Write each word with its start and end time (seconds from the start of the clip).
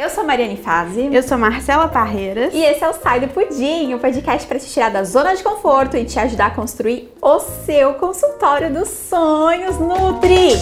Eu 0.00 0.08
sou 0.08 0.24
Mariane 0.24 0.56
Fazi. 0.56 1.10
Eu 1.12 1.22
sou 1.22 1.36
Marcela 1.36 1.86
Parreiras. 1.86 2.54
E 2.54 2.64
esse 2.64 2.82
é 2.82 2.88
o 2.88 2.94
Sai 2.94 3.20
do 3.20 3.28
Pudim, 3.28 3.92
o 3.92 3.98
podcast 3.98 4.48
para 4.48 4.58
te 4.58 4.64
tirar 4.64 4.90
da 4.90 5.04
zona 5.04 5.36
de 5.36 5.42
conforto 5.42 5.94
e 5.94 6.06
te 6.06 6.18
ajudar 6.18 6.46
a 6.46 6.50
construir 6.52 7.12
o 7.20 7.38
seu 7.38 7.92
consultório 7.96 8.72
dos 8.72 8.88
sonhos 8.88 9.78
Nutri. 9.78 10.52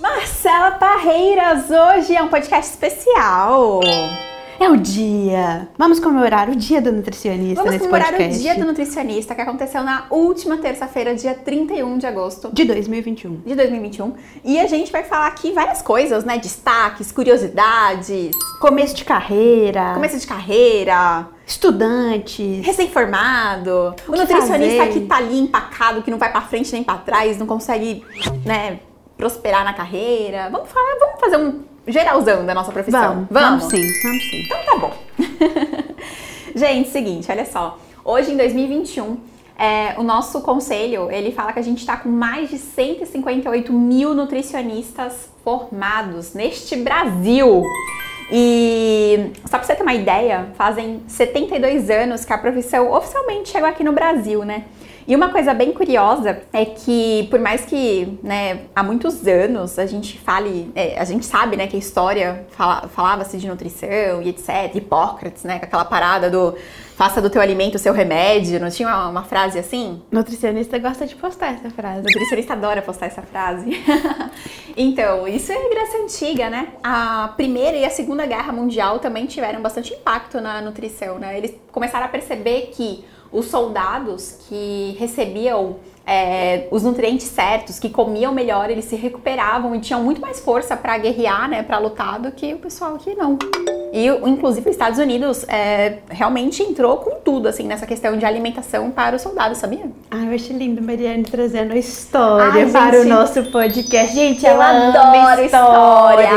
Marcela 0.00 0.72
Parreiras, 0.72 1.70
hoje 1.70 2.16
é 2.16 2.20
um 2.20 2.26
podcast 2.26 2.72
especial. 2.72 3.78
É 4.58 4.68
o 4.68 4.76
dia. 4.76 5.68
Vamos 5.76 5.98
comemorar 6.00 6.48
o 6.48 6.54
dia 6.56 6.80
do 6.80 6.92
nutricionista 6.92 7.56
Vamos 7.56 7.72
nesse 7.72 7.84
comemorar 7.86 8.10
podcast. 8.12 8.38
o 8.38 8.42
dia 8.42 8.54
do 8.54 8.64
nutricionista 8.64 9.34
que 9.34 9.40
aconteceu 9.40 9.82
na 9.82 10.06
última 10.10 10.56
terça-feira, 10.58 11.14
dia 11.14 11.34
31 11.34 11.98
de 11.98 12.06
agosto 12.06 12.50
De 12.52 12.64
2021. 12.64 13.40
de 13.44 13.54
2021. 13.54 14.14
E 14.44 14.58
a 14.60 14.66
gente 14.66 14.90
vai 14.92 15.02
falar 15.02 15.26
aqui 15.26 15.52
várias 15.52 15.82
coisas, 15.82 16.24
né? 16.24 16.38
Destaques, 16.38 17.10
curiosidades, 17.12 18.30
Começo 18.60 18.94
de 18.94 19.04
carreira. 19.04 19.92
começo 19.94 20.18
de 20.18 20.26
carreira, 20.26 21.28
Estudantes. 21.46 22.64
recém-formado, 22.64 23.94
o 24.08 24.12
que 24.12 24.18
nutricionista 24.18 24.86
fazer? 24.86 24.92
que 24.92 25.00
tá 25.06 25.16
ali 25.16 25.38
empacado, 25.40 26.02
que 26.02 26.10
não 26.10 26.18
vai 26.18 26.30
pra 26.30 26.40
frente 26.40 26.72
nem 26.72 26.82
pra 26.84 26.96
trás, 26.96 27.36
não 27.38 27.46
consegue, 27.46 28.04
né, 28.46 28.78
prosperar 29.16 29.64
na 29.64 29.74
carreira. 29.74 30.48
Vamos 30.50 30.70
falar, 30.70 30.96
vamos 30.98 31.20
fazer 31.20 31.36
um 31.38 31.73
geralzão 31.86 32.44
da 32.44 32.54
nossa 32.54 32.72
profissão. 32.72 33.26
Vamos, 33.30 33.62
vamos 33.62 33.64
sim, 33.64 34.02
vamos 34.02 34.30
sim. 34.30 34.42
Então 34.44 34.58
tá 34.64 34.76
bom. 34.76 34.92
gente, 36.54 36.88
seguinte, 36.88 37.30
olha 37.30 37.44
só. 37.44 37.78
Hoje 38.04 38.32
em 38.32 38.36
2021, 38.36 39.16
é, 39.58 39.94
o 39.98 40.02
nosso 40.02 40.40
conselho, 40.40 41.10
ele 41.10 41.32
fala 41.32 41.52
que 41.52 41.58
a 41.58 41.62
gente 41.62 41.78
está 41.78 41.96
com 41.96 42.08
mais 42.08 42.50
de 42.50 42.58
158 42.58 43.72
mil 43.72 44.14
nutricionistas 44.14 45.28
formados 45.44 46.34
neste 46.34 46.76
Brasil. 46.76 47.62
E 48.30 49.30
só 49.42 49.58
pra 49.58 49.62
você 49.62 49.74
ter 49.74 49.82
uma 49.82 49.94
ideia, 49.94 50.48
fazem 50.56 51.02
72 51.06 51.90
anos 51.90 52.24
que 52.24 52.32
a 52.32 52.38
profissão 52.38 52.90
oficialmente 52.90 53.50
chegou 53.50 53.68
aqui 53.68 53.84
no 53.84 53.92
Brasil, 53.92 54.44
né? 54.44 54.64
E 55.06 55.14
uma 55.14 55.28
coisa 55.28 55.52
bem 55.52 55.72
curiosa 55.72 56.40
é 56.52 56.64
que, 56.64 57.26
por 57.30 57.38
mais 57.38 57.64
que 57.66 58.18
né, 58.22 58.60
há 58.74 58.82
muitos 58.82 59.26
anos 59.26 59.78
a 59.78 59.84
gente 59.86 60.18
fale, 60.18 60.70
é, 60.74 60.98
a 60.98 61.04
gente 61.04 61.26
sabe 61.26 61.56
né, 61.56 61.66
que 61.66 61.76
a 61.76 61.78
história 61.78 62.46
fala- 62.50 62.88
falava-se 62.88 63.36
de 63.36 63.46
nutrição 63.46 64.22
e 64.22 64.30
etc, 64.30 64.74
Hipócrates, 64.74 65.44
né, 65.44 65.58
com 65.58 65.66
aquela 65.66 65.84
parada 65.84 66.30
do 66.30 66.54
faça 66.96 67.20
do 67.20 67.28
teu 67.28 67.42
alimento 67.42 67.74
o 67.74 67.78
seu 67.78 67.92
remédio, 67.92 68.60
não 68.60 68.70
tinha 68.70 68.88
uma, 68.88 69.08
uma 69.08 69.24
frase 69.24 69.58
assim? 69.58 70.00
Nutricionista 70.10 70.78
gosta 70.78 71.06
de 71.06 71.14
postar 71.16 71.54
essa 71.54 71.70
frase. 71.70 72.02
Nutricionista 72.02 72.52
adora 72.52 72.80
postar 72.82 73.06
essa 73.06 73.22
frase. 73.22 73.70
então, 74.76 75.26
isso 75.26 75.50
é 75.52 75.68
graça 75.68 75.98
antiga, 75.98 76.48
né? 76.48 76.68
A 76.82 77.32
Primeira 77.36 77.76
e 77.76 77.84
a 77.84 77.90
Segunda 77.90 78.24
Guerra 78.26 78.52
Mundial 78.52 79.00
também 79.00 79.26
tiveram 79.26 79.60
bastante 79.60 79.92
impacto 79.92 80.40
na 80.40 80.60
nutrição, 80.60 81.18
né? 81.18 81.36
Eles 81.36 81.54
começaram 81.72 82.06
a 82.06 82.08
perceber 82.08 82.70
que 82.72 83.04
os 83.32 83.46
soldados 83.46 84.38
que 84.48 84.96
recebiam 84.98 85.76
é, 86.06 86.68
os 86.70 86.84
nutrientes 86.84 87.26
certos, 87.26 87.80
que 87.80 87.90
comiam 87.90 88.32
melhor, 88.32 88.70
eles 88.70 88.84
se 88.84 88.94
recuperavam 88.94 89.74
e 89.74 89.80
tinham 89.80 90.02
muito 90.02 90.20
mais 90.20 90.38
força 90.38 90.76
para 90.76 90.96
guerrear, 90.98 91.48
né, 91.48 91.62
para 91.62 91.78
lutar 91.78 92.20
do 92.20 92.30
que 92.30 92.54
o 92.54 92.58
pessoal 92.58 92.96
que 92.96 93.14
não. 93.14 93.36
E, 93.94 94.08
inclusive, 94.08 94.68
os 94.68 94.74
Estados 94.74 94.98
Unidos 94.98 95.44
é, 95.48 95.98
realmente 96.10 96.60
entrou 96.64 96.96
com 96.96 97.12
tudo, 97.20 97.46
assim, 97.46 97.64
nessa 97.64 97.86
questão 97.86 98.16
de 98.18 98.24
alimentação 98.26 98.90
para 98.90 99.14
os 99.14 99.22
soldados, 99.22 99.58
sabia? 99.58 99.84
Ai, 100.10 100.26
eu 100.28 100.34
acho 100.34 100.52
lindo 100.52 100.82
Mariane 100.82 101.22
trazendo 101.22 101.72
a 101.72 101.76
história 101.76 102.64
Ai, 102.64 102.70
para 102.72 102.98
gente. 102.98 103.06
o 103.06 103.14
nosso 103.14 103.44
podcast. 103.52 104.12
Gente, 104.12 104.44
Eu 104.44 104.50
ela 104.50 104.88
adoro 104.88 105.44
história. 105.44 106.28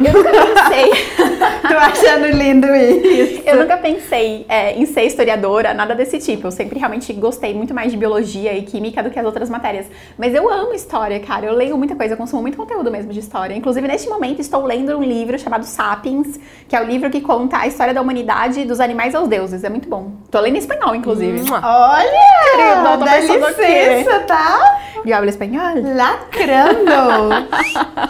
Eu 0.00 0.12
nunca 0.14 0.30
pensei, 0.30 0.90
Tô 1.68 1.74
achando 1.76 2.26
lindo 2.28 2.66
isso. 2.74 3.42
eu 3.44 3.58
nunca 3.58 3.76
pensei 3.76 4.46
é, 4.48 4.72
em 4.78 4.86
ser 4.86 5.02
historiadora, 5.04 5.74
nada 5.74 5.94
desse 5.94 6.18
tipo. 6.18 6.46
Eu 6.46 6.50
sempre 6.50 6.78
realmente 6.78 7.12
gostei 7.12 7.52
muito 7.52 7.74
mais 7.74 7.92
de 7.92 7.98
biologia 7.98 8.56
e 8.56 8.62
química 8.62 9.02
do 9.02 9.10
que 9.10 9.18
as 9.18 9.26
outras 9.26 9.50
matérias. 9.50 9.86
Mas 10.16 10.34
eu 10.34 10.50
amo 10.50 10.72
história, 10.72 11.20
cara. 11.20 11.44
Eu 11.44 11.52
leio 11.52 11.76
muita 11.76 11.94
coisa, 11.94 12.14
eu 12.14 12.18
consumo 12.18 12.40
muito 12.40 12.56
conteúdo 12.56 12.90
mesmo 12.90 13.12
de 13.12 13.20
história. 13.20 13.54
Inclusive, 13.54 13.86
neste 13.86 14.08
momento, 14.08 14.40
estou 14.40 14.64
lendo 14.64 14.96
um 14.96 15.02
livro 15.02 15.38
chamado 15.38 15.64
Sapiens, 15.64 16.38
que 16.66 16.74
é 16.74 16.80
o 16.80 16.84
livro 16.84 16.93
que 17.10 17.20
conta 17.20 17.58
a 17.58 17.66
história 17.66 17.92
da 17.92 18.00
humanidade 18.00 18.60
e 18.60 18.64
dos 18.64 18.80
animais 18.80 19.14
aos 19.14 19.28
deuses. 19.28 19.64
É 19.64 19.68
muito 19.68 19.88
bom. 19.88 20.12
Tô 20.30 20.40
lendo 20.40 20.56
em 20.56 20.58
espanhol, 20.58 20.94
inclusive. 20.94 21.42
Olha! 21.50 22.04
Querida, 22.52 22.96
dá 22.96 23.14
aqui. 23.14 23.26
licença, 23.26 24.20
tá? 24.20 24.80
E 25.04 25.10
eu 25.10 25.16
hablo 25.16 25.28
espanhol? 25.28 25.74
Lacrando. 25.94 27.48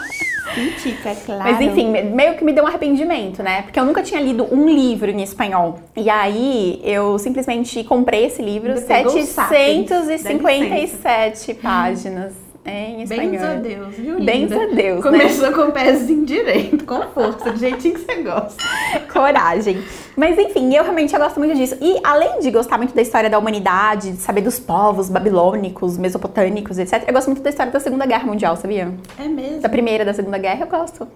Científica, 0.55 1.17
claro. 1.27 1.43
Mas 1.43 1.61
enfim, 1.61 1.91
meio 1.91 2.37
que 2.37 2.45
me 2.45 2.53
deu 2.53 2.63
um 2.63 2.67
arrependimento, 2.69 3.43
né? 3.43 3.63
Porque 3.63 3.81
eu 3.81 3.85
nunca 3.85 4.03
tinha 4.05 4.21
lido 4.21 4.47
um 4.55 4.69
livro 4.69 5.11
em 5.11 5.21
espanhol. 5.21 5.81
E 5.97 6.09
aí 6.09 6.81
eu 6.85 7.19
simplesmente 7.19 7.83
comprei 7.83 8.27
esse 8.27 8.41
livro, 8.41 8.71
Ainda 8.71 8.83
pegou 8.83 9.17
o 9.17 9.23
Sapiens, 9.25 9.89
dá 9.89 10.05
757 10.05 11.55
páginas 11.55 12.44
em 12.67 13.03
espanhol. 13.03 13.31
Bens 13.31 13.43
a 13.43 13.55
Deus, 13.55 13.95
viu? 13.95 14.25
Bens 14.25 14.53
a 14.53 14.67
Deus, 14.67 14.97
né? 14.97 15.03
Começou 15.03 15.53
com 15.53 15.63
o 15.63 15.73
pezinho 15.73 16.25
direito, 16.25 16.85
com 16.85 17.01
força, 17.09 17.53
do 17.53 17.59
jeitinho 17.59 17.95
que 17.95 18.01
você 18.01 18.23
gosta. 18.23 18.63
Coragem. 19.13 19.83
Mas 20.17 20.39
enfim, 20.39 20.75
eu 20.75 20.83
realmente 20.83 21.13
eu 21.13 21.21
gosto 21.21 21.39
muito 21.39 21.55
disso. 21.55 21.77
E 21.81 21.99
além 22.03 22.41
de 22.41 22.51
gostar 22.51 22.79
muito 22.79 22.95
da 22.95 23.03
história 23.03 23.29
da 23.29 23.39
humanidade, 23.39 24.13
de 24.13 24.19
saber 24.19 24.41
dos 24.41 24.59
povos 24.59 25.11
babilônicos, 25.11 25.99
mesopotâmicos, 25.99 26.79
etc., 26.79 27.05
eu 27.07 27.13
gosto 27.13 27.29
muito 27.29 27.43
da 27.43 27.51
história 27.51 27.71
da 27.71 27.81
Segunda 27.81 28.07
Guerra 28.07 28.27
Mundial, 28.27 28.57
sabia? 28.57 28.93
É 29.19 29.29
mesmo? 29.29 29.61
Da 29.61 29.69
primeira, 29.69 30.05
da 30.05 30.15
segunda 30.15 30.39
guerra, 30.39 30.65
eu 30.65 30.69
gosto. 30.69 31.07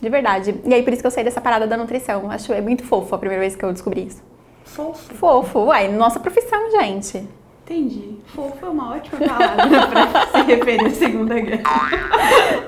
De 0.00 0.08
verdade. 0.08 0.54
E 0.64 0.74
aí, 0.74 0.82
por 0.82 0.92
isso 0.92 1.02
que 1.02 1.06
eu 1.06 1.10
saí 1.10 1.24
dessa 1.24 1.40
parada 1.40 1.66
da 1.66 1.76
nutrição. 1.76 2.30
Acho 2.30 2.52
é 2.52 2.60
muito 2.60 2.84
fofo 2.84 3.14
a 3.14 3.18
primeira 3.18 3.40
vez 3.40 3.54
que 3.54 3.64
eu 3.64 3.72
descobri 3.72 4.06
isso. 4.06 4.22
Fofo. 4.64 5.14
Fofo, 5.14 5.58
uai, 5.60 5.88
nossa 5.88 6.20
profissão, 6.20 6.70
gente. 6.70 7.26
Entendi. 7.70 8.16
Fofo 8.34 8.66
é 8.66 8.68
uma 8.68 8.96
ótima 8.96 9.28
palavra 9.28 9.86
pra 9.86 10.26
se 10.26 10.42
referir 10.42 10.86
à 10.86 10.90
Segunda 10.90 11.38
Guerra. 11.38 11.62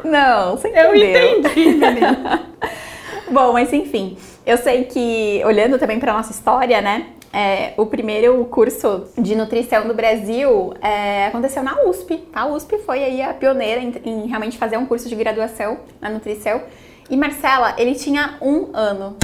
Não, 0.04 0.56
você 0.56 0.68
Eu 0.68 0.94
entendeu. 0.94 1.38
entendi, 1.40 1.68
menina. 1.70 2.46
Bom, 3.28 3.52
mas 3.52 3.72
enfim, 3.72 4.16
eu 4.46 4.56
sei 4.58 4.84
que, 4.84 5.42
olhando 5.44 5.76
também 5.76 5.98
pra 5.98 6.12
nossa 6.12 6.30
história, 6.30 6.80
né? 6.80 7.06
é, 7.32 7.72
o 7.78 7.86
primeiro 7.86 8.44
curso 8.44 9.06
de 9.18 9.34
nutrição 9.34 9.88
do 9.88 9.94
Brasil 9.94 10.74
é, 10.80 11.26
aconteceu 11.26 11.62
na 11.62 11.82
USP. 11.84 12.22
A 12.32 12.46
USP 12.46 12.78
foi 12.78 13.02
aí 13.02 13.22
a 13.22 13.32
pioneira 13.32 13.80
em, 13.80 13.92
em 14.04 14.26
realmente 14.26 14.58
fazer 14.58 14.76
um 14.76 14.86
curso 14.86 15.08
de 15.08 15.14
graduação 15.16 15.78
na 16.00 16.10
nutrição. 16.10 16.62
E 17.08 17.16
Marcela, 17.16 17.74
ele 17.78 17.94
tinha 17.94 18.36
um 18.40 18.68
ano. 18.74 19.16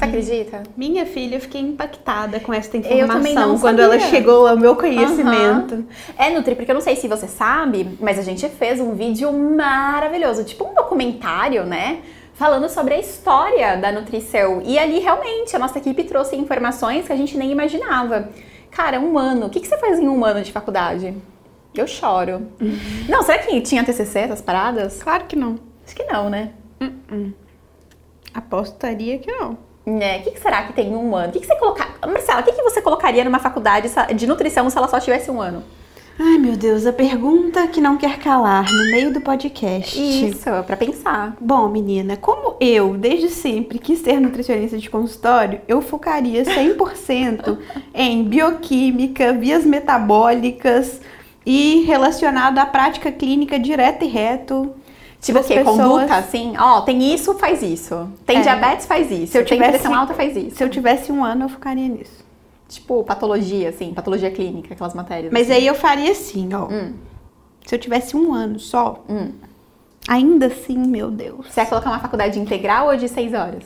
Você 0.00 0.04
acredita? 0.06 0.62
Minha 0.78 1.04
filha, 1.04 1.36
eu 1.36 1.40
fiquei 1.42 1.60
impactada 1.60 2.40
com 2.40 2.54
essa 2.54 2.74
informação 2.74 3.58
quando 3.58 3.80
ela 3.80 3.98
chegou 4.00 4.46
ao 4.46 4.56
meu 4.56 4.74
conhecimento. 4.74 5.74
Aham. 5.74 5.86
É, 6.16 6.30
Nutri, 6.30 6.54
porque 6.54 6.70
eu 6.70 6.74
não 6.74 6.80
sei 6.80 6.96
se 6.96 7.06
você 7.06 7.28
sabe, 7.28 7.98
mas 8.00 8.18
a 8.18 8.22
gente 8.22 8.48
fez 8.48 8.80
um 8.80 8.94
vídeo 8.94 9.30
maravilhoso, 9.30 10.42
tipo 10.44 10.66
um 10.66 10.72
documentário, 10.72 11.66
né? 11.66 12.00
Falando 12.32 12.66
sobre 12.70 12.94
a 12.94 12.98
história 12.98 13.76
da 13.76 13.92
nutrição. 13.92 14.62
E 14.64 14.78
ali, 14.78 15.00
realmente, 15.00 15.54
a 15.54 15.58
nossa 15.58 15.76
equipe 15.76 16.02
trouxe 16.04 16.34
informações 16.34 17.06
que 17.06 17.12
a 17.12 17.16
gente 17.16 17.36
nem 17.36 17.50
imaginava. 17.50 18.30
Cara, 18.70 18.98
um 18.98 19.18
ano. 19.18 19.46
O 19.46 19.50
que, 19.50 19.60
que 19.60 19.68
você 19.68 19.76
faz 19.76 19.98
em 19.98 20.08
um 20.08 20.24
ano 20.24 20.42
de 20.42 20.50
faculdade? 20.50 21.14
Eu 21.74 21.86
choro. 21.86 22.46
Não, 23.06 23.22
será 23.22 23.36
que 23.36 23.60
tinha 23.60 23.84
TCC, 23.84 24.20
essas 24.20 24.40
paradas? 24.40 25.02
Claro 25.02 25.26
que 25.26 25.36
não. 25.36 25.58
Acho 25.84 25.94
que 25.94 26.04
não, 26.04 26.30
né? 26.30 26.52
Apostaria 28.32 29.18
que 29.18 29.30
não. 29.30 29.69
É, 29.86 30.18
o 30.18 30.22
que, 30.22 30.30
que 30.32 30.40
será 30.40 30.62
que 30.64 30.72
tem 30.72 30.88
em 30.88 30.96
um 30.96 31.14
ano? 31.16 31.28
O 31.28 31.32
que, 31.32 31.40
que 31.40 31.46
você 31.46 31.56
colocar... 31.56 31.98
Marcela, 32.06 32.40
o 32.40 32.44
que, 32.44 32.52
que 32.52 32.62
você 32.62 32.82
colocaria 32.82 33.24
numa 33.24 33.38
faculdade 33.38 33.90
de 34.14 34.26
nutrição 34.26 34.68
se 34.68 34.76
ela 34.76 34.88
só 34.88 35.00
tivesse 35.00 35.30
um 35.30 35.40
ano? 35.40 35.62
Ai, 36.22 36.36
meu 36.36 36.54
Deus, 36.54 36.84
a 36.84 36.92
pergunta 36.92 37.66
que 37.66 37.80
não 37.80 37.96
quer 37.96 38.18
calar 38.18 38.70
no 38.70 38.90
meio 38.90 39.10
do 39.10 39.22
podcast. 39.22 39.98
Isso, 39.98 40.50
pra 40.66 40.76
pensar. 40.76 41.34
Bom, 41.40 41.66
menina, 41.70 42.14
como 42.14 42.56
eu, 42.60 42.94
desde 42.94 43.30
sempre, 43.30 43.78
quis 43.78 44.00
ser 44.00 44.20
nutricionista 44.20 44.76
de 44.76 44.90
consultório, 44.90 45.62
eu 45.66 45.80
focaria 45.80 46.44
100% 46.44 47.58
em 47.94 48.22
bioquímica, 48.22 49.32
vias 49.32 49.64
metabólicas 49.64 51.00
e 51.46 51.84
relacionado 51.86 52.58
à 52.58 52.66
prática 52.66 53.10
clínica 53.10 53.58
direta 53.58 54.04
e 54.04 54.08
reto. 54.08 54.74
Tipo 55.20 55.38
o 55.40 55.44
quê? 55.44 55.54
pessoas. 55.56 55.76
Conduta, 55.76 56.14
assim? 56.16 56.54
Ó, 56.58 56.80
tem 56.80 57.12
isso, 57.14 57.34
faz 57.34 57.62
isso. 57.62 58.08
Tem 58.24 58.38
É. 58.38 58.40
diabetes, 58.40 58.86
faz 58.86 59.10
isso. 59.10 59.32
Se 59.32 59.38
eu 59.38 59.44
tem 59.44 59.58
tivesse- 59.58 59.78
pressão 59.78 59.94
alta, 59.94 60.14
faz 60.14 60.36
isso. 60.36 60.56
Se 60.56 60.64
eu 60.64 60.68
tivesse 60.70 61.12
um 61.12 61.22
ano, 61.24 61.44
eu 61.44 61.48
focaria 61.48 61.86
nisso. 61.88 62.24
Tipo, 62.68 63.02
patologia, 63.04 63.68
assim, 63.68 63.92
patologia 63.92 64.30
clínica, 64.30 64.72
aquelas 64.74 64.94
matérias. 64.94 65.32
Mas 65.32 65.50
assim. 65.50 65.60
aí 65.60 65.66
eu 65.66 65.74
faria 65.74 66.12
assim, 66.12 66.48
ó. 66.54 66.66
Hum. 66.72 66.94
Se 67.66 67.74
eu 67.74 67.78
tivesse 67.78 68.16
um 68.16 68.32
ano 68.32 68.58
só, 68.58 69.04
Hum. 69.08 69.32
ainda 70.08 70.46
assim, 70.46 70.78
meu 70.78 71.10
Deus. 71.10 71.46
Você 71.48 71.60
vai 71.60 71.66
colocar 71.68 71.90
uma 71.90 71.98
faculdade 72.00 72.38
integral 72.38 72.86
ou 72.88 72.96
de 72.96 73.08
seis 73.08 73.34
horas? 73.34 73.64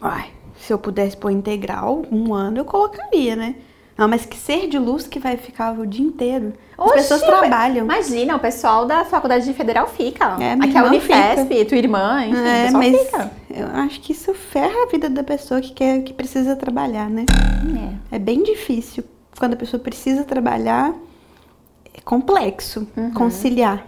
Ai, 0.00 0.30
se 0.58 0.72
eu 0.72 0.78
pudesse 0.78 1.16
pôr 1.16 1.30
integral, 1.30 2.02
um 2.12 2.32
ano 2.34 2.58
eu 2.58 2.64
colocaria, 2.64 3.34
né? 3.34 3.56
Não, 3.96 4.06
mas 4.06 4.26
que 4.26 4.36
ser 4.36 4.68
de 4.68 4.78
luz 4.78 5.06
que 5.06 5.18
vai 5.18 5.36
ficar 5.38 5.72
o 5.78 5.86
dia 5.86 6.04
inteiro. 6.04 6.52
As 6.76 6.84
Oxi, 6.86 6.94
pessoas 6.96 7.22
trabalham. 7.22 7.84
Imagina, 7.86 8.36
o 8.36 8.38
pessoal 8.38 8.84
da 8.84 9.04
Faculdade 9.06 9.50
Federal 9.54 9.86
fica. 9.86 10.36
É, 10.38 10.52
Aqui 10.52 10.76
é 10.76 10.80
a 10.80 10.84
Unifesp, 10.84 11.64
tua 11.64 11.78
irmã, 11.78 12.24
enfim, 12.26 12.36
É, 12.46 12.70
mas 12.70 12.94
fica. 12.98 13.30
eu 13.48 13.66
acho 13.68 14.00
que 14.02 14.12
isso 14.12 14.34
ferra 14.34 14.82
a 14.82 14.86
vida 14.86 15.08
da 15.08 15.24
pessoa 15.24 15.62
que 15.62 15.72
quer, 15.72 16.02
que 16.02 16.12
precisa 16.12 16.54
trabalhar, 16.54 17.08
né? 17.08 17.24
É. 18.12 18.16
É 18.16 18.18
bem 18.18 18.42
difícil. 18.42 19.02
Quando 19.38 19.54
a 19.54 19.56
pessoa 19.56 19.80
precisa 19.82 20.24
trabalhar, 20.24 20.92
é 21.94 22.00
complexo 22.04 22.86
Uhum. 22.96 23.12
conciliar. 23.14 23.86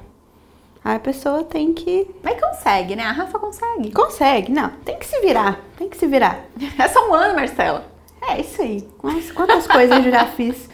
Aí 0.84 0.96
a 0.96 1.00
pessoa 1.00 1.44
tem 1.44 1.74
que. 1.74 2.08
Mas 2.22 2.40
consegue, 2.40 2.96
né? 2.96 3.02
A 3.02 3.12
Rafa 3.12 3.38
consegue. 3.38 3.90
Consegue, 3.92 4.50
não, 4.52 4.70
tem 4.86 4.96
que 4.98 5.04
se 5.06 5.20
virar. 5.20 5.60
Tem 5.76 5.86
que 5.88 5.98
se 5.98 6.06
virar. 6.06 6.40
É 6.78 6.88
só 6.88 7.10
um 7.10 7.12
ano, 7.12 7.34
Marcela. 7.34 7.84
É 8.22 8.40
isso 8.40 8.60
aí. 8.62 8.86
Mas 9.02 9.30
quantas 9.30 9.66
coisas 9.66 10.04
eu 10.04 10.10
já 10.10 10.26
fiz 10.26 10.68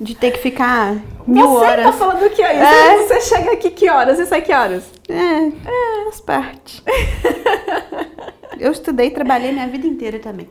de 0.00 0.14
ter 0.14 0.30
que 0.30 0.38
ficar 0.38 0.96
mil 1.26 1.46
Você 1.46 1.64
horas. 1.64 1.84
tá 1.86 1.92
falando 1.92 2.30
que 2.30 2.42
horas? 2.42 2.56
É. 2.56 2.96
Você 3.06 3.20
chega 3.20 3.52
aqui 3.52 3.70
que 3.70 3.90
horas 3.90 4.18
e 4.18 4.26
sai 4.26 4.42
que 4.42 4.52
horas? 4.52 4.90
É, 5.08 5.14
é, 5.14 6.04
faz 6.04 6.20
parte. 6.20 6.82
eu 8.58 8.72
estudei 8.72 9.08
e 9.08 9.10
trabalhei 9.10 9.52
minha 9.52 9.68
vida 9.68 9.86
inteira 9.86 10.18
também. 10.18 10.48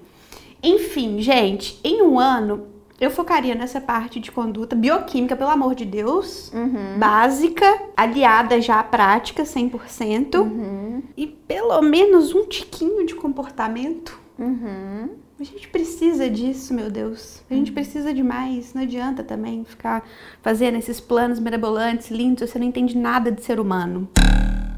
Enfim, 0.61 1.21
gente, 1.21 1.79
em 1.83 2.01
um 2.01 2.19
ano 2.19 2.67
eu 2.99 3.09
focaria 3.09 3.55
nessa 3.55 3.79
parte 3.79 4.19
de 4.19 4.29
conduta 4.29 4.75
bioquímica, 4.75 5.35
pelo 5.35 5.49
amor 5.49 5.73
de 5.73 5.85
Deus, 5.85 6.51
básica, 6.97 7.65
aliada 7.95 8.59
já 8.59 8.81
à 8.81 8.83
prática 8.83 9.43
100%, 9.43 11.01
e 11.15 11.25
pelo 11.25 11.81
menos 11.81 12.35
um 12.35 12.45
tiquinho 12.45 13.05
de 13.05 13.15
comportamento. 13.15 14.19
Uhum. 14.37 15.11
A 15.39 15.43
gente 15.43 15.69
precisa 15.69 16.29
disso, 16.29 16.73
meu 16.73 16.89
Deus. 16.89 17.41
A 17.49 17.53
gente 17.53 17.71
precisa 17.71 18.13
de 18.13 18.21
mais. 18.21 18.73
Não 18.73 18.81
adianta 18.81 19.23
também 19.23 19.63
ficar 19.63 20.05
fazendo 20.41 20.77
esses 20.77 20.99
planos 20.99 21.39
mirabolantes, 21.39 22.11
lindos, 22.11 22.49
você 22.49 22.59
não 22.59 22.65
entende 22.65 22.97
nada 22.97 23.31
de 23.31 23.41
ser 23.41 23.57
humano. 23.57 24.09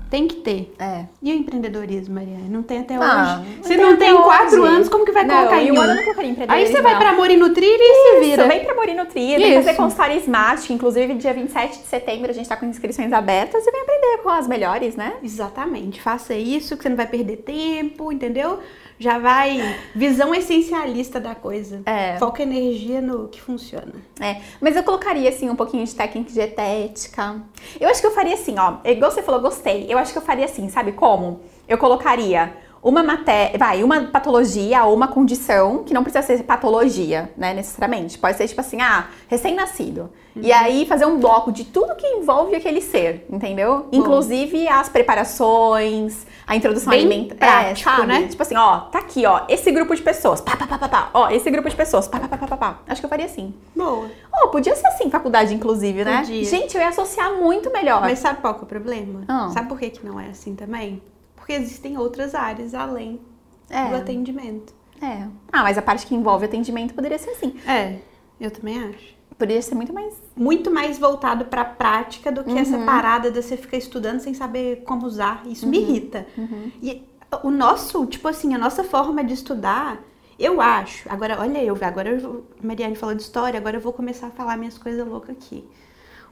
Tem 0.08 0.28
que 0.28 0.36
ter. 0.36 0.74
É. 0.78 1.06
E 1.24 1.32
o 1.32 1.36
empreendedorismo, 1.36 2.14
Mariana? 2.14 2.44
Não 2.50 2.62
tem 2.62 2.80
até 2.80 2.96
Ah, 2.96 3.00
hoje. 3.42 3.56
não 3.56 3.64
Você 3.64 3.76
tem 3.76 3.78
não 3.78 3.98
tem 3.98 4.14
quatro 4.22 4.62
hoje. 4.62 4.76
anos, 4.76 4.90
como 4.90 5.06
que 5.06 5.12
vai 5.14 5.24
Não, 5.24 5.36
colocar 5.38 5.64
em 5.64 5.72
um 5.72 5.80
ano 5.82 5.96
não 5.96 6.46
Aí 6.50 6.68
você 6.68 6.82
vai 6.82 6.98
pra 6.98 7.12
Amor 7.12 7.32
e 7.32 7.38
Nutrir 7.38 7.66
e 7.80 7.94
se 7.94 8.20
vira. 8.20 8.42
Isso, 8.44 8.48
vem 8.52 8.66
pra 8.66 8.76
Morir 8.76 8.94
Nutrida, 8.94 9.40
vem 9.40 9.56
fazer 9.56 9.72
Isso. 9.72 9.82
consultório 9.82 10.18
Smart, 10.18 10.74
inclusive 10.74 11.14
dia 11.14 11.34
27 11.34 11.80
de 11.80 11.86
setembro 11.88 12.30
a 12.30 12.34
gente 12.34 12.48
tá 12.48 12.58
com 12.58 12.66
inscrições 12.66 13.12
abertas 13.14 13.66
e 13.66 13.72
vem 13.72 13.82
aprender 13.82 14.18
com 14.22 14.30
as 14.30 14.48
melhores, 14.48 14.98
né? 14.98 15.14
Exatamente. 15.24 16.02
Faça 16.02 16.36
isso, 16.36 16.76
que 16.76 16.84
você 16.84 16.90
não 16.90 16.98
vai 16.98 17.08
perder 17.08 17.38
tempo, 17.38 18.12
entendeu? 18.12 18.60
Já 19.02 19.18
vai. 19.18 19.80
Visão 19.96 20.34
essencialista 20.36 21.20
da 21.20 21.34
coisa. 21.34 21.82
É. 21.88 22.20
Foca 22.20 22.44
energia 22.44 23.02
no 23.02 23.28
que 23.30 23.42
funciona. 23.42 23.94
É, 24.20 24.40
mas 24.62 24.76
eu 24.76 24.84
colocaria 24.84 25.28
assim 25.28 25.50
um 25.50 25.56
pouquinho 25.56 25.84
de 25.84 25.96
técnica 25.96 26.32
dietética. 26.32 27.42
Eu 27.80 27.90
acho 27.90 28.00
que 28.00 28.06
eu 28.06 28.12
faria 28.12 28.36
assim, 28.36 28.60
ó. 28.60 28.76
Igual 28.86 29.10
você 29.10 29.24
falou, 29.24 29.42
gostei. 29.42 29.88
Eu 29.90 29.98
acho 29.98 30.12
que 30.12 30.20
eu 30.20 30.22
faria 30.22 30.46
assim, 30.46 30.70
sabe 30.70 30.92
como? 30.92 31.40
Eu 31.68 31.80
colocaria 31.80 32.54
uma 32.84 33.04
matéria, 33.04 33.58
vai, 33.58 33.84
uma 33.84 34.02
patologia 34.06 34.84
ou 34.86 34.96
uma 34.96 35.08
condição 35.08 35.84
que 35.84 35.94
não 35.94 36.04
precisa 36.04 36.26
ser 36.26 36.44
patologia, 36.44 37.32
né, 37.38 37.54
necessariamente. 37.54 38.18
Pode 38.18 38.38
ser 38.38 38.48
tipo 38.48 38.60
assim, 38.60 38.82
ah, 38.82 39.08
recém-nascido. 39.28 40.10
E 40.36 40.52
aí 40.52 40.86
fazer 40.86 41.06
um 41.06 41.20
bloco 41.20 41.52
de 41.52 41.66
tudo 41.66 41.94
que 41.96 42.08
envolve 42.08 42.56
aquele 42.56 42.82
ser, 42.82 43.26
entendeu? 43.30 43.88
Inclusive 43.92 44.68
as 44.68 44.88
preparações, 44.88 46.26
a 46.48 46.56
introdução 46.56 46.90
Bem 46.90 47.02
alimentar, 47.02 47.36
prático, 47.36 47.90
sabe? 47.90 48.08
né? 48.08 48.28
Tipo 48.28 48.42
assim, 48.42 48.56
ó, 48.56 48.80
tá 48.80 49.00
aqui, 49.00 49.26
ó, 49.26 49.42
esse 49.50 49.70
grupo 49.72 49.94
de 49.94 50.02
pessoas, 50.02 50.40
pá, 50.40 50.56
pá, 50.56 50.66
pá, 50.66 50.78
pá, 50.78 50.88
pá. 50.88 51.10
Ó, 51.14 51.30
esse 51.30 51.50
grupo 51.52 51.70
de 51.70 51.76
pessoas, 51.76 52.08
pá, 52.08 52.20
pá, 52.20 52.30
pá, 52.30 52.48
pá, 52.48 52.58
pá. 52.58 52.80
Acho 52.88 53.02
que 53.02 53.06
eu 53.06 53.10
faria 53.10 53.26
assim. 53.26 53.54
Boa. 53.76 54.10
Oh, 54.42 54.48
podia 54.48 54.76
ser 54.76 54.88
assim, 54.88 55.10
faculdade, 55.10 55.54
inclusive, 55.54 56.06
né? 56.06 56.20
Podia. 56.20 56.46
Gente, 56.46 56.76
eu 56.76 56.82
ia 56.82 56.90
associar 56.90 57.34
muito 57.34 57.70
melhor. 57.72 58.02
Mas 58.02 58.20
sabe 58.20 58.40
qual 58.40 58.54
que 58.54 58.62
é 58.62 58.64
o 58.64 58.68
problema? 58.68 59.26
Ah. 59.28 59.50
Sabe 59.54 59.68
por 59.68 59.78
que, 59.78 59.90
que 59.90 60.06
não 60.06 60.20
é 60.20 60.30
assim 60.30 60.56
também? 60.56 61.02
Porque 61.42 61.54
existem 61.54 61.98
outras 61.98 62.36
áreas 62.36 62.74
além 62.74 63.20
do 63.68 63.74
é, 63.74 63.96
atendimento. 63.96 64.74
é. 65.02 65.28
Ah, 65.52 65.64
mas 65.64 65.78
a 65.78 65.82
parte 65.82 66.06
que 66.06 66.14
envolve 66.16 66.46
atendimento 66.46 66.94
poderia 66.94 67.18
ser 67.18 67.32
assim. 67.32 67.56
É, 67.68 67.98
eu 68.40 68.52
também 68.52 68.82
acho. 68.84 69.20
Poderia 69.38 69.62
ser 69.62 69.74
muito 69.74 69.92
mais. 69.92 70.14
Muito 70.36 70.70
mais 70.70 71.00
voltado 71.00 71.46
pra 71.46 71.66
prática 71.66 72.32
do 72.32 72.44
que 72.44 72.56
essa 72.58 72.78
Uhum. 72.78 72.86
parada 72.86 73.32
de 73.32 73.42
você 73.42 73.58
ficar 73.58 73.78
estudando 73.78 74.20
sem 74.20 74.34
saber 74.36 74.84
como 74.86 75.06
usar. 75.06 75.42
Isso 75.48 75.66
me 75.68 75.80
irrita. 75.80 76.28
Uhum. 76.38 76.72
E 76.82 77.04
o 77.44 77.50
nosso, 77.50 78.06
tipo 78.06 78.28
assim, 78.28 78.54
a 78.54 78.58
nossa 78.60 78.84
forma 78.84 79.24
de 79.24 79.34
estudar, 79.34 80.00
eu 80.38 80.62
acho. 80.62 81.12
Agora, 81.12 81.40
olha 81.40 81.64
eu, 81.64 81.76
agora 81.82 82.10
eu, 82.10 82.46
a 82.62 82.68
Mariane 82.68 82.96
falou 82.96 83.16
de 83.16 83.24
história, 83.24 83.58
agora 83.58 83.78
eu 83.78 83.82
vou 83.82 83.94
começar 83.94 84.28
a 84.28 84.32
falar 84.32 84.58
minhas 84.58 84.78
coisas 84.78 85.08
loucas 85.08 85.36
aqui. 85.36 85.68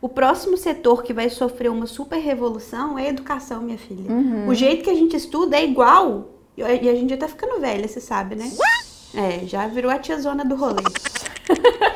O 0.01 0.07
próximo 0.07 0.56
setor 0.56 1.04
que 1.04 1.13
vai 1.13 1.30
sofrer 1.30 1.69
uma 1.69 1.86
super 1.86 2.18
revolução 2.18 2.98
é 2.98 3.07
a 3.07 3.10
educação, 3.10 3.62
minha 3.62 3.78
filha. 3.78 4.10
Uhum. 4.10 4.48
O 4.48 4.54
jeito 4.56 4.84
que 4.84 4.90
a 4.90 4.96
gente 4.96 5.16
estuda 5.16 5.57
é 5.57 5.63
igual. 5.63 6.30
E 6.56 6.63
a 6.63 6.96
gente 6.96 7.10
já 7.10 7.18
tá 7.18 7.28
ficando 7.28 7.60
velha, 7.60 7.88
você 7.88 8.00
sabe, 8.00 8.36
né? 8.36 8.50
É, 9.13 9.46
já 9.46 9.68
virou 9.68 9.92
a 9.92 9.98
tiazona 9.98 10.46
do 10.46 10.56
rolê. 10.56 10.84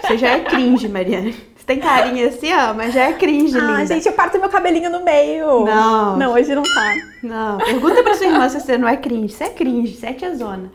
Você 0.01 0.17
já 0.17 0.29
é 0.29 0.39
cringe, 0.41 0.87
Mariane. 0.87 1.33
Você 1.55 1.65
tem 1.65 1.79
carinha 1.79 2.27
assim, 2.27 2.51
ó, 2.53 2.73
mas 2.73 2.93
já 2.93 3.03
é 3.03 3.13
cringe, 3.13 3.57
linda. 3.57 3.77
Ah, 3.77 3.85
gente, 3.85 4.05
eu 4.05 4.13
parto 4.13 4.37
meu 4.37 4.49
cabelinho 4.49 4.89
no 4.89 5.03
meio. 5.03 5.63
Não. 5.63 6.17
Não, 6.17 6.33
hoje 6.33 6.53
não 6.53 6.63
tá. 6.63 6.95
Não, 7.21 7.57
pergunta 7.57 8.03
pra 8.03 8.15
sua 8.15 8.27
irmã 8.27 8.49
se 8.49 8.59
você 8.59 8.77
não 8.77 8.87
é 8.87 8.97
cringe. 8.97 9.33
Você 9.33 9.45
é 9.45 9.49
cringe, 9.49 9.95
você 9.95 10.07
é 10.07 10.13
tiazona. 10.13 10.71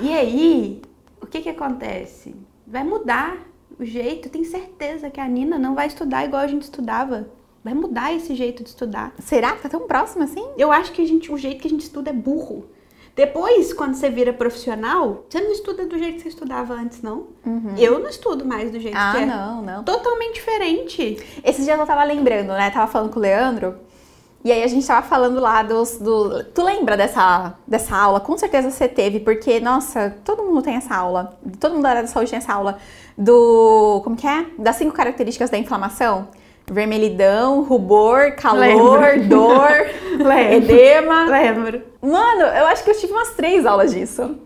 E 0.00 0.14
aí, 0.14 0.80
o 1.20 1.26
que 1.26 1.40
que 1.40 1.50
acontece? 1.50 2.34
Vai 2.66 2.84
mudar 2.84 3.36
o 3.78 3.84
jeito. 3.84 4.28
Tenho 4.28 4.44
certeza 4.44 5.10
que 5.10 5.20
a 5.20 5.26
Nina 5.28 5.58
não 5.58 5.74
vai 5.74 5.86
estudar 5.86 6.24
igual 6.24 6.42
a 6.42 6.46
gente 6.46 6.62
estudava. 6.62 7.28
Vai 7.62 7.72
mudar 7.74 8.12
esse 8.14 8.34
jeito 8.34 8.62
de 8.62 8.68
estudar. 8.68 9.12
Será 9.18 9.52
que 9.52 9.62
tá 9.62 9.68
tão 9.68 9.86
próximo 9.86 10.22
assim? 10.24 10.46
Eu 10.56 10.70
acho 10.70 10.92
que 10.92 11.00
a 11.02 11.06
gente, 11.06 11.32
o 11.32 11.38
jeito 11.38 11.60
que 11.62 11.66
a 11.66 11.70
gente 11.70 11.82
estuda 11.82 12.10
é 12.10 12.12
burro. 12.12 12.66
Depois, 13.16 13.72
quando 13.72 13.94
você 13.94 14.10
vira 14.10 14.32
profissional, 14.32 15.24
você 15.30 15.40
não 15.40 15.52
estuda 15.52 15.86
do 15.86 15.96
jeito 15.96 16.16
que 16.16 16.22
você 16.22 16.28
estudava 16.30 16.74
antes, 16.74 17.00
não. 17.00 17.28
Eu 17.78 18.00
não 18.00 18.08
estudo 18.08 18.44
mais 18.44 18.72
do 18.72 18.80
jeito 18.80 18.96
Ah, 18.98 19.12
que 19.16 19.22
é. 19.22 19.26
não, 19.26 19.62
não. 19.62 19.84
Totalmente 19.84 20.34
diferente. 20.34 21.24
Esses 21.44 21.64
dias 21.64 21.78
eu 21.78 21.86
tava 21.86 22.02
lembrando, 22.02 22.48
né? 22.48 22.70
Tava 22.70 22.90
falando 22.90 23.12
com 23.12 23.18
o 23.20 23.22
Leandro. 23.22 23.76
E 24.44 24.52
aí 24.52 24.62
a 24.62 24.66
gente 24.66 24.86
tava 24.86 25.06
falando 25.06 25.40
lá 25.40 25.62
dos. 25.62 25.96
Do... 25.96 26.44
Tu 26.44 26.62
lembra 26.62 26.98
dessa, 26.98 27.54
dessa 27.66 27.96
aula? 27.96 28.20
Com 28.20 28.36
certeza 28.36 28.70
você 28.70 28.86
teve, 28.86 29.20
porque, 29.20 29.58
nossa, 29.58 30.14
todo 30.22 30.42
mundo 30.42 30.60
tem 30.60 30.76
essa 30.76 30.94
aula. 30.94 31.34
Todo 31.58 31.72
mundo 31.72 31.82
da 31.82 31.88
área 31.88 32.02
da 32.02 32.08
saúde 32.08 32.30
tem 32.30 32.36
essa 32.36 32.52
aula. 32.52 32.76
Do. 33.16 34.02
Como 34.04 34.14
que 34.14 34.26
é? 34.26 34.44
Das 34.58 34.76
cinco 34.76 34.92
características 34.92 35.48
da 35.48 35.56
inflamação. 35.56 36.28
Vermelhidão, 36.70 37.62
rubor, 37.62 38.36
calor, 38.36 39.00
Lembro. 39.00 39.28
dor, 39.28 39.70
edema. 40.52 41.24
Lembro. 41.24 41.82
Mano, 42.02 42.42
eu 42.42 42.66
acho 42.66 42.84
que 42.84 42.90
eu 42.90 42.98
tive 42.98 43.12
umas 43.14 43.30
três 43.30 43.64
aulas 43.64 43.92
disso. 43.92 44.36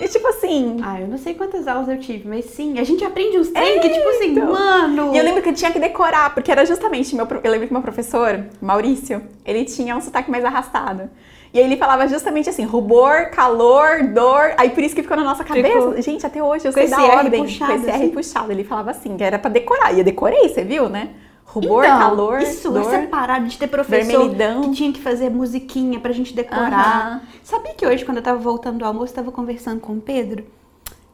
E 0.00 0.08
tipo 0.08 0.26
assim. 0.28 0.78
Ah, 0.82 1.00
eu 1.00 1.08
não 1.08 1.18
sei 1.18 1.34
quantas 1.34 1.66
aulas 1.66 1.88
eu 1.88 1.98
tive, 1.98 2.28
mas 2.28 2.46
sim, 2.46 2.78
a 2.78 2.84
gente 2.84 3.04
aprende 3.04 3.38
uns 3.38 3.48
trem 3.48 3.80
que, 3.80 3.88
tipo 3.88 4.08
assim, 4.08 4.30
então. 4.32 4.52
mano. 4.52 5.14
E 5.14 5.18
eu 5.18 5.24
lembro 5.24 5.42
que 5.42 5.48
eu 5.48 5.54
tinha 5.54 5.70
que 5.70 5.78
decorar, 5.78 6.34
porque 6.34 6.50
era 6.50 6.64
justamente 6.64 7.14
meu. 7.14 7.26
Eu 7.42 7.50
lembro 7.50 7.66
que 7.66 7.72
meu 7.72 7.82
professor, 7.82 8.44
Maurício, 8.60 9.22
ele 9.44 9.64
tinha 9.64 9.96
um 9.96 10.00
sotaque 10.00 10.30
mais 10.30 10.44
arrastado. 10.44 11.10
E 11.52 11.58
aí 11.58 11.64
ele 11.64 11.76
falava 11.76 12.06
justamente 12.06 12.48
assim, 12.50 12.64
rubor, 12.64 13.30
calor, 13.30 14.02
dor. 14.12 14.52
Aí 14.58 14.70
por 14.70 14.82
isso 14.82 14.94
que 14.94 15.02
ficou 15.02 15.16
na 15.16 15.24
nossa 15.24 15.42
cabeça. 15.42 15.68
Ficou. 15.68 16.02
Gente, 16.02 16.26
até 16.26 16.42
hoje 16.42 16.66
eu 16.66 16.72
sei 16.72 16.88
da 16.88 17.02
ordem. 17.02 17.42
puxado, 17.42 17.72
com 17.72 17.78
esse 17.78 17.88
R 17.88 17.96
assim. 17.96 18.08
puxado. 18.10 18.52
Ele 18.52 18.64
falava 18.64 18.90
assim, 18.90 19.16
que 19.16 19.24
era 19.24 19.38
pra 19.38 19.50
decorar. 19.50 19.94
E 19.94 19.98
eu 20.00 20.04
decorei, 20.04 20.48
você 20.48 20.62
viu, 20.62 20.88
né? 20.88 21.10
Rubor, 21.50 21.82
Então, 21.82 21.98
calor, 21.98 22.42
isso, 22.42 22.70
dor. 22.70 22.82
essa 22.82 23.06
parada 23.06 23.46
de 23.46 23.56
ter 23.56 23.68
professor 23.68 24.30
que 24.30 24.70
tinha 24.72 24.92
que 24.92 25.00
fazer 25.00 25.30
musiquinha 25.30 25.98
pra 25.98 26.12
gente 26.12 26.34
decorar. 26.34 27.06
Aham. 27.06 27.20
Sabia 27.42 27.72
que 27.74 27.86
hoje, 27.86 28.04
quando 28.04 28.18
eu 28.18 28.22
tava 28.22 28.38
voltando 28.38 28.78
do 28.78 28.84
almoço, 28.84 29.14
tava 29.14 29.32
conversando 29.32 29.80
com 29.80 29.94
o 29.94 30.00
Pedro? 30.00 30.44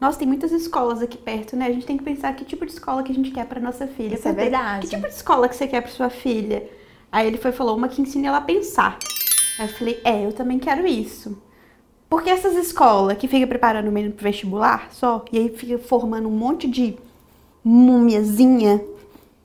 Nossa, 0.01 0.19
tem 0.19 0.27
muitas 0.27 0.51
escolas 0.51 1.01
aqui 1.01 1.17
perto, 1.17 1.57
né? 1.57 1.67
A 1.67 1.73
gente 1.73 1.87
tem 1.87 1.97
que 1.97 2.03
pensar 2.03 2.35
que 2.35 2.45
tipo 2.45 2.67
de 2.67 2.73
escola 2.73 3.05
que 3.05 3.13
a 3.13 3.15
gente 3.15 3.31
quer 3.31 3.47
pra 3.47 3.61
nossa 3.61 3.87
filha. 3.87 4.17
Isso 4.17 4.27
é 4.29 4.33
verdade. 4.33 4.87
Que 4.87 4.95
tipo 4.97 5.07
de 5.09 5.15
escola 5.15 5.49
que 5.49 5.55
você 5.55 5.69
quer 5.69 5.81
pra 5.81 5.91
sua 5.93 6.11
filha? 6.11 6.69
Aí 7.13 7.29
ele 7.29 7.39
foi 7.39 7.53
e 7.53 7.55
falou 7.55 7.77
uma 7.77 7.87
que 7.89 8.03
ensine 8.03 8.27
ela 8.27 8.39
a 8.39 8.43
pensar. 8.43 8.99
Aí 9.59 9.67
eu 9.67 9.73
falei, 9.73 10.01
é, 10.05 10.27
eu 10.27 10.33
também 10.33 10.59
quero 10.59 10.85
isso. 10.85 11.41
Porque 12.11 12.29
essas 12.29 12.55
escolas 12.57 13.17
que 13.17 13.29
ficam 13.29 13.49
preparando 13.49 13.87
o 13.89 13.93
menino 13.93 14.13
pro 14.13 14.25
vestibular 14.25 14.89
só, 14.91 15.25
e 15.33 15.39
aí 15.39 15.49
fica 15.49 15.79
formando 15.79 16.29
um 16.29 16.33
monte 16.33 16.69
de 16.69 16.97
múmiazinha, 17.65 18.83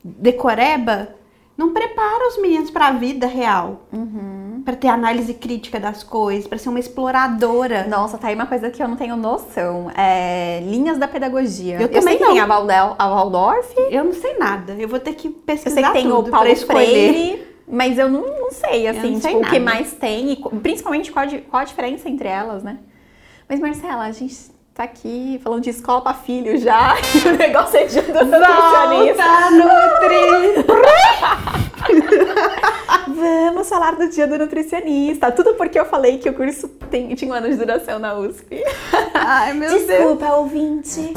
decoreba, 0.04 1.08
não 1.56 1.72
prepara 1.72 2.28
os 2.28 2.40
meninos 2.40 2.70
pra 2.70 2.92
vida 2.92 3.26
real. 3.26 3.82
Uhum. 3.92 4.62
Pra 4.64 4.76
ter 4.76 4.88
análise 4.88 5.34
crítica 5.34 5.78
das 5.78 6.02
coisas, 6.02 6.46
pra 6.46 6.58
ser 6.58 6.68
uma 6.68 6.78
exploradora. 6.78 7.86
Nossa, 7.86 8.18
tá 8.18 8.28
aí 8.28 8.34
uma 8.34 8.46
coisa 8.46 8.70
que 8.70 8.82
eu 8.82 8.88
não 8.88 8.96
tenho 8.96 9.16
noção. 9.16 9.90
É 9.96 10.60
linhas 10.64 10.98
da 10.98 11.08
pedagogia. 11.08 11.80
Eu 11.80 11.88
também 11.88 12.02
sei 12.02 12.16
que 12.18 12.24
não. 12.24 12.32
tem 12.32 12.40
a, 12.40 12.96
a 12.98 13.08
Waldorf, 13.08 13.74
Eu 13.90 14.04
não 14.04 14.12
sei 14.12 14.38
nada. 14.38 14.74
Eu 14.74 14.88
vou 14.88 14.98
ter 14.98 15.14
que 15.14 15.28
eu 15.28 15.32
pesquisar 15.32 15.74
sei 15.74 15.84
que 15.84 15.92
tem 15.92 16.12
o 16.12 16.22
Paulo. 16.24 16.56
Freire, 16.56 17.42
mas 17.66 17.98
eu 17.98 18.08
não, 18.08 18.22
não 18.22 18.50
sei, 18.50 18.88
assim, 18.88 19.12
não 19.12 19.20
sei 19.20 19.34
tipo, 19.34 19.46
o 19.46 19.50
que 19.50 19.58
mais 19.58 19.92
tem 19.92 20.32
e 20.32 20.36
principalmente 20.60 21.12
qual, 21.12 21.24
a 21.24 21.28
qual 21.28 21.60
a 21.60 21.64
diferença 21.64 22.08
entre 22.08 22.28
elas, 22.28 22.62
né? 22.62 22.78
Mas, 23.48 23.60
Marcela, 23.60 24.04
a 24.04 24.12
gente 24.12 24.50
tá 24.74 24.84
aqui 24.84 25.40
falando 25.42 25.62
de 25.62 25.70
escola 25.70 26.00
pra 26.00 26.14
filho 26.14 26.58
já. 26.58 26.96
E 27.14 27.28
o 27.28 27.36
negócio 27.36 27.78
é 27.78 27.84
dia 27.84 28.02
do 28.02 28.24
nutricionista. 28.24 29.24
Nutri! 29.50 30.64
Vamos 33.08 33.68
falar 33.68 33.96
do 33.96 34.08
dia 34.08 34.26
do 34.26 34.38
nutricionista. 34.38 35.30
Tudo 35.32 35.54
porque 35.54 35.78
eu 35.78 35.84
falei 35.84 36.18
que 36.18 36.28
o 36.28 36.34
curso 36.34 36.68
tem, 36.90 37.14
tinha 37.14 37.30
um 37.30 37.34
ano 37.34 37.48
de 37.48 37.56
duração 37.56 37.98
na 37.98 38.14
USP. 38.14 38.62
Ai, 39.14 39.52
meu 39.54 39.70
Deus. 39.70 39.86
Desculpa, 39.86 40.32
ouvinte. 40.36 41.12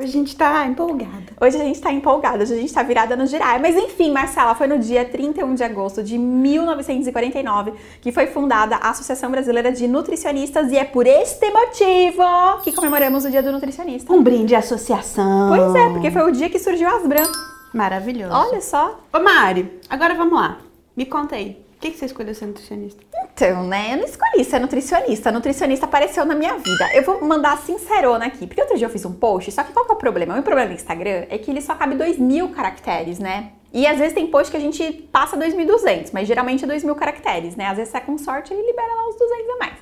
Hoje 0.00 0.08
a 0.08 0.12
gente 0.12 0.34
tá 0.34 0.66
empolgada. 0.66 1.32
Hoje 1.38 1.56
a 1.60 1.64
gente 1.64 1.78
tá 1.78 1.92
empolgada, 1.92 2.42
hoje 2.42 2.54
a 2.54 2.56
gente 2.56 2.72
tá 2.72 2.82
virada 2.82 3.14
no 3.14 3.26
girar. 3.26 3.60
Mas 3.60 3.76
enfim, 3.76 4.10
Marcela, 4.10 4.54
foi 4.54 4.66
no 4.66 4.78
dia 4.78 5.04
31 5.04 5.54
de 5.54 5.62
agosto 5.62 6.02
de 6.02 6.16
1949 6.16 7.74
que 8.00 8.10
foi 8.10 8.26
fundada 8.28 8.76
a 8.76 8.90
Associação 8.90 9.30
Brasileira 9.30 9.70
de 9.70 9.86
Nutricionistas 9.86 10.72
e 10.72 10.78
é 10.78 10.84
por 10.84 11.06
este 11.06 11.50
motivo 11.50 12.22
que 12.64 12.72
comemoramos 12.72 13.26
o 13.26 13.30
dia 13.30 13.42
do 13.42 13.52
nutricionista. 13.52 14.10
Um 14.10 14.22
brinde 14.22 14.54
à 14.54 14.60
associação. 14.60 15.50
Pois 15.54 15.74
é, 15.74 15.90
porque 15.90 16.10
foi 16.10 16.22
o 16.22 16.32
dia 16.32 16.48
que 16.48 16.58
surgiu 16.58 16.88
as 16.88 17.02
Asbran. 17.02 17.30
Maravilhoso. 17.74 18.34
Olha 18.34 18.62
só. 18.62 18.98
Ô 19.12 19.20
Mari, 19.20 19.70
agora 19.90 20.14
vamos 20.14 20.32
lá. 20.32 20.60
Me 20.96 21.04
conta 21.04 21.36
aí. 21.36 21.62
Que, 21.80 21.90
que 21.90 21.96
você 21.96 22.04
escolheu 22.04 22.34
ser 22.34 22.44
nutricionista? 22.44 23.02
Então, 23.32 23.64
né? 23.64 23.94
Eu 23.94 23.96
não 23.96 24.04
escolhi 24.04 24.44
ser 24.44 24.60
nutricionista. 24.60 25.32
Nutricionista 25.32 25.86
apareceu 25.86 26.26
na 26.26 26.34
minha 26.34 26.58
vida. 26.58 26.90
Eu 26.92 27.02
vou 27.02 27.24
mandar 27.24 27.56
sincerona 27.56 28.26
aqui. 28.26 28.46
Porque 28.46 28.60
outro 28.60 28.76
dia 28.76 28.86
eu 28.86 28.90
fiz 28.90 29.02
um 29.06 29.14
post, 29.14 29.50
só 29.50 29.64
que 29.64 29.72
qual 29.72 29.86
que 29.86 29.92
é 29.92 29.94
o 29.94 29.98
problema? 29.98 30.32
O 30.32 30.34
meu 30.34 30.42
problema 30.42 30.68
no 30.68 30.74
Instagram 30.74 31.24
é 31.30 31.38
que 31.38 31.50
ele 31.50 31.62
só 31.62 31.74
cabe 31.74 31.94
2 31.94 32.18
mil 32.18 32.50
caracteres, 32.50 33.18
né? 33.18 33.52
E 33.72 33.86
às 33.86 33.98
vezes 33.98 34.12
tem 34.12 34.26
post 34.26 34.50
que 34.50 34.58
a 34.58 34.60
gente 34.60 34.92
passa 35.10 35.38
2.200, 35.38 36.10
mas 36.12 36.28
geralmente 36.28 36.64
é 36.64 36.66
2 36.66 36.84
mil 36.84 36.94
caracteres, 36.94 37.56
né? 37.56 37.66
Às 37.66 37.78
vezes, 37.78 37.90
se 37.90 37.96
é 37.96 38.00
com 38.00 38.18
sorte, 38.18 38.52
ele 38.52 38.66
libera 38.66 38.94
lá 38.94 39.08
os 39.08 39.16
200 39.16 39.48
a 39.48 39.56
mais. 39.58 39.78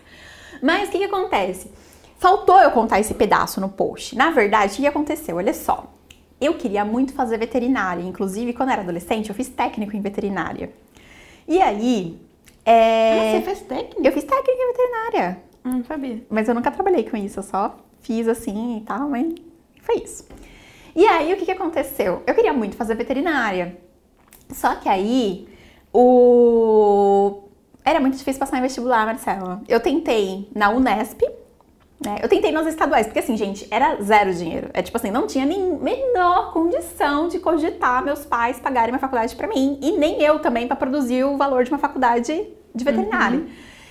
Mas 0.63 0.89
o 0.89 0.93
que, 0.93 0.99
que 0.99 1.05
acontece? 1.05 1.73
Faltou 2.19 2.61
eu 2.61 2.71
contar 2.71 3.01
esse 3.01 3.15
pedaço 3.15 3.61
no 3.61 3.69
post. 3.69 4.15
Na 4.15 4.31
verdade, 4.31 4.75
o 4.75 4.77
que 4.77 4.87
aconteceu? 4.87 5.37
Olha 5.37 5.55
só. 5.55 5.93
Eu 6.41 6.55
queria 6.55 6.85
muito 6.85 7.13
fazer 7.13 7.39
veterinária. 7.39 8.03
Inclusive, 8.03 8.53
quando 8.53 8.69
eu 8.69 8.75
era 8.75 8.83
adolescente, 8.83 9.31
eu 9.31 9.35
fiz 9.35 9.49
técnico 9.49 9.97
em 9.97 10.01
veterinária. 10.01 10.71
E 11.49 11.61
aí. 11.61 12.21
É... 12.65 13.37
Ah, 13.37 13.41
você 13.41 13.43
fez 13.43 13.61
técnico? 13.63 14.07
Eu 14.07 14.13
fiz 14.13 14.25
técnica 14.25 14.67
veterinária. 14.67 15.43
Não 15.65 15.83
sabia. 15.83 16.23
Mas 16.29 16.47
eu 16.49 16.55
nunca 16.55 16.71
trabalhei 16.71 17.09
com 17.09 17.17
isso, 17.17 17.39
eu 17.39 17.43
só 17.43 17.77
fiz 18.03 18.29
assim 18.29 18.77
e 18.79 18.81
tal, 18.83 19.09
mas 19.09 19.35
foi 19.81 19.97
isso. 19.97 20.29
E 20.95 21.07
aí, 21.07 21.33
o 21.33 21.37
que, 21.37 21.47
que 21.47 21.51
aconteceu? 21.51 22.23
Eu 22.27 22.35
queria 22.35 22.53
muito 22.53 22.77
fazer 22.77 22.95
veterinária. 22.95 23.79
Só 24.51 24.75
que 24.75 24.89
aí, 24.89 25.49
o... 25.93 27.45
Era 27.85 28.01
muito 28.01 28.19
difícil 28.19 28.39
passar 28.39 28.59
em 28.59 28.63
vestibular, 28.63 29.07
Marcela. 29.07 29.63
Eu 29.69 29.81
tentei 29.81 30.49
na 30.55 30.71
Unesp, 30.71 31.23
né? 32.05 32.19
Eu 32.23 32.29
tentei 32.29 32.53
nas 32.53 32.67
estaduais, 32.67 33.07
porque 33.07 33.19
assim, 33.19 33.37
gente, 33.37 33.67
era 33.71 34.01
zero 34.01 34.33
dinheiro. 34.33 34.71
É 34.73 34.83
tipo 34.83 34.97
assim, 34.97 35.11
não 35.11 35.27
tinha 35.27 35.45
nem 35.45 35.77
menor 35.79 36.53
condição 36.53 37.29
de 37.29 37.39
cogitar 37.41 38.05
meus 38.05 38.25
pais 38.25 38.61
pagarem 38.61 38.93
uma 38.93 39.01
faculdade 39.01 39.35
para 39.35 39.49
mim 39.49 39.79
e 39.83 39.93
nem 39.93 40.23
eu 40.23 40.39
também 40.39 40.69
para 40.69 40.77
produzir 40.77 41.25
o 41.25 41.37
valor 41.37 41.65
de 41.65 41.71
uma 41.71 41.79
faculdade 41.79 42.47
de 42.75 42.85
veterinária. 42.85 43.41
Uhum. 43.41 43.49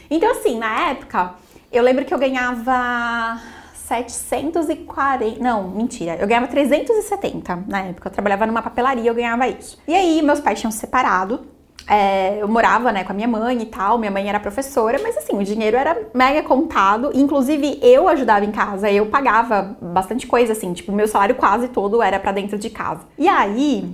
Então 0.10 0.32
assim, 0.32 0.58
na 0.58 0.90
época, 0.90 1.36
eu 1.70 1.84
lembro 1.84 2.06
que 2.06 2.14
eu 2.14 2.18
ganhava 2.18 3.42
740, 3.74 5.42
não, 5.42 5.68
mentira, 5.70 6.16
eu 6.16 6.28
ganhava 6.28 6.48
370 6.48 7.66
na 7.68 7.82
época. 7.82 8.08
Eu 8.08 8.14
trabalhava 8.14 8.46
numa 8.46 8.62
papelaria, 8.62 9.10
eu 9.10 9.16
ganhava 9.16 9.48
isso. 9.50 9.78
E 9.86 9.94
aí, 9.94 10.22
meus 10.22 10.40
pais 10.40 10.60
tinham 10.60 10.72
separado 10.72 11.46
é, 11.88 12.42
eu 12.42 12.48
morava, 12.48 12.92
né, 12.92 13.04
com 13.04 13.12
a 13.12 13.16
minha 13.16 13.28
mãe 13.28 13.62
e 13.62 13.66
tal, 13.66 13.98
minha 13.98 14.12
mãe 14.12 14.28
era 14.28 14.40
professora, 14.40 15.00
mas 15.02 15.16
assim, 15.18 15.38
o 15.38 15.44
dinheiro 15.44 15.78
era 15.78 15.98
mega 16.14 16.44
contado, 16.44 17.12
inclusive 17.14 17.80
eu 17.82 18.08
ajudava 18.10 18.44
em 18.44 18.52
casa, 18.52 18.92
eu 18.92 19.06
pagava 19.06 19.78
bastante 19.82 20.28
coisa, 20.28 20.52
assim, 20.52 20.74
tipo, 20.74 20.92
meu 20.92 21.08
salário 21.08 21.36
quase 21.36 21.70
todo 21.70 22.02
era 22.02 22.20
para 22.20 22.34
dentro 22.34 22.58
de 22.58 22.70
casa. 22.70 23.02
E 23.18 23.28
aí, 23.28 23.90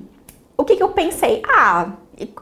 o 0.58 0.66
que 0.66 0.76
que 0.76 0.84
eu 0.84 0.90
pensei? 0.90 1.42
Ah, 1.48 1.92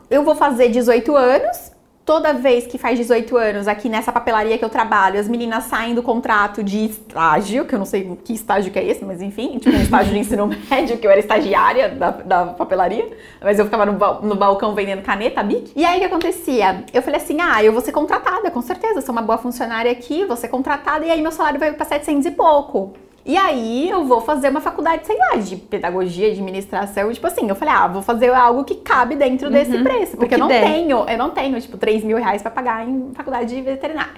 eu 0.10 0.24
vou 0.24 0.36
fazer 0.36 0.70
18 0.70 1.16
anos, 1.16 1.72
toda 2.12 2.34
vez 2.34 2.68
que 2.68 2.78
faz 2.78 3.00
18 3.00 3.38
anos 3.38 3.70
aqui 3.70 3.88
nessa 3.88 4.12
papelaria 4.12 4.58
que 4.58 4.66
eu 4.66 4.70
trabalho, 4.70 5.18
as 5.18 5.30
meninas 5.30 5.64
saem 5.64 5.96
do 5.96 6.04
contrato 6.04 6.62
de 6.62 6.84
estágio, 6.84 7.64
que 7.64 7.74
eu 7.74 7.80
não 7.80 7.86
sei 7.86 8.20
que 8.22 8.34
estágio 8.34 8.70
que 8.70 8.78
é 8.78 8.84
esse, 8.84 9.06
mas 9.06 9.22
enfim, 9.22 9.58
tipo 9.60 9.74
um 9.74 9.82
estágio 9.82 10.12
de 10.12 10.20
ensino 10.20 10.48
médio, 10.70 10.98
que 10.98 11.08
eu 11.08 11.10
era 11.10 11.22
estagiária 11.22 11.88
da, 11.88 12.12
da 12.12 12.46
papelaria, 12.48 13.08
mas 13.40 13.58
eu 13.58 13.64
ficava 13.64 13.86
no, 13.86 13.94
no 14.24 14.36
balcão 14.36 14.76
vendendo 14.76 15.02
caneta, 15.02 15.42
bic. 15.42 15.72
E 15.74 15.86
aí 15.86 15.96
o 15.96 16.00
que 16.02 16.06
acontecia? 16.08 16.84
Eu 16.94 17.02
falei 17.02 17.22
assim, 17.22 17.40
ah, 17.40 17.64
eu 17.64 17.72
vou 17.72 17.82
ser 17.82 17.94
contratada, 17.94 18.52
com 18.52 18.62
certeza, 18.62 19.00
sou 19.00 19.14
uma 19.14 19.22
boa 19.22 19.38
funcionária 19.38 19.90
aqui, 19.90 20.26
vou 20.26 20.36
ser 20.36 20.50
contratada, 20.50 21.06
e 21.06 21.12
aí 21.12 21.22
meu 21.22 21.32
salário 21.32 21.62
vai 21.62 21.72
para 21.72 21.86
700 21.86 22.26
e 22.26 22.32
pouco. 22.32 22.92
E 23.24 23.38
aí 23.38 23.90
eu 23.90 24.04
vou 24.04 24.22
fazer 24.22 24.50
uma 24.50 24.62
faculdade, 24.62 25.06
sei 25.06 25.18
lá, 25.18 25.36
de 25.36 25.56
pedagogia, 25.56 26.28
de 26.28 26.34
administração. 26.34 27.12
Tipo 27.14 27.28
assim, 27.28 27.48
eu 27.48 27.56
falei, 27.56 27.74
ah, 27.74 27.88
vou 27.88 28.02
fazer 28.02 28.34
algo 28.34 28.64
que 28.64 28.76
cabe 28.76 29.16
dentro 29.16 29.48
uhum, 29.48 29.54
desse 29.54 29.78
preço. 29.84 30.18
Porque 30.18 30.36
eu 30.36 30.40
não 30.40 30.48
der. 30.48 30.64
tenho, 30.64 31.08
eu 31.08 31.18
não 31.18 31.30
tenho, 31.30 31.60
tipo, 31.62 31.78
3 31.78 32.04
mil 32.04 32.18
reais 32.18 32.42
pra 32.42 32.50
pagar 32.50 32.88
em 32.88 33.12
faculdade 33.14 33.54
de 33.54 33.62
veterinária. 33.62 34.14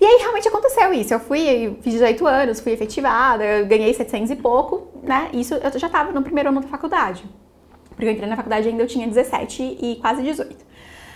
E 0.00 0.04
aí 0.04 0.18
realmente 0.20 0.48
aconteceu 0.48 0.92
isso. 0.94 1.12
Eu 1.12 1.20
fui, 1.20 1.76
fiz 1.82 1.92
18 1.92 2.26
anos, 2.26 2.60
fui 2.60 2.72
efetivada, 2.72 3.44
eu 3.44 3.66
ganhei 3.66 3.92
700 3.92 4.30
e 4.30 4.36
pouco, 4.36 4.88
né? 5.02 5.28
Isso 5.32 5.54
eu 5.54 5.78
já 5.78 5.88
tava 5.88 6.12
no 6.12 6.22
primeiro 6.22 6.48
ano 6.48 6.60
da 6.60 6.68
faculdade. 6.68 7.24
Porque 7.90 8.06
eu 8.06 8.10
entrei 8.10 8.28
na 8.28 8.36
faculdade 8.36 8.66
ainda 8.68 8.82
eu 8.82 8.86
tinha 8.86 9.06
17 9.06 9.62
e 9.62 9.96
quase 10.00 10.22
18. 10.22 10.56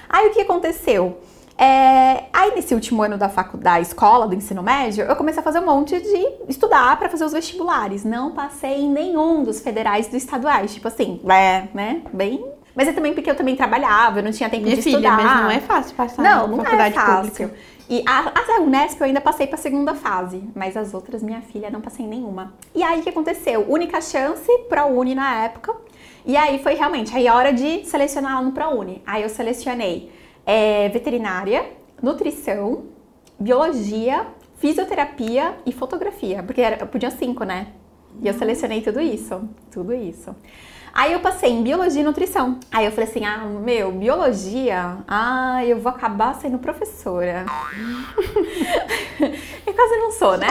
Aí 0.08 0.28
o 0.28 0.32
que 0.32 0.42
aconteceu? 0.42 1.16
É, 1.56 2.24
aí 2.32 2.54
nesse 2.54 2.74
último 2.74 3.02
ano 3.02 3.16
da 3.16 3.28
faculdade, 3.28 3.76
da 3.76 3.80
escola, 3.80 4.26
do 4.26 4.34
ensino 4.34 4.62
médio, 4.62 5.04
eu 5.04 5.16
comecei 5.16 5.40
a 5.40 5.42
fazer 5.42 5.60
um 5.60 5.66
monte 5.66 5.98
de 6.00 6.28
estudar 6.48 6.98
para 6.98 7.08
fazer 7.08 7.24
os 7.24 7.32
vestibulares. 7.32 8.04
Não 8.04 8.32
passei 8.32 8.82
em 8.82 8.90
nenhum 8.90 9.42
dos 9.42 9.60
federais 9.60 10.06
dos 10.06 10.16
estaduais, 10.16 10.74
tipo 10.74 10.88
assim, 10.88 11.20
é, 11.30 11.68
né, 11.72 12.02
bem... 12.12 12.44
Mas 12.76 12.88
é 12.88 12.92
também 12.92 13.14
porque 13.14 13.30
eu 13.30 13.36
também 13.36 13.54
trabalhava, 13.54 14.18
eu 14.18 14.24
não 14.24 14.32
tinha 14.32 14.50
tempo 14.50 14.64
Minha 14.64 14.74
de 14.74 14.82
filha, 14.82 14.96
estudar. 14.96 15.16
Mas 15.16 15.42
não 15.42 15.50
é 15.50 15.60
fácil 15.60 15.94
passar 15.94 16.22
não, 16.22 16.48
na 16.48 16.56
não 16.56 16.64
faculdade 16.64 16.96
é 16.96 17.00
fácil. 17.00 17.30
pública. 17.30 17.54
E 17.88 18.02
a, 18.04 18.32
a 18.34 18.60
Unesp 18.62 19.00
eu 19.00 19.06
ainda 19.06 19.20
passei 19.20 19.46
para 19.46 19.54
a 19.54 19.58
segunda 19.58 19.94
fase, 19.94 20.42
mas 20.56 20.76
as 20.76 20.92
outras, 20.92 21.22
minha 21.22 21.40
filha, 21.40 21.70
não 21.70 21.80
passei 21.80 22.04
em 22.04 22.08
nenhuma. 22.08 22.52
E 22.74 22.82
aí 22.82 22.98
o 22.98 23.02
que 23.04 23.08
aconteceu? 23.10 23.64
Única 23.68 24.00
chance 24.00 24.50
para 24.68 24.86
Uni 24.86 25.14
na 25.14 25.44
época. 25.44 25.72
E 26.26 26.36
aí 26.36 26.58
foi 26.62 26.74
realmente 26.74 27.14
aí 27.14 27.28
a 27.28 27.34
hora 27.34 27.52
de 27.52 27.84
selecionar 27.84 28.42
no 28.42 28.50
ProUni. 28.50 29.02
Aí 29.06 29.22
eu 29.22 29.28
selecionei 29.28 30.10
é, 30.46 30.88
veterinária, 30.88 31.64
nutrição, 32.02 32.84
biologia, 33.38 34.26
fisioterapia 34.56 35.56
e 35.66 35.72
fotografia, 35.72 36.42
porque 36.42 36.60
era, 36.60 36.86
podia 36.86 37.10
cinco, 37.10 37.44
né? 37.44 37.68
E 38.22 38.28
eu 38.28 38.34
selecionei 38.34 38.80
tudo 38.80 39.00
isso, 39.00 39.48
tudo 39.70 39.92
isso. 39.92 40.34
Aí 40.94 41.12
eu 41.12 41.18
passei 41.18 41.50
em 41.50 41.62
biologia 41.62 42.02
e 42.02 42.04
nutrição. 42.04 42.60
Aí 42.70 42.86
eu 42.86 42.92
falei 42.92 43.10
assim: 43.10 43.24
ah, 43.24 43.38
meu, 43.38 43.90
biologia, 43.90 44.98
ah, 45.08 45.64
eu 45.64 45.80
vou 45.80 45.90
acabar 45.90 46.34
sendo 46.36 46.56
professora. 46.58 47.44
eu 49.66 49.74
quase 49.74 49.96
não 49.96 50.12
sou, 50.12 50.38
né? 50.38 50.48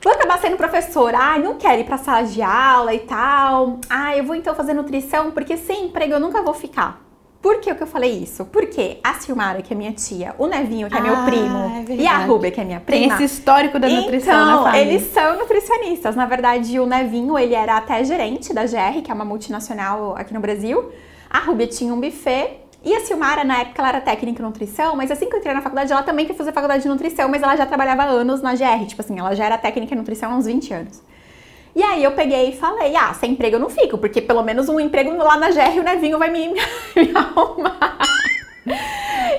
Vou 0.00 0.12
acabar 0.12 0.38
sendo 0.38 0.56
professora. 0.56 1.18
Ah, 1.18 1.38
não 1.38 1.56
quero 1.56 1.80
ir 1.80 1.84
pra 1.84 1.98
sala 1.98 2.22
de 2.22 2.40
aula 2.40 2.94
e 2.94 3.00
tal. 3.00 3.80
Ah, 3.90 4.16
eu 4.16 4.22
vou 4.24 4.36
então 4.36 4.54
fazer 4.54 4.74
nutrição, 4.74 5.32
porque 5.32 5.56
sem 5.56 5.86
emprego 5.86 6.12
eu 6.12 6.20
nunca 6.20 6.40
vou 6.40 6.54
ficar. 6.54 7.09
Por 7.42 7.58
que, 7.60 7.74
que 7.74 7.82
eu 7.82 7.86
falei 7.86 8.12
isso? 8.22 8.44
Porque 8.44 8.98
a 9.02 9.14
Silmara, 9.14 9.62
que 9.62 9.72
é 9.72 9.76
minha 9.76 9.92
tia, 9.92 10.34
o 10.38 10.46
Nevinho, 10.46 10.90
que 10.90 10.96
é 10.96 11.00
meu 11.00 11.14
Ah, 11.14 11.24
primo, 11.24 11.84
é 11.88 11.94
e 11.94 12.06
a 12.06 12.18
Rubia, 12.18 12.50
que 12.50 12.60
é 12.60 12.64
minha 12.64 12.80
Tem 12.80 13.00
prima. 13.02 13.14
esse 13.14 13.24
histórico 13.24 13.78
da 13.78 13.88
nutrição 13.88 14.44
na 14.44 14.52
então, 14.52 14.64
família. 14.64 14.84
eles 14.92 15.10
são 15.10 15.38
nutricionistas. 15.38 16.14
Na 16.14 16.26
verdade, 16.26 16.78
o 16.78 16.84
Nevinho, 16.86 17.38
ele 17.38 17.54
era 17.54 17.78
até 17.78 18.04
gerente 18.04 18.52
da 18.52 18.64
GR, 18.64 19.00
que 19.02 19.10
é 19.10 19.14
uma 19.14 19.24
multinacional 19.24 20.14
aqui 20.18 20.34
no 20.34 20.40
Brasil. 20.40 20.90
A 21.30 21.38
Rubia 21.38 21.66
tinha 21.66 21.94
um 21.94 22.00
buffet. 22.00 22.58
E 22.84 22.94
a 22.94 23.00
Silmara, 23.00 23.42
na 23.44 23.58
época, 23.60 23.80
ela 23.80 23.88
era 23.90 24.00
técnica 24.00 24.40
em 24.40 24.44
nutrição, 24.44 24.96
mas 24.96 25.10
assim 25.10 25.28
que 25.28 25.34
eu 25.34 25.38
entrei 25.38 25.52
na 25.54 25.60
faculdade, 25.60 25.92
ela 25.92 26.02
também 26.02 26.24
quis 26.26 26.34
fazer 26.36 26.50
faculdade 26.52 26.82
de 26.82 26.88
nutrição, 26.88 27.28
mas 27.28 27.42
ela 27.42 27.54
já 27.54 27.66
trabalhava 27.66 28.04
anos 28.04 28.40
na 28.40 28.54
GR. 28.54 28.86
Tipo 28.86 29.02
assim, 29.02 29.18
ela 29.18 29.34
já 29.34 29.44
era 29.44 29.58
técnica 29.58 29.94
em 29.94 29.98
nutrição 29.98 30.32
há 30.32 30.34
uns 30.36 30.46
20 30.46 30.72
anos. 30.74 31.02
E 31.74 31.82
aí 31.82 32.02
eu 32.02 32.12
peguei 32.12 32.50
e 32.50 32.56
falei, 32.56 32.96
ah, 32.96 33.14
sem 33.14 33.32
emprego 33.32 33.56
eu 33.56 33.60
não 33.60 33.70
fico, 33.70 33.96
porque 33.96 34.20
pelo 34.20 34.42
menos 34.42 34.68
um 34.68 34.80
emprego 34.80 35.16
lá 35.16 35.36
na 35.36 35.50
GR 35.50 35.78
o 35.78 35.82
Nevinho 35.82 36.18
vai 36.18 36.30
me, 36.30 36.48
me 36.96 37.12
arrumar. 37.14 37.98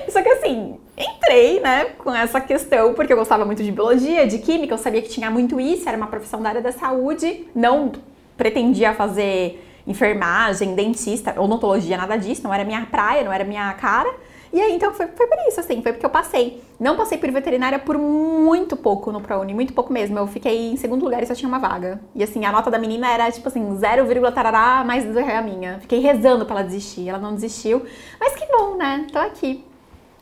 Só 0.08 0.22
que 0.22 0.28
assim, 0.28 0.78
entrei, 0.96 1.60
né, 1.60 1.86
com 1.98 2.14
essa 2.14 2.40
questão, 2.40 2.94
porque 2.94 3.12
eu 3.12 3.16
gostava 3.16 3.44
muito 3.44 3.62
de 3.62 3.70
biologia, 3.70 4.26
de 4.26 4.38
química, 4.38 4.74
eu 4.74 4.78
sabia 4.78 5.02
que 5.02 5.08
tinha 5.08 5.30
muito 5.30 5.60
isso, 5.60 5.88
era 5.88 5.96
uma 5.96 6.06
profissão 6.06 6.40
da 6.40 6.48
área 6.48 6.62
da 6.62 6.72
saúde, 6.72 7.46
não 7.54 7.92
pretendia 8.36 8.94
fazer 8.94 9.62
enfermagem, 9.86 10.74
dentista, 10.74 11.40
odontologia, 11.40 11.96
nada 11.96 12.16
disso, 12.16 12.42
não 12.44 12.54
era 12.54 12.64
minha 12.64 12.86
praia, 12.86 13.24
não 13.24 13.32
era 13.32 13.44
minha 13.44 13.72
cara. 13.74 14.12
E 14.52 14.60
aí, 14.60 14.74
então, 14.74 14.92
foi, 14.92 15.06
foi 15.06 15.26
por 15.26 15.38
isso, 15.48 15.60
assim, 15.60 15.80
foi 15.82 15.92
porque 15.92 16.04
eu 16.04 16.10
passei. 16.10 16.62
Não 16.78 16.94
passei 16.96 17.16
por 17.16 17.30
veterinária 17.30 17.78
por 17.78 17.96
muito 17.96 18.76
pouco 18.76 19.10
no 19.10 19.20
ProUni, 19.20 19.54
muito 19.54 19.72
pouco 19.72 19.92
mesmo. 19.92 20.18
Eu 20.18 20.26
fiquei 20.26 20.72
em 20.72 20.76
segundo 20.76 21.04
lugar 21.04 21.22
e 21.22 21.26
só 21.26 21.34
tinha 21.34 21.48
uma 21.48 21.58
vaga. 21.58 22.00
E 22.14 22.22
assim, 22.22 22.44
a 22.44 22.52
nota 22.52 22.70
da 22.70 22.78
menina 22.78 23.10
era, 23.10 23.30
tipo 23.30 23.48
assim, 23.48 23.74
0, 23.76 24.32
tarará 24.32 24.84
mais 24.84 25.04
do 25.04 25.14
que 25.14 25.20
a 25.20 25.40
minha. 25.40 25.78
Fiquei 25.80 26.00
rezando 26.00 26.44
pra 26.44 26.56
ela 26.56 26.64
desistir, 26.64 27.08
ela 27.08 27.18
não 27.18 27.34
desistiu. 27.34 27.82
Mas 28.20 28.34
que 28.34 28.46
bom, 28.46 28.76
né? 28.76 29.06
Tô 29.10 29.18
aqui. 29.18 29.64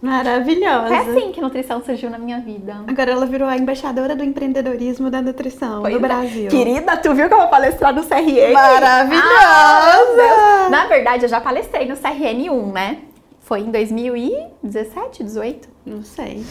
Maravilhosa. 0.01 0.95
É 0.95 0.99
assim 0.99 1.31
que 1.31 1.41
a 1.41 1.43
nutrição 1.43 1.83
surgiu 1.85 2.09
na 2.09 2.19
minha 2.19 2.41
vida. 2.41 2.85
Agora 2.87 3.11
ela 3.11 3.27
virou 3.27 3.47
a 3.47 3.57
embaixadora 3.57 4.17
do 4.17 4.25
empreendedorismo 4.25 5.11
da 5.11 5.21
nutrição 5.21 5.83
Pois 5.83 5.93
do 5.93 5.99
é. 5.99 6.09
Brasil. 6.09 6.49
Querida, 6.49 6.97
tu 6.97 7.13
viu 7.15 7.29
que 7.29 7.35
eu 7.35 7.39
vou 7.39 7.49
palestrar 7.49 7.95
no 7.95 8.03
CRN? 8.03 8.53
Maravilhosa! 8.53 9.27
Ah. 10.23 10.69
Na 10.71 10.87
verdade, 10.87 11.25
eu 11.25 11.29
já 11.29 11.41
palestrei 11.41 11.87
no 11.87 11.97
CRN1, 11.97 12.73
né? 12.73 12.99
Foi 13.51 13.63
em 13.63 13.71
2017, 13.73 15.25
18? 15.25 15.69
Não 15.85 16.05
sei. 16.05 16.47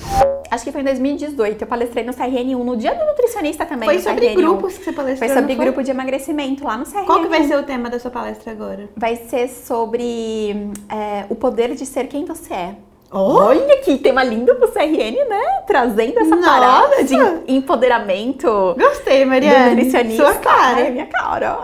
Acho 0.52 0.66
que 0.66 0.72
foi 0.74 0.82
em 0.82 0.84
2018. 0.84 1.62
Eu 1.62 1.66
palestrei 1.66 2.04
no 2.04 2.12
CRN1 2.12 2.62
no 2.62 2.76
dia 2.76 2.94
do 2.94 3.06
nutricionista 3.06 3.66
também. 3.66 3.88
Foi 3.88 4.00
sobre 4.00 4.28
CRN1. 4.28 4.36
grupos 4.36 4.78
que 4.78 4.84
você 4.84 4.92
palestrou, 4.92 5.30
Foi 5.30 5.38
sobre 5.40 5.56
grupo 5.56 5.82
de 5.82 5.92
emagrecimento 5.92 6.66
lá 6.66 6.78
no 6.78 6.84
CRN1. 6.84 7.06
Qual 7.06 7.22
que 7.22 7.30
vai 7.30 7.46
ser 7.46 7.58
o 7.58 7.64
tema 7.64 7.90
da 7.90 7.98
sua 8.02 8.12
palestra 8.12 8.52
agora? 8.52 8.90
Vai 8.98 9.16
ser 9.16 9.48
sobre 9.48 10.52
é, 10.90 11.26
o 11.30 11.36
poder 11.36 11.74
de 11.74 11.86
ser 11.86 12.08
quem 12.08 12.26
você 12.26 12.54
é. 12.54 12.76
Oh! 13.12 13.40
Olha 13.46 13.78
que 13.78 13.98
tema 13.98 14.24
lindo 14.24 14.54
pro 14.56 14.68
CRN, 14.72 15.26
né? 15.28 15.42
Trazendo 15.66 16.20
essa 16.20 16.36
Nossa! 16.36 16.48
parada 16.50 17.04
de 17.04 17.16
empoderamento 17.48 18.76
Gostei, 18.78 19.26
Mariana. 19.26 19.72
nutricionista. 19.72 20.24
Sua 20.26 20.36
cara. 20.36 20.78
Ai, 20.78 20.92
minha 20.92 21.08
cara. 21.08 21.60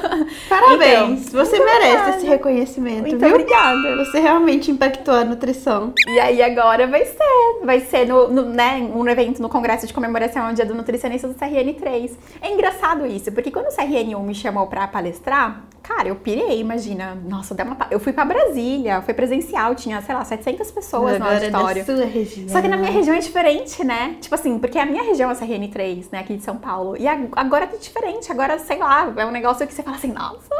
Parabéns. 0.48 1.28
Então, 1.28 1.44
você 1.44 1.58
merece 1.58 1.86
obrigada. 1.86 2.16
esse 2.16 2.26
reconhecimento, 2.26 3.02
Muito 3.02 3.18
viu? 3.18 3.28
obrigada. 3.28 3.96
Você 3.96 4.20
realmente 4.20 4.70
impactou 4.70 5.14
a 5.14 5.24
nutrição. 5.24 5.92
E 6.06 6.18
aí 6.18 6.42
agora 6.42 6.86
vai 6.86 7.04
ser, 7.04 7.60
vai 7.62 7.80
ser 7.80 8.06
no, 8.06 8.28
no, 8.28 8.42
né, 8.44 8.90
um 8.94 9.06
evento 9.06 9.42
no 9.42 9.48
congresso 9.50 9.86
de 9.86 9.92
comemoração 9.92 10.46
ao 10.46 10.54
Dia 10.54 10.64
do 10.64 10.74
Nutricionista 10.74 11.28
do 11.28 11.34
CRN3. 11.34 12.12
É 12.40 12.50
engraçado 12.50 13.06
isso, 13.06 13.30
porque 13.32 13.50
quando 13.50 13.66
o 13.66 13.76
CRN1 13.76 14.22
me 14.22 14.34
chamou 14.34 14.66
pra 14.66 14.86
palestrar, 14.88 15.62
cara, 15.86 16.08
eu 16.08 16.16
pirei, 16.16 16.58
imagina. 16.60 17.14
Nossa, 17.28 17.54
deu 17.54 17.64
uma, 17.66 17.76
eu 17.90 18.00
fui 18.00 18.12
pra 18.12 18.24
Brasília, 18.24 19.00
foi 19.02 19.14
presencial, 19.14 19.74
tinha, 19.74 20.00
sei 20.02 20.14
lá, 20.14 20.24
700 20.24 20.70
pessoas 20.70 21.18
no 21.18 21.24
Agora 21.24 21.44
é 21.44 21.46
auditório. 21.48 21.84
da 21.84 21.96
sua 21.96 22.04
região. 22.06 22.48
Só 22.48 22.60
que 22.60 22.68
na 22.68 22.76
minha 22.76 22.90
região 22.90 23.14
é 23.14 23.18
diferente, 23.20 23.84
né? 23.84 24.16
Tipo 24.20 24.34
assim, 24.34 24.58
porque 24.58 24.78
a 24.78 24.86
minha 24.86 25.02
região 25.02 25.30
é 25.30 25.32
a 25.32 25.36
CRN3, 25.36 26.06
né, 26.12 26.18
aqui 26.20 26.36
de 26.36 26.42
São 26.42 26.56
Paulo. 26.56 26.96
E 26.98 27.06
ag- 27.06 27.28
agora 27.36 27.66
tá 27.66 27.76
diferente, 27.76 28.30
agora, 28.32 28.58
sei 28.58 28.78
lá, 28.78 29.12
é 29.16 29.24
um 29.26 29.30
negócio 29.30 29.66
que 29.66 29.72
você 29.72 29.82
fala 29.82 29.96
assim, 29.96 30.12
nossa, 30.12 30.54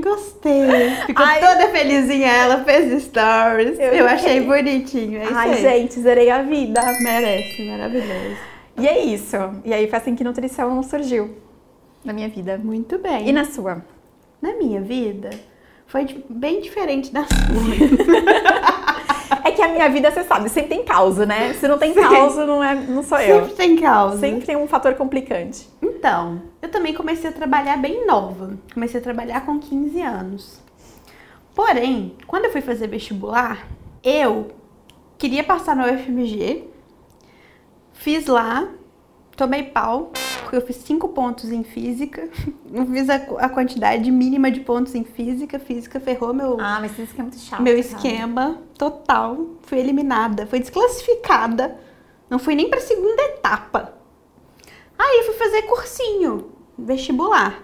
Gostei. 0.00 0.90
Ficou 1.06 1.24
Ai. 1.24 1.38
toda 1.38 1.68
felizinha. 1.68 2.26
Ela 2.32 2.64
fez 2.64 3.02
stories. 3.02 3.78
Eu 3.78 3.92
Eu, 3.92 4.06
achei 4.06 4.40
bonitinho. 4.40 5.20
É 5.20 5.26
ai 5.32 5.54
gente, 5.60 6.00
zerei 6.00 6.30
a 6.30 6.40
vida. 6.42 6.80
Merece. 7.02 7.62
Maravilhoso. 7.68 8.36
E 8.78 8.88
é 8.88 9.04
isso. 9.04 9.36
E 9.64 9.72
aí 9.74 9.86
foi 9.90 9.98
assim 9.98 10.14
que 10.14 10.24
nutrição 10.24 10.82
surgiu 10.82 11.36
na 12.02 12.14
minha 12.14 12.28
vida. 12.30 12.56
Muito 12.56 12.96
bem. 12.98 13.28
E 13.28 13.32
na 13.32 13.44
sua? 13.44 13.84
Na 14.42 14.54
minha 14.56 14.80
vida, 14.80 15.30
foi 15.86 16.04
bem 16.28 16.60
diferente 16.60 17.12
da 17.12 17.22
sua. 17.30 17.32
É 19.44 19.50
que 19.52 19.62
a 19.62 19.68
minha 19.68 19.88
vida, 19.88 20.10
você 20.10 20.24
sabe, 20.24 20.48
sempre 20.48 20.76
tem 20.76 20.84
causa, 20.84 21.24
né? 21.24 21.54
Se 21.54 21.66
não 21.66 21.78
tem 21.78 21.94
Sim. 21.94 22.00
causa, 22.00 22.44
não, 22.44 22.62
é, 22.62 22.74
não 22.74 23.02
sou 23.02 23.18
eu. 23.18 23.40
Sempre 23.40 23.54
tem 23.54 23.76
causa. 23.76 24.18
Sempre 24.18 24.46
tem 24.46 24.56
um 24.56 24.66
fator 24.66 24.94
complicante. 24.94 25.68
Então, 25.80 26.42
eu 26.60 26.68
também 26.68 26.92
comecei 26.92 27.30
a 27.30 27.32
trabalhar 27.32 27.76
bem 27.76 28.06
nova. 28.06 28.58
Comecei 28.74 29.00
a 29.00 29.02
trabalhar 29.02 29.46
com 29.46 29.58
15 29.58 30.00
anos. 30.02 30.60
Porém, 31.54 32.16
quando 32.26 32.46
eu 32.46 32.52
fui 32.52 32.60
fazer 32.60 32.88
vestibular, 32.88 33.66
eu 34.02 34.50
queria 35.18 35.44
passar 35.44 35.76
no 35.76 35.84
UFMG. 35.84 36.64
Fiz 37.92 38.26
lá, 38.26 38.68
tomei 39.36 39.62
pau, 39.64 40.12
porque 40.52 40.56
eu 40.56 40.66
fiz 40.66 40.76
5 40.84 41.08
pontos 41.08 41.50
em 41.50 41.64
física. 41.64 42.28
Não 42.70 42.86
fiz 42.86 43.08
a, 43.08 43.14
a 43.14 43.48
quantidade 43.48 44.10
mínima 44.10 44.50
de 44.50 44.60
pontos 44.60 44.94
em 44.94 45.02
física. 45.02 45.58
Física 45.58 45.98
ferrou 45.98 46.34
meu, 46.34 46.60
Ah, 46.60 46.78
mas 46.78 46.92
que 46.92 47.02
é 47.18 47.22
muito 47.22 47.38
chato. 47.38 47.62
meu 47.62 47.78
esquema 47.78 48.58
total. 48.76 49.46
Fui 49.62 49.78
eliminada, 49.78 50.46
fui 50.46 50.60
desclassificada. 50.60 51.78
Não 52.28 52.38
fui 52.38 52.54
nem 52.54 52.68
pra 52.68 52.82
segunda 52.82 53.22
etapa. 53.22 53.94
Aí 54.98 55.22
fui 55.24 55.34
fazer 55.36 55.62
cursinho, 55.62 56.50
vestibular. 56.78 57.62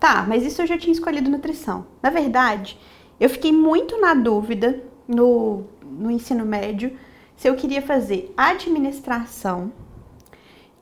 Tá, 0.00 0.24
mas 0.26 0.44
isso 0.44 0.62
eu 0.62 0.66
já 0.66 0.76
tinha 0.76 0.92
escolhido 0.92 1.30
nutrição. 1.30 1.86
Na 2.02 2.10
verdade, 2.10 2.76
eu 3.20 3.30
fiquei 3.30 3.52
muito 3.52 4.00
na 4.00 4.14
dúvida 4.14 4.82
no, 5.06 5.62
no 5.84 6.10
ensino 6.10 6.44
médio 6.44 6.96
se 7.36 7.46
eu 7.48 7.54
queria 7.54 7.80
fazer 7.80 8.34
administração, 8.36 9.72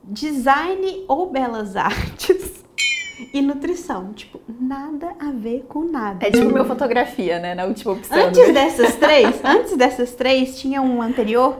design 0.09 1.05
ou 1.07 1.29
belas 1.29 1.75
artes 1.75 2.63
e 3.33 3.41
nutrição. 3.41 4.11
Tipo, 4.13 4.39
nada 4.59 5.13
a 5.19 5.31
ver 5.31 5.65
com 5.69 5.83
nada. 5.83 6.25
É 6.25 6.31
tipo 6.31 6.49
meu 6.51 6.65
fotografia, 6.65 7.39
né? 7.39 7.53
Na 7.55 7.65
última 7.65 7.93
opção. 7.93 8.17
Antes 8.17 8.53
dessas 8.53 8.95
três, 8.97 9.39
antes 9.43 9.77
dessas 9.77 10.11
três, 10.13 10.59
tinha 10.59 10.81
um 10.81 11.01
anterior 11.01 11.59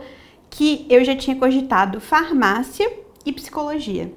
que 0.49 0.85
eu 0.89 1.03
já 1.03 1.15
tinha 1.15 1.35
cogitado 1.35 2.01
farmácia 2.01 2.91
e 3.25 3.31
psicologia. 3.31 4.12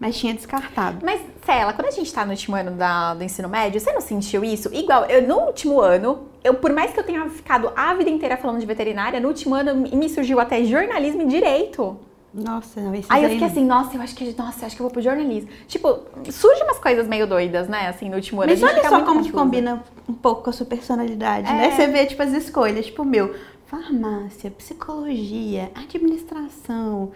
Mas 0.00 0.16
tinha 0.16 0.32
descartado. 0.32 1.04
Mas, 1.04 1.20
Cela, 1.44 1.72
quando 1.72 1.88
a 1.88 1.90
gente 1.90 2.12
tá 2.12 2.24
no 2.24 2.30
último 2.30 2.54
ano 2.54 2.70
da- 2.70 3.14
do 3.14 3.24
ensino 3.24 3.48
médio, 3.48 3.80
você 3.80 3.92
não 3.92 4.00
sentiu 4.00 4.44
isso? 4.44 4.72
Igual, 4.72 5.06
eu 5.06 5.26
no 5.26 5.36
último 5.46 5.80
ano, 5.80 6.28
eu, 6.44 6.54
por 6.54 6.72
mais 6.72 6.92
que 6.92 7.00
eu 7.00 7.04
tenha 7.04 7.28
ficado 7.30 7.72
a 7.74 7.94
vida 7.94 8.08
inteira 8.08 8.36
falando 8.36 8.60
de 8.60 8.66
veterinária, 8.66 9.18
no 9.18 9.26
último 9.26 9.56
ano 9.56 9.74
me 9.74 9.90
me 9.96 10.08
surgiu 10.08 10.38
até 10.38 10.62
jornalismo 10.62 11.22
e 11.22 11.26
direito. 11.26 11.98
Nossa, 12.32 12.80
não, 12.80 12.94
esses 12.94 13.10
Aí 13.10 13.24
eu 13.24 13.30
fiquei 13.30 13.46
assim, 13.46 13.64
nossa, 13.64 13.96
eu 13.96 14.02
acho 14.02 14.14
que, 14.14 14.34
nossa, 14.36 14.62
eu 14.62 14.66
acho 14.66 14.76
que 14.76 14.82
eu 14.82 14.84
vou 14.84 14.92
pro 14.92 15.00
jornalismo. 15.00 15.48
Tipo, 15.66 16.00
surge 16.30 16.62
umas 16.62 16.78
coisas 16.78 17.08
meio 17.08 17.26
doidas, 17.26 17.68
né? 17.68 17.88
Assim, 17.88 18.08
no 18.10 18.16
último 18.16 18.42
ano. 18.42 18.50
Mas 18.50 18.62
olha 18.62 18.88
só 18.88 19.02
como 19.04 19.22
que 19.22 19.32
combina 19.32 19.82
um 20.08 20.12
pouco 20.12 20.42
com 20.42 20.50
a 20.50 20.52
sua 20.52 20.66
personalidade, 20.66 21.48
É. 21.48 21.54
né? 21.54 21.70
Você 21.70 21.86
vê, 21.86 22.04
tipo, 22.04 22.22
as 22.22 22.32
escolhas, 22.32 22.84
tipo, 22.86 23.04
meu, 23.04 23.34
farmácia, 23.66 24.50
psicologia, 24.50 25.70
administração, 25.74 27.12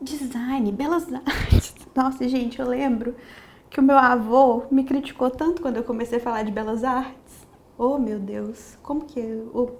design, 0.00 0.72
belas 0.72 1.06
artes. 1.12 1.74
Nossa, 1.94 2.26
gente, 2.26 2.58
eu 2.58 2.66
lembro 2.66 3.14
que 3.68 3.78
o 3.78 3.82
meu 3.82 3.98
avô 3.98 4.64
me 4.70 4.84
criticou 4.84 5.30
tanto 5.30 5.60
quando 5.60 5.76
eu 5.76 5.84
comecei 5.84 6.18
a 6.18 6.20
falar 6.20 6.42
de 6.44 6.50
belas 6.50 6.82
artes. 6.82 7.46
Oh, 7.76 7.98
meu 7.98 8.18
Deus, 8.18 8.76
como 8.82 9.04
que 9.04 9.20
o 9.20 9.70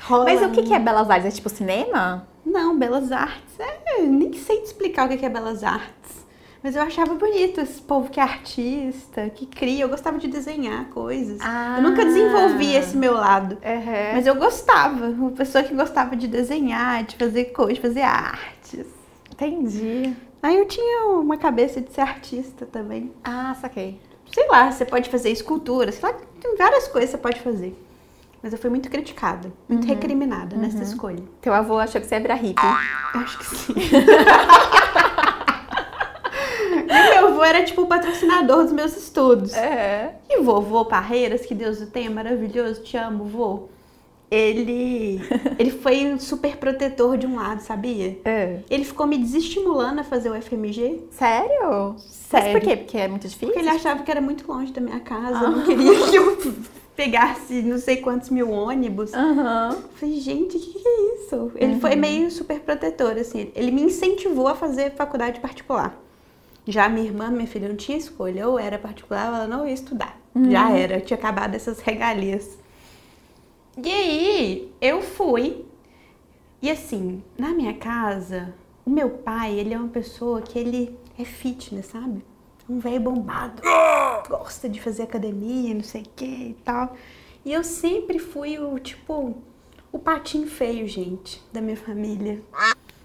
rola 0.00 0.24
Mas 0.24 0.42
o 0.42 0.50
que, 0.50 0.62
que 0.62 0.72
é 0.74 0.78
Belas 0.78 1.10
Artes? 1.10 1.26
É 1.26 1.30
tipo 1.30 1.48
cinema? 1.48 2.26
Não, 2.44 2.78
belas 2.78 3.10
artes, 3.10 3.58
é, 3.58 4.02
nem 4.02 4.32
sei 4.32 4.58
te 4.58 4.66
explicar 4.66 5.06
o 5.06 5.08
que 5.08 5.16
que 5.16 5.26
é 5.26 5.28
belas 5.28 5.64
artes. 5.64 6.24
Mas 6.64 6.74
eu 6.74 6.80
achava 6.80 7.14
bonito 7.14 7.60
esse 7.60 7.80
povo 7.82 8.08
que 8.08 8.18
é 8.18 8.22
artista, 8.22 9.28
que 9.28 9.44
cria. 9.44 9.84
Eu 9.84 9.88
gostava 9.90 10.18
de 10.18 10.26
desenhar 10.26 10.86
coisas. 10.86 11.38
Ah. 11.42 11.74
Eu 11.76 11.82
nunca 11.82 12.02
desenvolvi 12.02 12.74
esse 12.74 12.96
meu 12.96 13.12
lado. 13.12 13.56
Uhum. 13.56 14.14
Mas 14.14 14.26
eu 14.26 14.34
gostava. 14.34 15.08
Uma 15.08 15.32
pessoa 15.32 15.62
que 15.62 15.74
gostava 15.74 16.16
de 16.16 16.26
desenhar, 16.26 17.04
de 17.04 17.16
fazer 17.16 17.46
coisas, 17.46 17.74
de 17.74 17.80
fazer 17.82 18.00
artes. 18.00 18.86
Entendi. 19.30 20.14
Aí 20.42 20.56
eu 20.56 20.66
tinha 20.66 21.08
uma 21.08 21.36
cabeça 21.36 21.82
de 21.82 21.92
ser 21.92 22.00
artista 22.00 22.64
também. 22.64 23.12
Ah, 23.22 23.54
saquei. 23.60 24.00
Sei 24.32 24.48
lá, 24.48 24.72
você 24.72 24.86
pode 24.86 25.10
fazer 25.10 25.30
escultura, 25.30 25.92
sei 25.92 26.08
lá, 26.08 26.14
tem 26.40 26.56
várias 26.56 26.88
coisas 26.88 27.10
que 27.10 27.16
você 27.16 27.22
pode 27.22 27.40
fazer. 27.40 27.76
Mas 28.44 28.52
eu 28.52 28.58
fui 28.58 28.68
muito 28.68 28.90
criticada, 28.90 29.50
muito 29.66 29.86
recriminada 29.86 30.54
nessa 30.54 30.82
escolha. 30.82 31.22
Teu 31.40 31.54
avô 31.54 31.78
achou 31.78 31.98
que 31.98 32.06
você 32.06 32.16
ia 32.16 32.20
virar 32.20 32.34
hippie. 32.34 32.62
Eu 33.14 33.20
acho 33.20 33.38
que 33.38 33.44
sim. 33.46 33.74
e 36.86 37.10
meu 37.14 37.28
avô 37.28 37.42
era 37.42 37.64
tipo 37.64 37.80
o 37.80 37.86
patrocinador 37.86 38.64
dos 38.64 38.72
meus 38.72 38.94
estudos. 38.98 39.54
É. 39.54 40.16
E 40.28 40.42
vovô 40.42 40.84
Parreiras, 40.84 41.46
que 41.46 41.54
Deus 41.54 41.80
o 41.80 41.86
tenha, 41.86 42.10
maravilhoso, 42.10 42.82
te 42.82 42.98
amo, 42.98 43.24
vô. 43.24 43.68
Ele, 44.30 45.22
ele 45.58 45.70
foi 45.70 46.04
um 46.12 46.18
super 46.20 46.58
protetor 46.58 47.16
de 47.16 47.26
um 47.26 47.36
lado, 47.36 47.60
sabia? 47.62 48.18
É. 48.26 48.58
Ele 48.68 48.84
ficou 48.84 49.06
me 49.06 49.16
desestimulando 49.16 50.02
a 50.02 50.04
fazer 50.04 50.28
o 50.28 50.34
FMG, 50.34 51.04
Sério? 51.10 51.94
Mas 51.94 52.02
Sério. 52.44 52.52
por 52.52 52.60
quê? 52.60 52.76
Porque 52.76 52.98
é 52.98 53.08
muito 53.08 53.26
difícil? 53.26 53.48
porque 53.48 53.60
ele 53.60 53.70
achava 53.70 54.02
que 54.02 54.10
era 54.10 54.20
muito 54.20 54.46
longe 54.46 54.70
da 54.70 54.82
minha 54.82 55.00
casa, 55.00 55.38
Ah. 55.38 55.50
não 55.50 55.62
queria 55.64 56.10
que 56.10 56.16
eu 56.16 56.54
pegasse 56.96 57.62
não 57.62 57.78
sei 57.78 57.96
quantos 57.98 58.30
mil 58.30 58.50
ônibus. 58.50 59.12
Eu 59.12 59.82
Falei, 59.94 60.20
gente, 60.20 60.56
o 60.56 60.60
que, 60.60 60.78
que 60.78 60.88
é 60.88 61.14
isso? 61.14 61.52
Ele 61.56 61.80
foi 61.80 61.96
meio 61.96 62.30
super 62.30 62.60
protetor, 62.60 63.16
assim. 63.18 63.50
Ele 63.54 63.70
me 63.70 63.82
incentivou 63.82 64.48
a 64.48 64.54
fazer 64.54 64.92
faculdade 64.92 65.40
particular. 65.40 65.98
Já 66.66 66.88
minha 66.88 67.06
irmã, 67.06 67.30
minha 67.30 67.46
filha, 67.46 67.68
não 67.68 67.76
tinha 67.76 67.98
escolha. 67.98 68.48
Ou 68.48 68.58
era 68.58 68.78
particular, 68.78 69.26
ela 69.26 69.46
não 69.46 69.66
ia 69.66 69.74
estudar. 69.74 70.18
Já 70.50 70.70
era, 70.70 71.00
tinha 71.00 71.16
acabado 71.18 71.54
essas 71.54 71.80
regalias. 71.80 72.58
E 73.76 73.90
aí, 73.90 74.72
eu 74.80 75.02
fui. 75.02 75.64
E 76.62 76.70
assim, 76.70 77.22
na 77.38 77.50
minha 77.50 77.74
casa, 77.74 78.54
o 78.86 78.90
meu 78.90 79.10
pai, 79.10 79.58
ele 79.58 79.74
é 79.74 79.78
uma 79.78 79.88
pessoa 79.88 80.40
que 80.40 80.58
ele 80.58 80.96
é 81.18 81.24
fitness, 81.24 81.86
sabe? 81.86 82.24
Um 82.68 82.78
velho 82.78 83.00
bombado. 83.00 83.62
Gosta 84.28 84.68
de 84.68 84.80
fazer 84.80 85.02
academia, 85.02 85.74
não 85.74 85.82
sei 85.82 86.02
o 86.02 86.06
que 86.16 86.24
e 86.24 86.56
tal. 86.64 86.94
E 87.44 87.52
eu 87.52 87.62
sempre 87.62 88.18
fui 88.18 88.58
o, 88.58 88.78
tipo, 88.78 89.34
o 89.92 89.98
patinho 89.98 90.46
feio, 90.48 90.88
gente, 90.88 91.42
da 91.52 91.60
minha 91.60 91.76
família. 91.76 92.40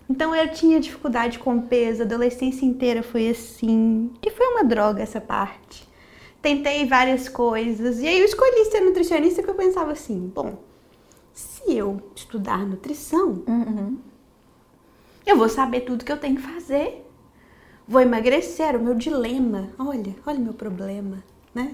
Então 0.10 0.34
eu 0.36 0.50
tinha 0.52 0.80
dificuldade 0.80 1.38
com 1.39 1.62
peso, 1.62 2.02
a 2.02 2.06
adolescência 2.06 2.65
inteira 2.65 3.04
foi 3.04 3.30
assim. 3.30 4.12
Que 4.22 4.32
foi 4.32 4.48
uma 4.48 4.63
droga 4.63 5.04
essa 5.04 5.19
parte. 5.19 5.88
Tentei 6.41 6.86
várias 6.88 7.28
coisas. 7.28 8.00
E 8.00 8.08
aí 8.08 8.17
eu 8.19 8.26
escolhi 8.26 8.63
ser 8.65 8.80
nutricionista 8.80 9.43
que 9.43 9.50
eu 9.50 9.56
pensava 9.56 9.91
assim, 9.91 10.32
bom, 10.34 10.58
se 11.34 11.74
eu 11.76 12.02
estudar 12.15 12.65
nutrição, 12.65 13.43
Uhum. 13.45 13.98
eu 15.26 15.36
vou 15.38 15.50
saber 15.50 15.82
tudo 15.82 16.06
que 16.06 16.12
eu 16.12 16.17
tenho 16.17 16.38
que 16.38 16.41
fazer. 16.41 17.06
Vou 17.89 17.99
emagrecer, 17.99 18.75
o 18.75 18.80
meu 18.80 18.93
dilema. 18.93 19.69
Olha, 19.80 20.15
olha 20.23 20.38
o 20.38 20.41
meu 20.41 20.54
problema, 20.54 21.23
né? 21.56 21.73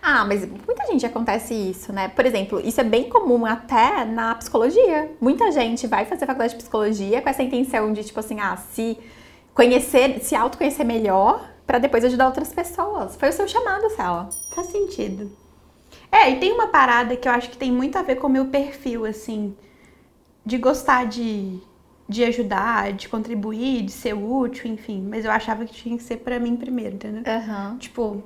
Ah, 0.00 0.24
mas 0.24 0.48
muita 0.48 0.86
gente 0.86 1.04
acontece 1.04 1.52
isso, 1.52 1.92
né? 1.92 2.08
Por 2.08 2.24
exemplo, 2.24 2.58
isso 2.58 2.80
é 2.80 2.84
bem 2.84 3.10
comum 3.10 3.44
até 3.44 4.02
na 4.06 4.34
psicologia. 4.34 5.14
Muita 5.20 5.52
gente 5.52 5.86
vai 5.86 6.06
fazer 6.06 6.24
faculdade 6.24 6.54
de 6.54 6.58
psicologia 6.58 7.20
com 7.20 7.28
essa 7.28 7.42
intenção 7.42 7.92
de, 7.92 8.02
tipo 8.02 8.18
assim, 8.18 8.40
ah, 8.40 8.56
se 8.56 8.96
conhecer, 9.52 10.20
se 10.20 10.34
autoconhecer 10.34 10.86
melhor 10.86 11.46
para 11.66 11.78
depois 11.78 12.02
ajudar 12.02 12.28
outras 12.28 12.50
pessoas. 12.54 13.14
Foi 13.16 13.28
o 13.28 13.32
seu 13.32 13.46
chamado, 13.46 13.90
Cela. 13.90 14.30
Faz 14.54 14.68
sentido. 14.68 15.30
É, 16.10 16.30
e 16.30 16.40
tem 16.40 16.50
uma 16.50 16.68
parada 16.68 17.14
que 17.14 17.28
eu 17.28 17.32
acho 17.32 17.50
que 17.50 17.58
tem 17.58 17.70
muito 17.70 17.98
a 17.98 18.02
ver 18.02 18.16
com 18.16 18.26
o 18.26 18.30
meu 18.30 18.46
perfil, 18.46 19.04
assim, 19.04 19.54
de 20.46 20.56
gostar 20.56 21.04
de, 21.04 21.60
de 22.12 22.24
ajudar, 22.24 22.92
de 22.92 23.08
contribuir, 23.08 23.82
de 23.82 23.92
ser 23.92 24.14
útil, 24.14 24.70
enfim. 24.70 25.06
Mas 25.08 25.24
eu 25.24 25.30
achava 25.30 25.64
que 25.64 25.72
tinha 25.72 25.96
que 25.96 26.02
ser 26.02 26.18
pra 26.18 26.38
mim 26.38 26.56
primeiro, 26.56 26.94
entendeu? 26.94 27.22
Aham. 27.26 27.76
Tipo, 27.78 28.22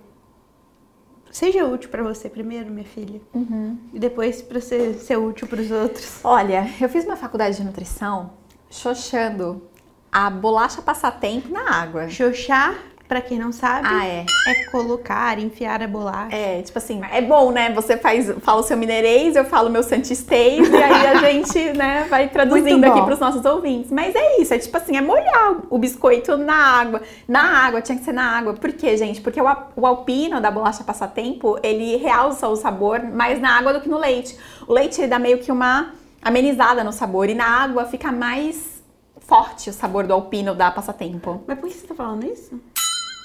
seja 1.31 1.65
útil 1.65 1.89
pra 1.89 2.03
você 2.03 2.29
primeiro, 2.29 2.71
minha 2.71 2.85
filha. 2.87 3.21
Uhum. 3.33 3.79
E 3.95 3.99
depois 3.99 4.43
pra 4.43 4.61
você 4.61 4.95
ser 4.95 5.17
útil 5.17 5.47
pros 5.47 5.71
outros. 5.71 6.21
Olha, 6.25 6.69
eu 6.81 6.89
fiz 6.89 7.05
uma 7.05 7.17
faculdade 7.17 7.57
de 7.57 7.65
nutrição 7.65 8.33
xoxando 8.69 9.63
a 10.11 10.29
bolacha 10.29 10.83
passatempo 10.83 11.49
na 11.49 11.71
água. 11.71 12.09
Xoxar, 12.09 12.75
pra 13.09 13.21
quem 13.21 13.39
não 13.39 13.53
sabe, 13.53 13.87
Ah, 13.91 14.07
é. 14.07 14.25
é 14.49 14.65
colocar, 14.71 15.39
enfiar 15.39 15.83
a 15.83 15.87
bolacha. 15.89 16.35
É, 16.35 16.63
tipo 16.63 16.77
assim, 16.79 17.01
é 17.13 17.23
bom, 17.23 17.51
né? 17.53 17.73
Você 17.73 17.97
faz, 17.97 18.31
fala 18.41 18.61
o 18.61 18.63
seu 18.63 18.77
mineirês, 18.77 19.37
eu 19.37 19.45
falo 19.45 19.69
o 19.69 19.73
meu 19.73 19.83
santistês, 19.83 20.69
e 20.69 20.77
aí 20.77 21.07
a 21.07 21.15
gente, 21.25 21.73
né, 21.73 22.07
vai 22.09 22.29
traduzindo 22.29 22.85
aqui 22.85 23.03
pros 23.03 23.19
nossos 23.19 23.45
ouvintes. 23.45 23.91
Mas 23.91 24.15
é 24.15 24.41
isso, 24.41 24.53
é 24.55 24.59
tipo 24.59 24.77
assim, 24.77 24.97
é 24.97 25.01
molhar 25.01 25.59
o 25.71 25.79
biscoito 25.79 26.37
na 26.37 26.55
água. 26.81 27.03
Na 27.29 27.65
água, 27.67 27.81
tinha 27.81 27.97
que 27.99 28.05
ser 28.05 28.13
na 28.13 28.37
água. 28.39 28.55
Por 28.55 28.73
quê, 28.73 28.97
gente? 28.97 29.21
Porque 29.21 29.41
o, 29.41 29.47
o 29.77 29.87
alpino 29.87 30.41
da 30.41 30.51
bolacha 30.51 30.83
passatempo, 30.85 31.59
ele 31.63 31.97
realça 31.97 32.49
o 32.49 32.57
sabor 32.57 33.01
mais 33.03 33.41
na 33.41 33.57
água 33.57 33.73
do 33.73 33.81
que 33.81 33.89
no 33.89 33.99
leite. 33.99 34.37
O 34.67 34.73
leite, 34.73 35.01
ele 35.01 35.09
dá 35.09 35.19
meio 35.19 35.39
que 35.39 35.51
uma 35.53 35.93
amenizada 36.23 36.83
no 36.83 36.93
sabor, 36.93 37.29
e 37.31 37.35
na 37.35 37.47
água 37.47 37.85
fica 37.85 38.11
mais 38.11 38.83
forte 39.21 39.71
o 39.71 39.73
sabor 39.73 40.07
do 40.07 40.13
alpino 40.13 40.55
da 40.55 40.71
passatempo. 40.71 41.43
Mas 41.47 41.59
por 41.59 41.69
que 41.69 41.75
você 41.75 41.87
tá 41.87 41.95
falando 41.95 42.25
isso? 42.25 42.61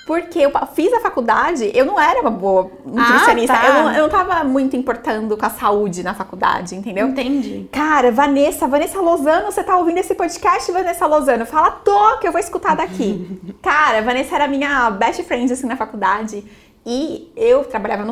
Porque 0.05 0.39
eu 0.39 0.51
fiz 0.73 0.91
a 0.93 0.99
faculdade, 0.99 1.71
eu 1.73 1.85
não 1.85 1.99
era 1.99 2.19
uma 2.21 2.31
boa 2.31 2.71
nutricionista. 2.83 3.53
Ah, 3.53 3.61
tá. 3.61 3.67
eu, 3.67 3.73
não, 3.73 3.93
eu 3.93 4.01
não 4.03 4.09
tava 4.09 4.43
muito 4.43 4.75
importando 4.75 5.37
com 5.37 5.45
a 5.45 5.49
saúde 5.49 6.01
na 6.01 6.13
faculdade, 6.13 6.75
entendeu? 6.75 7.07
Entendi. 7.07 7.69
Cara, 7.71 8.11
Vanessa, 8.11 8.67
Vanessa 8.67 8.99
Lozano, 8.99 9.51
você 9.51 9.63
tá 9.63 9.77
ouvindo 9.77 9.99
esse 9.99 10.15
podcast, 10.15 10.71
Vanessa 10.71 11.05
Lozano? 11.05 11.45
Fala, 11.45 11.71
tô, 11.71 12.17
que 12.17 12.27
eu 12.27 12.31
vou 12.31 12.39
escutar 12.39 12.75
daqui. 12.75 13.39
Cara, 13.61 14.01
Vanessa 14.01 14.35
era 14.35 14.47
minha 14.47 14.89
best 14.89 15.23
friend, 15.23 15.53
assim, 15.53 15.67
na 15.67 15.77
faculdade. 15.77 16.43
E 16.83 17.31
eu 17.35 17.63
trabalhava 17.63 18.03
no, 18.03 18.11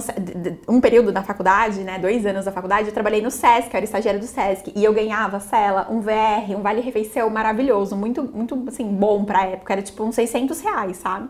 um 0.67 0.79
período 0.79 1.11
da 1.11 1.23
faculdade, 1.23 1.79
né, 1.79 1.97
dois 1.97 2.23
anos 2.23 2.45
da 2.45 2.51
faculdade, 2.51 2.87
eu 2.87 2.93
trabalhei 2.93 3.19
no 3.19 3.31
Sesc, 3.31 3.69
eu 3.73 3.77
era 3.77 3.83
estagiária 3.83 4.19
do 4.19 4.27
Sesc. 4.27 4.71
E 4.75 4.83
eu 4.83 4.93
ganhava, 4.93 5.39
Cela, 5.39 5.87
um 5.89 6.01
VR, 6.01 6.55
um 6.55 6.61
vale-refeição 6.61 7.29
maravilhoso, 7.31 7.95
muito, 7.95 8.23
muito, 8.23 8.63
assim, 8.67 8.85
bom 8.85 9.25
pra 9.25 9.45
época. 9.45 9.73
Era 9.73 9.81
tipo 9.81 10.03
uns 10.03 10.13
600 10.13 10.61
reais, 10.61 10.97
sabe? 10.97 11.27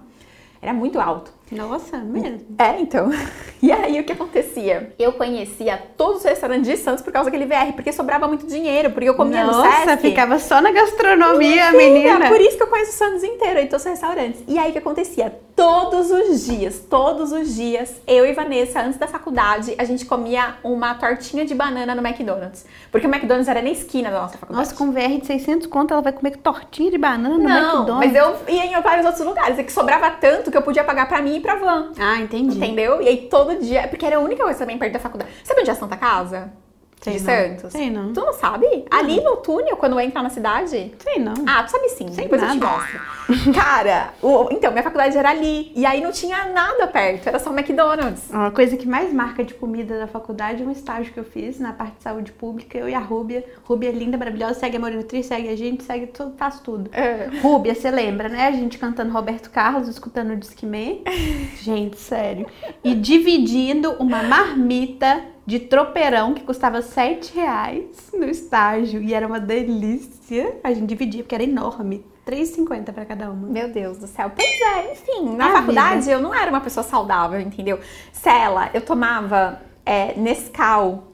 Era 0.62 0.74
muito 0.74 1.00
alto. 1.00 1.32
Nossa, 1.52 1.98
mesmo. 1.98 2.42
É, 2.58 2.80
então. 2.80 3.10
E 3.62 3.74
aí 3.74 4.00
o 4.00 4.06
que 4.06 4.14
acontecia? 4.14 4.94
Eu 4.98 5.12
conhecia 5.12 5.78
todos 5.98 6.20
os 6.20 6.24
restaurantes 6.24 6.66
de 6.66 6.78
Santos 6.78 7.04
por 7.04 7.12
causa 7.12 7.30
daquele 7.30 7.46
VR, 7.46 7.74
porque 7.74 7.92
sobrava 7.92 8.26
muito 8.26 8.48
dinheiro, 8.48 8.90
porque 8.92 9.10
eu 9.10 9.16
comia 9.16 9.44
no 9.44 9.52
Nossa, 9.52 9.84
Sesc. 9.84 10.02
ficava 10.02 10.40
só 10.40 10.62
na 10.62 10.72
gastronomia, 10.72 11.70
menina. 11.74 12.30
Por 12.30 12.40
isso 12.40 12.56
que 12.56 12.64
eu 12.64 12.68
conheço 12.68 12.92
o 12.92 12.94
Santos 12.94 13.22
inteiro 13.22 13.60
e 13.60 13.66
todos 13.68 13.84
os 13.84 13.92
restaurantes. 13.92 14.42
E 14.48 14.58
aí 14.58 14.70
o 14.70 14.72
que 14.72 14.78
acontecia? 14.78 15.38
Todos 15.58 16.10
os 16.10 16.46
dias, 16.46 16.80
todos 16.90 17.34
os 17.34 17.54
dias, 17.54 18.02
eu 18.08 18.26
e 18.26 18.32
Vanessa, 18.32 18.80
antes 18.80 18.98
da 18.98 19.08
faculdade, 19.08 19.76
a 19.78 19.84
gente 19.84 20.06
comia 20.06 20.56
uma 20.64 20.96
tortinha 20.96 21.44
de 21.46 21.54
banana 21.54 21.94
no 21.94 22.02
McDonald's. 22.02 22.66
Porque 22.90 23.06
o 23.06 23.10
McDonald's 23.14 23.50
era 23.50 23.62
na 23.62 23.70
esquina 23.70 24.10
da 24.10 24.22
nossa 24.22 24.38
faculdade. 24.38 24.70
Nossa, 24.70 24.74
com 24.78 24.90
VR 24.94 25.20
de 25.20 25.26
600 25.28 25.68
conto, 25.68 25.92
ela 25.94 26.02
vai 26.02 26.14
comer 26.14 26.38
tortinha 26.38 26.90
de 26.90 26.98
banana 26.98 27.38
no 27.38 27.44
Não, 27.44 27.50
McDonald's. 27.82 27.96
mas 27.98 28.16
eu 28.16 28.56
ia 28.56 28.66
em 28.68 28.82
vários 28.82 29.06
outros 29.06 29.26
lugares. 29.26 29.60
É 29.60 29.64
que 29.64 29.74
sobrava 29.74 30.10
tanto 30.12 30.50
que 30.50 30.56
eu 30.56 30.62
podia 30.62 30.86
pagar 30.86 31.10
pra 31.10 31.22
mim 31.22 31.39
e 31.40 31.42
pra 31.42 31.56
van. 31.56 31.92
Ah, 31.98 32.20
entendi. 32.20 32.58
Entendeu? 32.58 33.02
E 33.02 33.08
aí 33.08 33.28
todo 33.30 33.60
dia. 33.60 33.88
Porque 33.88 34.06
era 34.06 34.18
a 34.18 34.20
única 34.20 34.44
coisa 34.44 34.60
também 34.60 34.78
perto 34.78 34.94
da 34.94 35.00
faculdade. 35.00 35.32
Sabe 35.44 35.62
onde 35.62 35.70
é 35.70 35.74
a 35.74 35.76
Santa 35.76 35.98
Casa? 35.98 36.54
De 37.02 37.12
não. 37.12 37.20
Santos? 37.20 37.72
Sei 37.72 37.90
não. 37.90 38.12
Tu 38.14 38.20
não 38.20 38.34
sabe? 38.34 38.86
Ali 38.92 39.22
no 39.22 39.38
túnel, 39.38 39.78
quando 39.78 39.98
entra 40.00 40.22
na 40.22 40.30
cidade? 40.30 40.94
Sei 41.00 41.18
não. 41.20 41.34
Ah, 41.48 41.64
tu 41.64 41.72
sabe 41.72 41.90
sim. 41.90 42.12
Sei 42.12 42.26
Depois 42.26 42.42
eu 42.42 42.50
te 42.50 42.58
nada. 42.58 42.78
mostro. 42.78 43.54
Cara, 43.54 44.14
o- 44.22 44.48
então, 44.52 44.72
minha 44.72 44.84
faculdade 44.84 45.18
era 45.18 45.30
ali. 45.30 45.72
E 45.76 45.86
aí 45.86 46.02
não 46.02 46.12
tinha 46.12 46.46
nada 46.46 46.88
perto. 46.88 47.28
Era 47.28 47.40
só 47.40 47.52
McDonald's. 47.52 48.30
Uma 48.30 48.52
coisa 48.52 48.76
que 48.76 48.88
mais 48.88 49.14
marca 49.14 49.44
de 49.44 49.54
comida 49.54 49.98
da 49.98 50.08
faculdade 50.08 50.62
é 50.62 50.66
um 50.66 50.72
estágio 50.72 51.14
que 51.14 51.20
eu 51.20 51.24
fiz 51.24 51.60
na 51.60 51.72
parte 51.72 51.98
de 51.98 52.04
saúde 52.04 52.32
pública. 52.34 52.78
Eu 52.78 52.90
e 52.90 52.94
a 52.96 53.00
Rúbia. 53.00 53.46
Rúbia 53.64 53.90
é 53.90 53.92
linda, 53.92 54.18
maravilhosa, 54.18 54.56
segue 54.56 54.76
a 54.78 54.80
Morinutri, 54.80 55.24
segue 55.24 55.48
a 55.48 55.56
gente, 55.56 55.84
segue 55.84 56.08
tudo, 56.08 56.36
faz 56.38 56.60
tudo. 56.60 56.90
É. 56.94 57.30
Rúbia, 57.42 57.76
você 57.76 57.90
lembra, 57.92 58.28
né? 58.28 58.48
A 58.48 58.52
gente 58.52 58.78
cantando 58.78 59.12
Roberto 59.14 59.50
Carlos, 59.52 59.88
escutando 59.88 60.32
o 60.32 60.36
Disque 60.36 60.60
Gente, 61.62 61.98
sério. 61.98 62.46
E 62.84 62.94
dividindo 62.96 63.92
uma 64.00 64.22
marmita 64.24 65.22
de 65.50 65.60
tropeirão 65.62 66.36
que 66.36 66.44
custava 66.44 66.80
7 66.80 67.34
reais 67.34 68.12
no 68.14 68.26
estágio. 68.26 69.02
E 69.02 69.16
era 69.16 69.26
uma 69.26 69.40
delícia. 69.40 70.60
A 70.64 70.72
gente 70.72 70.86
dividia, 70.86 71.24
porque 71.24 71.34
era 71.34 71.44
enorme. 71.44 72.06
R$3,50 72.28 72.94
pra 72.94 73.04
cada 73.04 73.32
uma. 73.32 73.48
Meu 73.48 73.68
Deus 73.68 73.98
do 73.98 74.06
céu. 74.06 74.32
Pois 74.36 74.48
é, 74.48 74.94
enfim, 74.94 75.36
na 75.36 75.48
A 75.48 75.52
faculdade 75.54 76.02
vida. 76.02 76.12
eu 76.12 76.22
não 76.22 76.36
era 76.36 76.52
uma 76.52 76.62
pessoa 76.62 76.84
saudável, 76.84 77.40
entendeu? 77.40 77.80
Cela, 78.14 78.70
eu 78.76 78.82
tomava 78.82 79.60
é, 79.84 80.14
Nescau, 80.16 81.09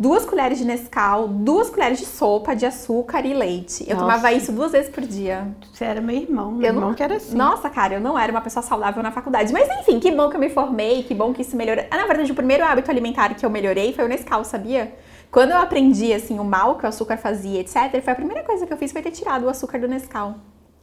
duas 0.00 0.24
colheres 0.24 0.56
de 0.56 0.64
Nescau, 0.64 1.28
duas 1.28 1.68
colheres 1.68 1.98
de 1.98 2.06
sopa 2.06 2.56
de 2.56 2.64
açúcar 2.64 3.26
e 3.26 3.34
leite. 3.34 3.84
Eu 3.86 3.96
Nossa. 3.96 4.06
tomava 4.06 4.32
isso 4.32 4.50
duas 4.50 4.72
vezes 4.72 4.90
por 4.90 5.02
dia. 5.02 5.54
Você 5.70 5.84
era 5.84 6.00
meu 6.00 6.16
irmão, 6.16 6.50
meu 6.52 6.62
Eu 6.62 6.74
irmão 6.74 6.88
não, 6.88 6.94
que 6.94 7.02
era 7.02 7.16
assim. 7.16 7.36
Nossa, 7.36 7.68
cara, 7.68 7.94
eu 7.94 8.00
não 8.00 8.18
era 8.18 8.32
uma 8.32 8.40
pessoa 8.40 8.62
saudável 8.62 9.02
na 9.02 9.12
faculdade. 9.12 9.52
Mas 9.52 9.68
enfim, 9.78 10.00
que 10.00 10.10
bom 10.10 10.30
que 10.30 10.36
eu 10.36 10.40
me 10.40 10.48
formei, 10.48 11.02
que 11.02 11.14
bom 11.14 11.34
que 11.34 11.42
isso 11.42 11.54
melhorou. 11.54 11.84
Ah, 11.90 11.98
na 11.98 12.06
verdade, 12.06 12.32
o 12.32 12.34
primeiro 12.34 12.64
hábito 12.64 12.90
alimentar 12.90 13.34
que 13.34 13.44
eu 13.44 13.50
melhorei 13.50 13.92
foi 13.92 14.06
o 14.06 14.08
Nescau, 14.08 14.42
sabia? 14.42 14.94
Quando 15.30 15.50
eu 15.50 15.58
aprendi, 15.58 16.14
assim, 16.14 16.38
o 16.38 16.44
mal 16.44 16.78
que 16.78 16.86
o 16.86 16.88
açúcar 16.88 17.18
fazia, 17.18 17.60
etc., 17.60 18.02
foi 18.02 18.14
a 18.14 18.16
primeira 18.16 18.42
coisa 18.42 18.66
que 18.66 18.72
eu 18.72 18.78
fiz 18.78 18.90
foi 18.90 19.02
ter 19.02 19.10
tirado 19.10 19.44
o 19.44 19.50
açúcar 19.50 19.78
do 19.78 19.86
Nescau. 19.86 20.36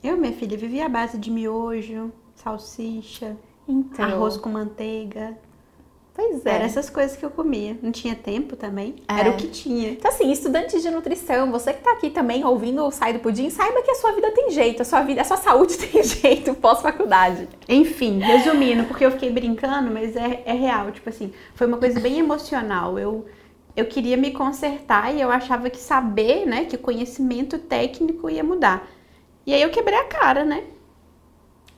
Eu, 0.03 0.15
minha 0.15 0.31
filha, 0.31 0.55
vivia 0.55 0.85
à 0.85 0.89
base 0.89 1.17
de 1.17 1.31
miojo, 1.31 2.13
salsicha, 2.35 3.35
Então, 3.67 4.05
arroz 4.05 4.37
com 4.37 4.47
manteiga. 4.49 5.35
Pois 6.17 6.43
é. 6.47 6.49
Era 6.49 6.65
essas 6.65 6.89
coisas 6.89 7.15
que 7.15 7.23
eu 7.23 7.29
comia. 7.29 7.77
Não 7.79 7.91
tinha 7.91 8.15
tempo 8.15 8.55
também. 8.55 8.95
É. 9.07 9.19
Era 9.19 9.29
o 9.29 9.37
que 9.37 9.47
tinha. 9.47 9.91
Então, 9.91 10.09
assim, 10.09 10.31
estudante 10.31 10.81
de 10.81 10.89
nutrição, 10.89 11.51
você 11.51 11.71
que 11.71 11.83
tá 11.83 11.91
aqui 11.91 12.09
também 12.09 12.43
ouvindo 12.43 12.83
o 12.83 12.91
Sai 12.91 13.13
do 13.13 13.19
Pudim, 13.19 13.51
saiba 13.51 13.83
que 13.83 13.91
a 13.91 13.95
sua 13.95 14.11
vida 14.13 14.31
tem 14.31 14.49
jeito, 14.49 14.81
a 14.81 14.85
sua 14.85 15.01
vida, 15.01 15.21
a 15.21 15.23
sua 15.23 15.37
saúde 15.37 15.77
tem 15.77 16.03
jeito 16.03 16.55
pós-faculdade. 16.55 17.47
Enfim, 17.69 18.17
resumindo, 18.17 18.85
porque 18.85 19.05
eu 19.05 19.11
fiquei 19.11 19.31
brincando, 19.31 19.91
mas 19.91 20.15
é, 20.15 20.41
é 20.43 20.53
real. 20.53 20.91
Tipo 20.91 21.09
assim, 21.09 21.31
foi 21.53 21.67
uma 21.67 21.77
coisa 21.77 21.99
bem 21.99 22.17
emocional. 22.17 22.97
Eu, 22.97 23.25
eu 23.75 23.85
queria 23.85 24.17
me 24.17 24.31
consertar 24.31 25.13
e 25.15 25.21
eu 25.21 25.29
achava 25.29 25.69
que 25.69 25.79
saber, 25.79 26.47
né, 26.47 26.65
que 26.65 26.77
conhecimento 26.77 27.59
técnico 27.59 28.27
ia 28.27 28.43
mudar. 28.43 28.89
E 29.45 29.53
aí 29.53 29.61
eu 29.61 29.69
quebrei 29.69 29.99
a 29.99 30.05
cara, 30.05 30.43
né? 30.43 30.63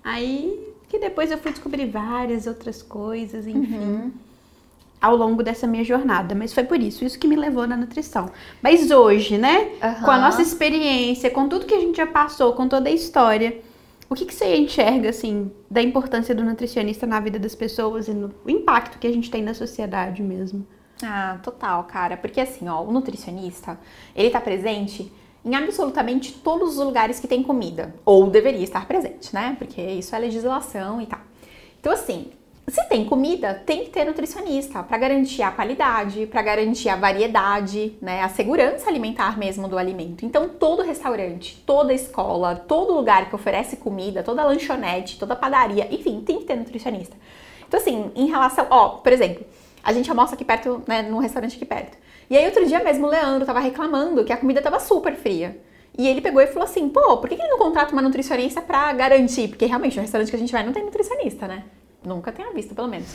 Aí 0.02 0.70
que 0.88 0.98
depois 0.98 1.30
eu 1.30 1.38
fui 1.38 1.52
descobrir 1.52 1.86
várias 1.86 2.48
outras 2.48 2.82
coisas, 2.82 3.46
enfim. 3.46 4.12
Ao 5.02 5.16
longo 5.16 5.42
dessa 5.42 5.66
minha 5.66 5.84
jornada, 5.84 6.36
mas 6.36 6.54
foi 6.54 6.66
por 6.66 6.78
isso, 6.78 7.06
isso 7.06 7.18
que 7.18 7.28
me 7.28 7.36
levou 7.38 7.66
na 7.66 7.78
nutrição. 7.78 8.30
Mas 8.62 8.92
hoje, 8.92 9.38
né, 9.38 9.72
Aham. 9.82 10.04
com 10.04 10.12
a 10.12 10.20
nossa 10.20 10.42
experiência, 10.42 11.30
com 11.30 11.48
tudo 11.48 11.66
que 11.66 11.74
a 11.74 11.80
gente 11.80 11.96
já 11.96 12.06
passou, 12.06 12.52
com 12.52 12.68
toda 12.68 12.90
a 12.90 12.92
história, 12.92 13.62
o 14.10 14.16
que, 14.16 14.26
que 14.26 14.34
você 14.34 14.58
enxerga, 14.58 15.10
assim, 15.10 15.52
da 15.70 15.82
importância 15.82 16.34
do 16.34 16.44
nutricionista 16.44 17.06
na 17.06 17.20
vida 17.20 17.38
das 17.40 17.56
pessoas 17.56 18.08
e 18.08 18.14
no 18.14 18.34
impacto 18.48 18.98
que 18.98 19.08
a 19.08 19.12
gente 19.14 19.30
tem 19.30 19.42
na 19.44 19.54
sociedade 19.54 20.24
mesmo? 20.24 20.66
Ah, 21.04 21.38
total, 21.44 21.84
cara. 21.86 22.18
Porque 22.18 22.42
assim, 22.42 22.68
ó, 22.68 22.82
o 22.82 22.92
nutricionista, 22.92 23.80
ele 24.16 24.30
tá 24.30 24.42
presente 24.42 25.12
em 25.46 25.56
absolutamente 25.56 26.34
todos 26.34 26.78
os 26.78 26.86
lugares 26.86 27.20
que 27.20 27.28
tem 27.28 27.42
comida. 27.44 27.96
Ou 28.04 28.30
deveria 28.30 28.64
estar 28.64 28.86
presente, 28.88 29.34
né? 29.34 29.56
Porque 29.58 29.82
isso 29.82 30.16
é 30.16 30.20
legislação 30.20 31.02
e 31.02 31.06
tal. 31.06 31.22
Então, 31.80 31.94
assim, 31.94 32.32
se 32.70 32.84
tem 32.88 33.06
comida, 33.06 33.54
tem 33.66 33.84
que 33.84 33.90
ter 33.90 34.06
nutricionista 34.06 34.84
para 34.84 34.98
garantir 34.98 35.42
a 35.42 35.52
qualidade, 35.52 36.26
para 36.28 36.42
garantir 36.42 36.90
a 36.90 36.96
variedade, 36.96 37.98
né, 38.02 38.22
a 38.22 38.30
segurança 38.30 38.90
alimentar 38.90 39.38
mesmo 39.38 39.68
do 39.68 39.78
alimento. 39.78 40.26
Então, 40.26 40.50
todo 40.50 40.84
restaurante, 40.84 41.62
toda 41.66 41.94
escola, 41.94 42.56
todo 42.56 42.94
lugar 42.94 43.30
que 43.30 43.36
oferece 43.36 43.78
comida, 43.78 44.24
toda 44.24 44.44
lanchonete, 44.44 45.18
toda 45.18 45.36
padaria, 45.36 45.88
enfim, 45.94 46.22
tem 46.22 46.40
que 46.40 46.46
ter 46.46 46.56
nutricionista. 46.56 47.16
Então, 47.68 47.80
assim, 47.80 48.12
em 48.16 48.28
relação, 48.28 48.66
ó, 48.70 48.90
por 48.90 49.12
exemplo, 49.12 49.46
a 49.84 49.94
gente 49.94 50.10
almoça 50.10 50.36
aqui 50.36 50.44
perto, 50.46 50.82
né, 50.88 51.02
num 51.02 51.20
restaurante 51.20 51.56
aqui 51.56 51.66
perto. 51.66 51.98
E 52.30 52.38
aí 52.38 52.46
outro 52.46 52.66
dia 52.66 52.84
mesmo 52.84 53.08
o 53.08 53.10
Leandro 53.10 53.46
tava 53.46 53.60
reclamando 53.60 54.24
que 54.24 54.34
a 54.34 54.38
comida 54.38 54.62
tava 54.62 54.80
super 54.80 55.16
fria. 55.16 55.60
E 55.98 56.08
ele 56.08 56.22
pegou 56.22 56.42
e 56.42 56.48
falou 56.48 56.64
assim, 56.64 56.88
pô, 56.88 57.18
por 57.18 57.28
que 57.28 57.36
ele 57.36 57.48
não 57.48 57.58
contrata 57.58 57.92
uma 57.92 58.02
nutricionista 58.02 58.62
pra 58.62 58.94
garantir? 58.94 59.48
Porque 59.50 59.66
realmente 59.66 59.96
no 59.96 60.02
restaurante 60.02 60.30
que 60.30 60.36
a 60.36 60.40
gente 60.40 60.52
vai 60.52 60.64
não 60.64 60.72
tem 60.72 60.84
nutricionista, 60.86 61.48
né? 61.48 61.64
Nunca 62.04 62.32
tenha 62.32 62.54
visto, 62.54 62.74
pelo 62.74 62.88
menos. 62.88 63.08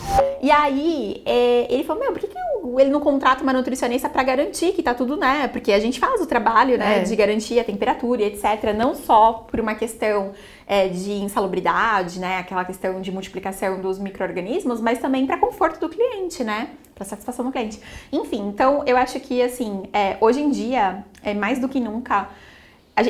E 0.43 0.51
aí, 0.51 1.23
é, 1.25 1.67
ele 1.73 1.85
falou, 1.85 2.03
meu, 2.03 2.13
por 2.13 2.21
que, 2.21 2.27
que 2.27 2.39
ele 2.79 2.91
não 2.91 3.01
contrata 3.01 3.43
uma 3.43 3.53
nutricionista 3.53 4.11
para 4.11 4.23
garantir 4.23 4.73
que 4.73 4.83
tá 4.83 4.93
tudo, 4.93 5.17
né? 5.17 5.49
Porque 5.49 5.73
a 5.73 5.81
gente 5.81 5.99
faz 5.99 6.21
o 6.21 6.27
trabalho, 6.27 6.77
né, 6.77 6.99
é. 6.99 7.03
de 7.03 7.17
garantir 7.17 7.59
a 7.59 7.65
temperatura 7.65 8.21
e 8.23 8.27
etc. 8.27 8.75
Não 8.77 8.95
só 8.95 9.47
por 9.51 9.59
uma 9.59 9.75
questão 9.75 10.33
é, 10.67 10.89
de 10.89 11.13
insalubridade, 11.13 12.21
né? 12.21 12.39
Aquela 12.39 12.63
questão 12.63 13.01
de 13.01 13.11
multiplicação 13.11 13.81
dos 13.81 13.99
micro-organismos, 13.99 14.83
mas 14.83 14.99
também 14.99 15.27
para 15.27 15.39
conforto 15.39 15.81
do 15.81 15.89
cliente, 15.89 16.45
né? 16.45 16.69
Para 16.95 17.07
satisfação 17.07 17.47
do 17.47 17.51
cliente. 17.51 17.81
Enfim, 18.13 18.49
então 18.49 18.83
eu 18.87 18.99
acho 18.99 19.19
que, 19.19 19.41
assim, 19.41 19.85
é, 19.95 20.19
hoje 20.21 20.43
em 20.43 20.51
dia, 20.51 21.03
é 21.23 21.33
mais 21.33 21.59
do 21.59 21.71
que 21.71 21.81
nunca, 21.81 22.29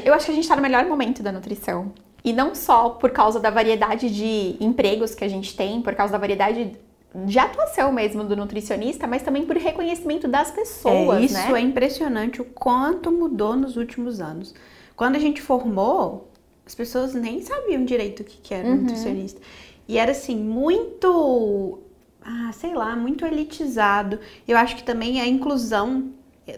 eu 0.04 0.14
acho 0.14 0.26
que 0.26 0.30
a 0.30 0.34
gente 0.34 0.44
está 0.44 0.54
no 0.54 0.62
melhor 0.62 0.84
momento 0.86 1.20
da 1.20 1.32
nutrição. 1.32 1.92
E 2.24 2.32
não 2.32 2.54
só 2.54 2.88
por 2.88 3.10
causa 3.10 3.38
da 3.38 3.50
variedade 3.50 4.08
de 4.08 4.56
empregos 4.58 5.14
que 5.14 5.24
a 5.24 5.28
gente 5.28 5.54
tem, 5.54 5.82
por 5.82 5.94
causa 5.94 6.12
da 6.12 6.18
variedade 6.18 6.74
de 7.14 7.38
atuação 7.38 7.92
mesmo 7.92 8.24
do 8.24 8.34
nutricionista, 8.34 9.06
mas 9.06 9.22
também 9.22 9.44
por 9.44 9.56
reconhecimento 9.56 10.26
das 10.26 10.50
pessoas, 10.50 11.18
é, 11.18 11.24
isso 11.24 11.34
né? 11.34 11.60
é 11.60 11.60
impressionante 11.60 12.42
o 12.42 12.44
quanto 12.44 13.12
mudou 13.12 13.54
nos 13.54 13.76
últimos 13.76 14.20
anos. 14.20 14.54
Quando 14.96 15.16
a 15.16 15.18
gente 15.18 15.40
formou, 15.40 16.30
as 16.66 16.74
pessoas 16.74 17.14
nem 17.14 17.40
sabiam 17.42 17.84
direito 17.84 18.20
o 18.20 18.24
que 18.24 18.52
era 18.52 18.66
uhum. 18.66 18.76
nutricionista. 18.76 19.40
E 19.86 19.98
era 19.98 20.12
assim, 20.12 20.36
muito, 20.36 21.78
ah, 22.24 22.50
sei 22.52 22.74
lá, 22.74 22.96
muito 22.96 23.24
elitizado. 23.24 24.18
Eu 24.48 24.56
acho 24.56 24.76
que 24.76 24.82
também 24.82 25.20
a 25.20 25.26
inclusão 25.26 26.10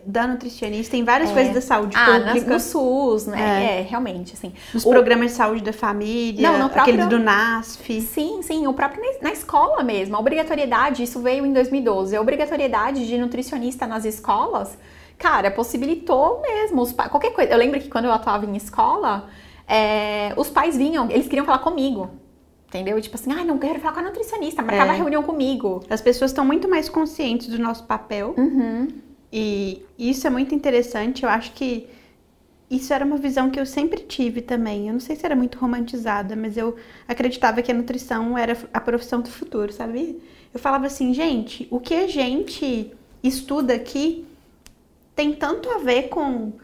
da 0.04 0.26
nutricionista 0.26 0.90
tem 0.90 1.04
várias 1.04 1.30
é. 1.30 1.32
coisas 1.32 1.54
da 1.54 1.60
saúde 1.60 1.96
ah, 1.96 2.20
pública. 2.20 2.52
no 2.52 2.58
SUS, 2.58 3.26
né? 3.26 3.38
É. 3.40 3.80
é, 3.80 3.82
realmente, 3.82 4.34
assim. 4.34 4.52
Nos 4.74 4.84
o... 4.84 4.90
programas 4.90 5.30
de 5.30 5.36
saúde 5.36 5.62
da 5.62 5.72
família, 5.72 6.50
não, 6.50 6.64
no 6.64 6.70
próprio... 6.70 6.94
aquele 6.94 7.08
do 7.08 7.18
NASF. 7.20 8.00
Sim, 8.00 8.42
sim, 8.42 8.66
o 8.66 8.72
próprio 8.72 9.00
na 9.22 9.30
escola 9.30 9.84
mesmo. 9.84 10.16
A 10.16 10.18
obrigatoriedade, 10.18 11.04
isso 11.04 11.20
veio 11.20 11.46
em 11.46 11.52
2012, 11.52 12.16
a 12.16 12.20
obrigatoriedade 12.20 13.06
de 13.06 13.16
nutricionista 13.16 13.86
nas 13.86 14.04
escolas, 14.04 14.76
cara, 15.16 15.52
possibilitou 15.52 16.42
mesmo. 16.42 16.82
Os 16.82 16.92
pa... 16.92 17.08
Qualquer 17.08 17.32
coisa. 17.32 17.52
Eu 17.52 17.58
lembro 17.58 17.78
que 17.78 17.88
quando 17.88 18.06
eu 18.06 18.12
atuava 18.12 18.44
em 18.44 18.56
escola, 18.56 19.28
é... 19.68 20.32
os 20.36 20.50
pais 20.50 20.76
vinham, 20.76 21.08
eles 21.08 21.28
queriam 21.28 21.46
falar 21.46 21.60
comigo. 21.60 22.10
Entendeu? 22.66 23.00
Tipo 23.00 23.14
assim, 23.14 23.32
ai, 23.32 23.42
ah, 23.42 23.44
não 23.44 23.58
quero 23.58 23.78
falar 23.78 23.94
com 23.94 24.00
a 24.00 24.02
nutricionista, 24.02 24.60
marcava 24.62 24.92
é. 24.92 24.96
reunião 24.96 25.22
comigo. 25.22 25.84
As 25.88 26.00
pessoas 26.00 26.32
estão 26.32 26.44
muito 26.44 26.68
mais 26.68 26.88
conscientes 26.88 27.46
do 27.46 27.58
nosso 27.60 27.84
papel. 27.84 28.34
Uhum 28.36 29.05
e 29.38 29.84
isso 29.98 30.26
é 30.26 30.30
muito 30.30 30.54
interessante. 30.54 31.22
Eu 31.22 31.28
acho 31.28 31.52
que 31.52 31.86
isso 32.70 32.90
era 32.94 33.04
uma 33.04 33.18
visão 33.18 33.50
que 33.50 33.60
eu 33.60 33.66
sempre 33.66 34.00
tive 34.00 34.40
também. 34.40 34.86
Eu 34.86 34.94
não 34.94 35.00
sei 35.00 35.14
se 35.14 35.26
era 35.26 35.36
muito 35.36 35.58
romantizada, 35.58 36.34
mas 36.34 36.56
eu 36.56 36.74
acreditava 37.06 37.60
que 37.60 37.70
a 37.70 37.74
nutrição 37.74 38.38
era 38.38 38.56
a 38.72 38.80
profissão 38.80 39.20
do 39.20 39.28
futuro, 39.28 39.70
sabe? 39.74 40.18
Eu 40.54 40.58
falava 40.58 40.86
assim, 40.86 41.12
gente, 41.12 41.68
o 41.70 41.78
que 41.78 41.92
a 41.92 42.06
gente 42.06 42.90
estuda 43.22 43.74
aqui 43.74 44.26
tem 45.14 45.34
tanto 45.34 45.68
a 45.68 45.78
ver 45.78 46.08
com 46.08 46.54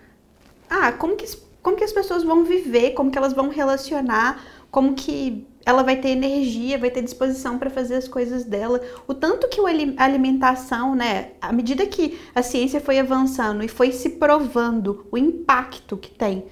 ah, 0.71 0.93
como 0.93 1.15
que, 1.15 1.27
como 1.63 1.77
que 1.77 1.85
as 1.85 1.93
pessoas 1.93 2.23
vão 2.23 2.43
viver, 2.43 2.93
como 2.93 3.11
que 3.11 3.19
elas 3.19 3.35
vão 3.35 3.51
relacionar, 3.51 4.43
como 4.73 4.95
que 4.95 5.47
ela 5.67 5.83
vai 5.83 5.97
ter 5.97 6.09
energia, 6.09 6.79
vai 6.79 6.91
ter 6.91 7.03
disposição 7.03 7.59
para 7.59 7.71
fazer 7.71 7.95
as 7.95 8.09
coisas 8.09 8.43
dela. 8.43 8.81
O 9.07 9.13
tanto 9.13 9.47
que 9.49 9.61
a 9.61 10.05
alimentação, 10.05 10.95
né, 10.95 11.33
à 11.41 11.53
medida 11.53 11.87
que 11.87 12.19
a 12.35 12.43
ciência 12.43 12.81
foi 12.81 12.99
avançando 12.99 13.63
e 13.63 13.69
foi 13.69 13.93
se 13.93 14.09
provando 14.11 15.07
o 15.13 15.19
impacto 15.19 15.97
que 15.97 16.11
tem 16.11 16.45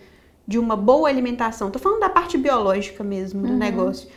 de 0.46 0.59
uma 0.59 0.76
boa 0.76 1.09
alimentação, 1.09 1.70
tô 1.70 1.78
falando 1.78 2.00
da 2.00 2.11
parte 2.11 2.37
biológica 2.37 3.02
mesmo 3.02 3.42
do 3.42 3.52
uhum. 3.52 3.59
negócio. 3.59 4.09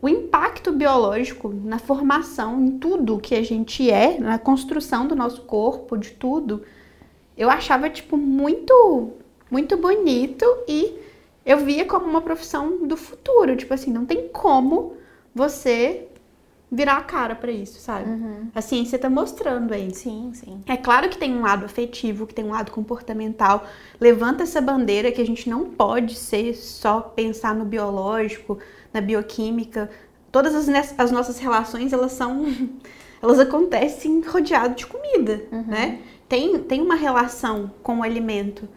O 0.00 0.08
impacto 0.08 0.72
biológico 0.72 1.48
na 1.48 1.78
formação, 1.78 2.60
em 2.60 2.78
tudo 2.78 3.18
que 3.18 3.34
a 3.34 3.42
gente 3.42 3.90
é, 3.90 4.18
na 4.18 4.38
construção 4.38 5.06
do 5.06 5.14
nosso 5.14 5.42
corpo, 5.42 5.96
de 5.96 6.10
tudo, 6.10 6.62
eu 7.36 7.50
achava 7.50 7.90
tipo 7.90 8.16
muito 8.16 9.12
muito 9.50 9.76
bonito 9.76 10.44
e 10.66 11.03
eu 11.44 11.58
via 11.58 11.84
como 11.84 12.06
uma 12.06 12.20
profissão 12.20 12.86
do 12.86 12.96
futuro. 12.96 13.56
Tipo 13.56 13.74
assim, 13.74 13.92
não 13.92 14.06
tem 14.06 14.28
como 14.28 14.94
você 15.34 16.08
virar 16.70 16.96
a 16.96 17.02
cara 17.02 17.36
para 17.36 17.52
isso, 17.52 17.78
sabe? 17.78 18.10
Uhum. 18.10 18.48
A 18.54 18.60
ciência 18.60 18.98
tá 18.98 19.08
mostrando 19.08 19.72
aí. 19.72 19.94
Sim, 19.94 20.32
sim. 20.34 20.60
É 20.66 20.76
claro 20.76 21.08
que 21.08 21.16
tem 21.16 21.32
um 21.32 21.42
lado 21.42 21.64
afetivo, 21.64 22.26
que 22.26 22.34
tem 22.34 22.44
um 22.44 22.50
lado 22.50 22.72
comportamental. 22.72 23.64
Levanta 24.00 24.42
essa 24.42 24.60
bandeira 24.60 25.12
que 25.12 25.20
a 25.20 25.26
gente 25.26 25.48
não 25.48 25.66
pode 25.66 26.16
ser 26.16 26.54
só 26.54 27.00
pensar 27.00 27.54
no 27.54 27.64
biológico, 27.64 28.58
na 28.92 29.00
bioquímica. 29.00 29.88
Todas 30.32 30.54
as, 30.54 30.94
as 30.98 31.10
nossas 31.12 31.38
relações, 31.38 31.92
elas 31.92 32.12
são 32.12 32.44
elas 33.22 33.38
acontecem 33.38 34.20
rodeado 34.20 34.74
de 34.74 34.86
comida, 34.86 35.42
uhum. 35.52 35.64
né? 35.66 36.00
Tem, 36.28 36.58
tem 36.58 36.80
uma 36.82 36.96
relação 36.96 37.70
com 37.82 38.00
o 38.00 38.02
alimento. 38.02 38.68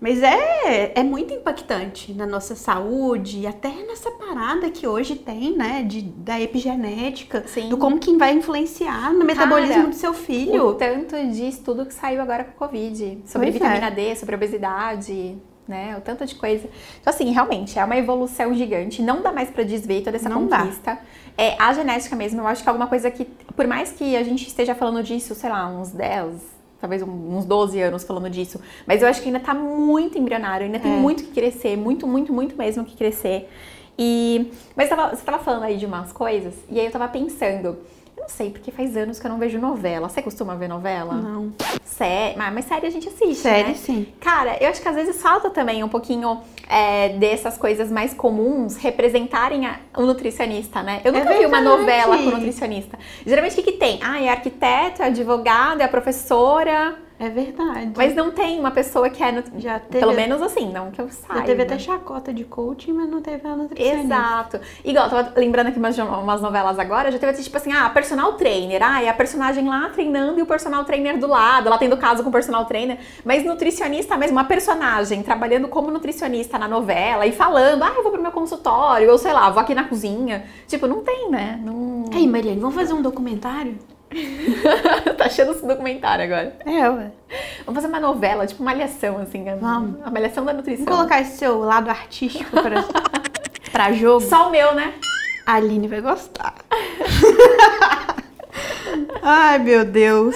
Mas 0.00 0.22
é, 0.22 0.92
é 0.94 1.02
muito 1.02 1.34
impactante 1.34 2.14
na 2.14 2.26
nossa 2.26 2.54
saúde, 2.54 3.46
até 3.46 3.68
nessa 3.68 4.10
parada 4.12 4.70
que 4.70 4.86
hoje 4.86 5.14
tem, 5.14 5.54
né, 5.54 5.82
de, 5.82 6.00
da 6.00 6.40
epigenética, 6.40 7.44
Sim. 7.46 7.68
do 7.68 7.76
como 7.76 7.98
que 7.98 8.16
vai 8.16 8.32
influenciar 8.32 9.12
no 9.12 9.24
metabolismo 9.24 9.74
Cara, 9.74 9.88
do 9.88 9.94
seu 9.94 10.14
filho. 10.14 10.68
O 10.68 10.74
tanto 10.74 11.14
de 11.30 11.46
estudo 11.46 11.84
que 11.84 11.92
saiu 11.92 12.22
agora 12.22 12.44
com 12.44 12.52
o 12.52 12.54
Covid, 12.54 13.20
sobre 13.26 13.48
pois 13.48 13.60
vitamina 13.60 13.88
é. 13.88 13.90
D, 13.90 14.16
sobre 14.16 14.34
obesidade, 14.34 15.36
né, 15.68 15.94
o 15.98 16.00
tanto 16.00 16.24
de 16.24 16.34
coisa. 16.34 16.66
Então, 17.00 17.12
assim, 17.12 17.30
realmente, 17.30 17.78
é 17.78 17.84
uma 17.84 17.96
evolução 17.96 18.54
gigante, 18.54 19.02
não 19.02 19.20
dá 19.20 19.30
mais 19.30 19.50
para 19.50 19.64
desver 19.64 20.02
toda 20.02 20.16
essa 20.16 20.30
não 20.30 20.48
conquista. 20.48 20.94
Dá. 20.94 21.00
É, 21.36 21.56
a 21.58 21.74
genética 21.74 22.16
mesmo, 22.16 22.40
eu 22.40 22.46
acho 22.46 22.62
que 22.62 22.68
é 22.68 22.70
alguma 22.70 22.88
coisa 22.88 23.10
que, 23.10 23.26
por 23.54 23.66
mais 23.66 23.92
que 23.92 24.16
a 24.16 24.22
gente 24.22 24.48
esteja 24.48 24.74
falando 24.74 25.02
disso, 25.02 25.34
sei 25.34 25.50
lá, 25.50 25.68
uns 25.68 25.90
10, 25.90 26.49
talvez 26.80 27.02
uns 27.02 27.44
12 27.44 27.80
anos 27.80 28.04
falando 28.04 28.30
disso. 28.30 28.60
Mas 28.86 29.02
eu 29.02 29.08
acho 29.08 29.20
que 29.20 29.28
ainda 29.28 29.40
tá 29.40 29.54
muito 29.54 30.18
embrionário, 30.18 30.66
ainda 30.66 30.78
tem 30.78 30.92
é. 30.92 30.96
muito 30.96 31.24
que 31.24 31.30
crescer, 31.30 31.76
muito, 31.76 32.06
muito, 32.06 32.32
muito 32.32 32.56
mesmo 32.56 32.84
que 32.84 32.96
crescer. 32.96 33.48
E. 33.98 34.50
Mas 34.74 34.88
tava, 34.88 35.14
você 35.14 35.22
tava 35.22 35.38
falando 35.38 35.64
aí 35.64 35.76
de 35.76 35.84
umas 35.84 36.12
coisas, 36.12 36.54
e 36.70 36.80
aí 36.80 36.86
eu 36.86 36.92
tava 36.92 37.06
pensando. 37.08 37.78
Eu 38.20 38.24
não 38.24 38.28
sei, 38.28 38.50
porque 38.50 38.70
faz 38.70 38.94
anos 38.98 39.18
que 39.18 39.26
eu 39.26 39.30
não 39.30 39.38
vejo 39.38 39.58
novela. 39.58 40.06
Você 40.06 40.20
costuma 40.20 40.54
ver 40.54 40.68
novela? 40.68 41.14
Não. 41.14 41.54
Série, 41.82 42.36
mas, 42.36 42.52
mas 42.52 42.64
série 42.66 42.86
a 42.86 42.90
gente 42.90 43.08
assiste, 43.08 43.36
Série, 43.36 43.68
né? 43.68 43.74
sim. 43.74 44.06
Cara, 44.20 44.58
eu 44.60 44.68
acho 44.68 44.82
que 44.82 44.88
às 44.88 44.94
vezes 44.94 45.22
falta 45.22 45.48
também 45.48 45.82
um 45.82 45.88
pouquinho 45.88 46.42
é, 46.68 47.10
dessas 47.10 47.56
coisas 47.56 47.90
mais 47.90 48.12
comuns 48.12 48.76
representarem 48.76 49.66
a, 49.66 49.80
o 49.96 50.02
nutricionista, 50.02 50.82
né? 50.82 51.00
Eu 51.02 51.14
é 51.14 51.18
nunca 51.18 51.32
é 51.32 51.38
vi 51.38 51.46
uma 51.46 51.62
novela 51.62 52.18
com 52.18 52.24
nutricionista. 52.24 52.98
Geralmente 53.24 53.58
o 53.58 53.64
que, 53.64 53.72
que 53.72 53.78
tem? 53.78 53.98
Ah, 54.02 54.20
é 54.20 54.28
arquiteto, 54.28 55.02
é 55.02 55.06
advogado, 55.06 55.80
é 55.80 55.88
professora 55.88 56.98
é 57.20 57.28
verdade. 57.28 57.92
Mas 57.94 58.14
não 58.14 58.30
tem 58.30 58.58
uma 58.58 58.70
pessoa 58.70 59.10
que 59.10 59.22
é. 59.22 59.30
No... 59.30 59.42
Já 59.58 59.78
teve... 59.78 60.00
Pelo 60.00 60.14
menos 60.14 60.40
assim, 60.40 60.72
não 60.72 60.90
que 60.90 61.00
eu 61.00 61.08
saiba. 61.10 61.40
Já 61.40 61.46
teve 61.46 61.62
até 61.62 61.78
chacota 61.78 62.32
de 62.32 62.44
coaching, 62.44 62.94
mas 62.94 63.10
não 63.10 63.20
teve 63.20 63.46
a 63.46 63.54
nutricionista. 63.54 64.02
Exato. 64.02 64.60
Igual, 64.82 65.10
tava 65.10 65.32
lembrando 65.36 65.66
aqui 65.66 65.78
umas, 65.78 65.98
umas 65.98 66.40
novelas 66.40 66.78
agora, 66.78 67.12
já 67.12 67.18
teve 67.18 67.34
tipo 67.42 67.54
assim, 67.58 67.72
ah, 67.74 67.90
personal 67.90 68.32
trainer. 68.32 68.82
Ah, 68.82 69.02
é 69.02 69.08
a 69.10 69.12
personagem 69.12 69.68
lá 69.68 69.90
treinando 69.90 70.38
e 70.38 70.42
o 70.42 70.46
personal 70.46 70.82
trainer 70.84 71.18
do 71.18 71.26
lado, 71.26 71.66
ela 71.66 71.76
tendo 71.76 71.96
caso 71.98 72.22
com 72.22 72.30
o 72.30 72.32
personal 72.32 72.64
trainer. 72.64 72.98
Mas 73.22 73.44
nutricionista 73.44 74.16
mesmo, 74.16 74.38
uma 74.38 74.44
personagem 74.44 75.22
trabalhando 75.22 75.68
como 75.68 75.90
nutricionista 75.90 76.58
na 76.58 76.66
novela 76.66 77.26
e 77.26 77.32
falando, 77.32 77.82
ah, 77.82 77.92
eu 77.94 78.02
vou 78.02 78.12
pro 78.12 78.22
meu 78.22 78.32
consultório, 78.32 79.10
ou 79.10 79.18
sei 79.18 79.34
lá, 79.34 79.50
vou 79.50 79.60
aqui 79.60 79.74
na 79.74 79.84
cozinha. 79.84 80.44
Tipo, 80.66 80.86
não 80.86 81.02
tem, 81.02 81.30
né? 81.30 81.60
Não... 81.62 82.04
Ei, 82.14 82.26
Mariane, 82.26 82.60
vamos 82.60 82.74
fazer 82.74 82.94
um 82.94 83.02
documentário? 83.02 83.78
tá 85.16 85.28
cheio 85.28 85.48
desse 85.48 85.66
documentário 85.66 86.24
agora. 86.24 86.56
É, 86.66 86.88
ué. 86.88 87.10
Vamos 87.64 87.82
fazer 87.82 87.86
uma 87.86 88.00
novela, 88.00 88.46
tipo 88.46 88.62
uma 88.62 88.72
malhação, 88.72 89.18
assim. 89.18 89.44
Vamos. 89.60 90.00
A 90.04 90.10
malhação 90.10 90.44
da 90.44 90.52
nutrição. 90.52 90.84
Vamos 90.84 91.00
colocar 91.00 91.20
esse 91.20 91.38
seu 91.38 91.58
lado 91.60 91.88
artístico 91.88 92.50
pra, 92.50 92.84
pra 93.70 93.92
jogo. 93.92 94.20
Só 94.20 94.48
o 94.48 94.50
meu, 94.50 94.74
né? 94.74 94.94
A 95.46 95.54
Aline 95.54 95.88
vai 95.88 96.00
gostar. 96.00 96.54
Ai, 99.22 99.58
meu 99.58 99.84
Deus. 99.84 100.34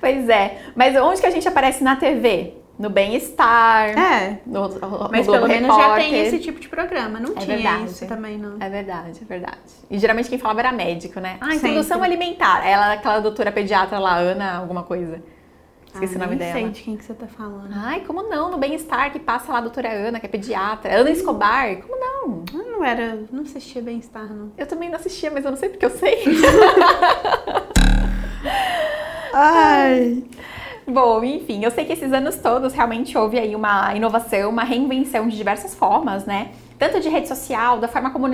Pois 0.00 0.28
é. 0.28 0.62
Mas 0.74 0.96
onde 0.96 1.20
que 1.20 1.26
a 1.26 1.30
gente 1.30 1.46
aparece 1.46 1.84
na 1.84 1.96
TV? 1.96 2.54
No 2.80 2.88
bem-estar. 2.88 3.90
É. 3.90 4.40
No, 4.46 4.66
no 4.66 5.08
Mas 5.10 5.26
pelo 5.26 5.46
menos 5.46 5.76
já 5.76 5.96
tem 5.96 6.18
esse 6.18 6.38
tipo 6.38 6.58
de 6.58 6.66
programa. 6.66 7.20
Não 7.20 7.32
é 7.36 7.40
tinha 7.40 7.56
verdade. 7.58 7.84
isso 7.84 8.06
também, 8.08 8.38
não. 8.38 8.56
É 8.58 8.70
verdade, 8.70 9.20
é 9.20 9.24
verdade. 9.26 9.58
E 9.90 9.98
geralmente 9.98 10.30
quem 10.30 10.38
falava 10.38 10.60
era 10.60 10.72
médico, 10.72 11.20
né? 11.20 11.36
Ah, 11.42 11.54
introdução 11.54 12.02
alimentar. 12.02 12.66
Ela, 12.66 12.94
aquela 12.94 13.20
doutora 13.20 13.52
pediatra 13.52 13.98
lá, 13.98 14.16
Ana, 14.16 14.56
alguma 14.56 14.82
coisa. 14.82 15.22
Esqueci 15.92 16.14
ah, 16.14 16.16
o 16.16 16.20
nome 16.20 16.36
dela. 16.36 16.54
Não 16.54 16.60
sei 16.60 16.70
de 16.70 16.82
quem 16.82 16.96
que 16.96 17.04
você 17.04 17.12
tá 17.12 17.26
falando. 17.26 17.70
Ai, 17.74 18.00
como 18.06 18.22
não? 18.22 18.50
No 18.50 18.56
bem-estar 18.56 19.12
que 19.12 19.18
passa 19.18 19.52
lá 19.52 19.58
a 19.58 19.60
doutora 19.62 19.92
Ana, 19.92 20.18
que 20.18 20.24
é 20.24 20.28
pediatra. 20.30 20.98
Ana 20.98 21.10
Escobar, 21.10 21.76
como 21.82 22.00
não? 22.00 22.44
Eu 22.50 22.72
não 22.72 22.82
era, 22.82 23.24
não 23.30 23.42
assistia 23.42 23.82
bem-estar, 23.82 24.32
não. 24.32 24.52
Eu 24.56 24.66
também 24.66 24.88
não 24.88 24.96
assistia, 24.96 25.30
mas 25.30 25.44
eu 25.44 25.50
não 25.50 25.58
sei 25.58 25.68
porque 25.68 25.84
eu 25.84 25.90
sei. 25.90 26.24
Ai. 29.34 30.24
Bom, 30.90 31.22
enfim, 31.22 31.64
eu 31.64 31.70
sei 31.70 31.84
que 31.84 31.92
esses 31.92 32.12
anos 32.12 32.36
todos 32.36 32.72
realmente 32.72 33.16
houve 33.16 33.38
aí 33.38 33.54
uma 33.54 33.94
inovação, 33.94 34.50
uma 34.50 34.64
reinvenção 34.64 35.28
de 35.28 35.36
diversas 35.36 35.74
formas, 35.74 36.24
né? 36.24 36.50
Tanto 36.78 36.98
de 36.98 37.10
rede 37.10 37.28
social, 37.28 37.78
da 37.78 37.86
forma 37.86 38.10
como 38.10 38.26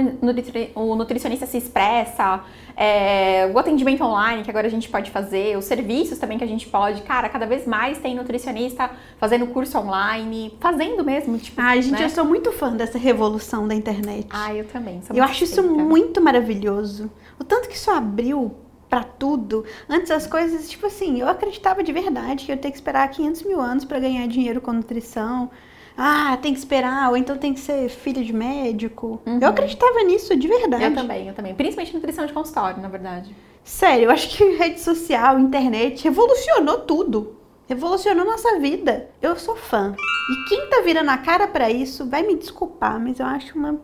o 0.74 0.94
nutricionista 0.94 1.46
se 1.46 1.58
expressa, 1.58 2.44
é, 2.76 3.50
o 3.52 3.58
atendimento 3.58 4.04
online 4.04 4.44
que 4.44 4.50
agora 4.50 4.68
a 4.68 4.70
gente 4.70 4.88
pode 4.88 5.10
fazer, 5.10 5.58
os 5.58 5.64
serviços 5.64 6.16
também 6.18 6.38
que 6.38 6.44
a 6.44 6.46
gente 6.46 6.68
pode. 6.68 7.02
Cara, 7.02 7.28
cada 7.28 7.44
vez 7.44 7.66
mais 7.66 7.98
tem 7.98 8.14
nutricionista 8.14 8.88
fazendo 9.18 9.48
curso 9.48 9.76
online, 9.78 10.56
fazendo 10.60 11.04
mesmo, 11.04 11.36
tipo. 11.38 11.60
Ai, 11.60 11.82
gente, 11.82 11.98
né? 11.98 12.04
eu 12.04 12.10
sou 12.10 12.24
muito 12.24 12.52
fã 12.52 12.70
dessa 12.76 12.98
revolução 12.98 13.66
da 13.66 13.74
internet. 13.74 14.28
Ah, 14.30 14.54
eu 14.54 14.64
também. 14.64 15.00
eu 15.12 15.24
acho 15.24 15.42
isso 15.42 15.62
muito 15.64 16.20
maravilhoso. 16.20 17.10
O 17.40 17.44
tanto 17.44 17.68
que 17.68 17.74
isso 17.74 17.90
abriu 17.90 18.54
para 18.88 19.02
tudo. 19.02 19.64
Antes 19.88 20.10
as 20.10 20.26
coisas, 20.26 20.68
tipo 20.68 20.86
assim, 20.86 21.20
eu 21.20 21.28
acreditava 21.28 21.82
de 21.82 21.92
verdade 21.92 22.44
que 22.44 22.52
eu 22.52 22.56
ia 22.56 22.60
ter 22.60 22.70
que 22.70 22.76
esperar 22.76 23.08
500 23.08 23.42
mil 23.42 23.60
anos 23.60 23.84
para 23.84 23.98
ganhar 23.98 24.26
dinheiro 24.26 24.60
com 24.60 24.72
nutrição. 24.72 25.50
Ah, 25.96 26.36
tem 26.42 26.52
que 26.52 26.58
esperar, 26.58 27.08
ou 27.08 27.16
então 27.16 27.38
tem 27.38 27.54
que 27.54 27.60
ser 27.60 27.88
filho 27.88 28.22
de 28.22 28.32
médico. 28.32 29.20
Uhum. 29.24 29.38
Eu 29.40 29.48
acreditava 29.48 30.02
nisso 30.02 30.36
de 30.36 30.46
verdade. 30.46 30.84
Eu 30.84 30.94
também, 30.94 31.28
eu 31.28 31.34
também. 31.34 31.54
Principalmente 31.54 31.94
nutrição 31.94 32.26
de 32.26 32.32
consultório, 32.32 32.82
na 32.82 32.88
verdade. 32.88 33.34
Sério, 33.64 34.04
eu 34.04 34.10
acho 34.10 34.28
que 34.28 34.44
rede 34.56 34.80
social, 34.80 35.38
internet, 35.38 36.04
revolucionou 36.04 36.80
tudo. 36.80 37.36
Revolucionou 37.66 38.24
nossa 38.24 38.58
vida. 38.60 39.08
Eu 39.20 39.36
sou 39.36 39.56
fã. 39.56 39.96
E 40.30 40.48
quem 40.48 40.68
tá 40.68 40.82
virando 40.82 41.10
a 41.10 41.18
cara 41.18 41.48
para 41.48 41.70
isso 41.70 42.06
vai 42.06 42.22
me 42.22 42.36
desculpar, 42.36 43.00
mas 43.00 43.18
eu 43.18 43.26
acho 43.26 43.58
uma 43.58 43.80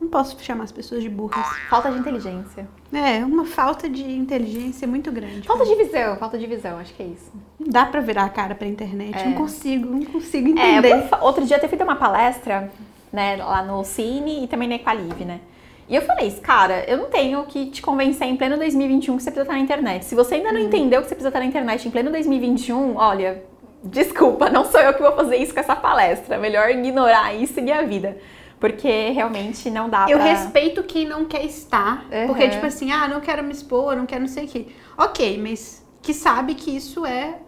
não 0.00 0.08
posso 0.08 0.36
chamar 0.42 0.64
as 0.64 0.72
pessoas 0.72 1.02
de 1.02 1.08
burras. 1.10 1.46
Falta 1.68 1.90
de 1.90 1.98
inteligência. 1.98 2.66
É, 2.92 3.22
uma 3.24 3.44
falta 3.44 3.88
de 3.88 4.02
inteligência 4.02 4.88
muito 4.88 5.12
grande. 5.12 5.46
Falta 5.46 5.66
de 5.66 5.74
visão, 5.74 6.16
falta 6.16 6.38
de 6.38 6.46
visão, 6.46 6.78
acho 6.78 6.94
que 6.94 7.02
é 7.02 7.06
isso. 7.06 7.30
Não 7.58 7.68
dá 7.68 7.84
pra 7.84 8.00
virar 8.00 8.24
a 8.24 8.28
cara 8.30 8.54
pra 8.54 8.66
internet. 8.66 9.18
É. 9.18 9.26
Não 9.26 9.34
consigo, 9.34 9.86
não 9.86 10.04
consigo 10.06 10.48
entender. 10.48 10.88
É, 10.88 11.08
outro 11.20 11.44
dia 11.44 11.58
eu 11.58 11.68
feito 11.68 11.84
uma 11.84 11.96
palestra, 11.96 12.72
né, 13.12 13.36
lá 13.36 13.62
no 13.62 13.84
Cine 13.84 14.44
e 14.44 14.48
também 14.48 14.68
na 14.68 14.76
Equalive, 14.76 15.24
né? 15.24 15.40
E 15.86 15.96
eu 15.96 16.02
falei, 16.02 16.30
cara, 16.40 16.84
eu 16.88 16.96
não 16.96 17.06
tenho 17.06 17.44
que 17.44 17.66
te 17.66 17.82
convencer 17.82 18.26
em 18.26 18.36
pleno 18.36 18.56
2021 18.56 19.16
que 19.16 19.22
você 19.22 19.30
precisa 19.30 19.42
estar 19.42 19.54
na 19.54 19.58
internet. 19.58 20.04
Se 20.04 20.14
você 20.14 20.36
ainda 20.36 20.52
não 20.52 20.60
hum. 20.60 20.64
entendeu 20.64 21.02
que 21.02 21.08
você 21.08 21.14
precisa 21.14 21.28
estar 21.28 21.40
na 21.40 21.46
internet 21.46 21.86
em 21.86 21.90
pleno 21.90 22.10
2021, 22.10 22.96
olha, 22.96 23.42
desculpa, 23.82 24.48
não 24.48 24.64
sou 24.64 24.80
eu 24.80 24.94
que 24.94 25.02
vou 25.02 25.12
fazer 25.12 25.36
isso 25.36 25.52
com 25.52 25.60
essa 25.60 25.74
palestra. 25.76 26.38
Melhor 26.38 26.70
ignorar 26.70 27.34
e 27.34 27.46
seguir 27.46 27.72
a 27.72 27.82
vida. 27.82 28.16
Porque 28.60 29.08
realmente 29.10 29.70
não 29.70 29.88
dá 29.88 30.06
Eu 30.08 30.18
pra... 30.18 30.26
respeito 30.26 30.82
quem 30.82 31.08
não 31.08 31.24
quer 31.24 31.44
estar. 31.46 32.04
Uhum. 32.12 32.26
Porque, 32.26 32.50
tipo 32.50 32.66
assim, 32.66 32.92
ah, 32.92 33.08
não 33.08 33.20
quero 33.20 33.42
me 33.42 33.52
expor, 33.52 33.96
não 33.96 34.04
quero 34.04 34.20
não 34.20 34.28
sei 34.28 34.44
o 34.44 34.48
quê. 34.48 34.66
Ok, 34.98 35.40
mas 35.42 35.82
que 36.02 36.12
sabe 36.12 36.54
que 36.54 36.76
isso 36.76 37.06
é 37.06 37.38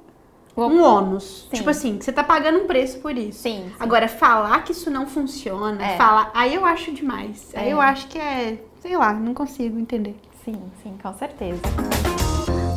um 0.57 0.83
ônus. 0.83 1.48
Sim. 1.51 1.57
Tipo 1.57 1.70
assim, 1.70 1.98
você 2.01 2.11
tá 2.11 2.25
pagando 2.25 2.61
um 2.61 2.66
preço 2.66 2.98
por 3.01 3.16
isso. 3.16 3.40
Sim. 3.40 3.64
sim. 3.68 3.75
Agora, 3.79 4.09
falar 4.09 4.64
que 4.64 4.72
isso 4.72 4.90
não 4.90 5.07
funciona, 5.07 5.85
é. 5.85 5.96
falar. 5.96 6.31
Aí 6.35 6.55
eu 6.55 6.64
acho 6.64 6.92
demais. 6.92 7.53
É. 7.53 7.61
Aí 7.61 7.70
eu 7.70 7.81
acho 7.81 8.09
que 8.09 8.18
é. 8.18 8.59
Sei 8.81 8.96
lá, 8.96 9.12
não 9.12 9.35
consigo 9.35 9.79
entender. 9.79 10.16
Sim, 10.44 10.61
sim, 10.83 10.96
com 11.01 11.12
certeza. 11.14 11.61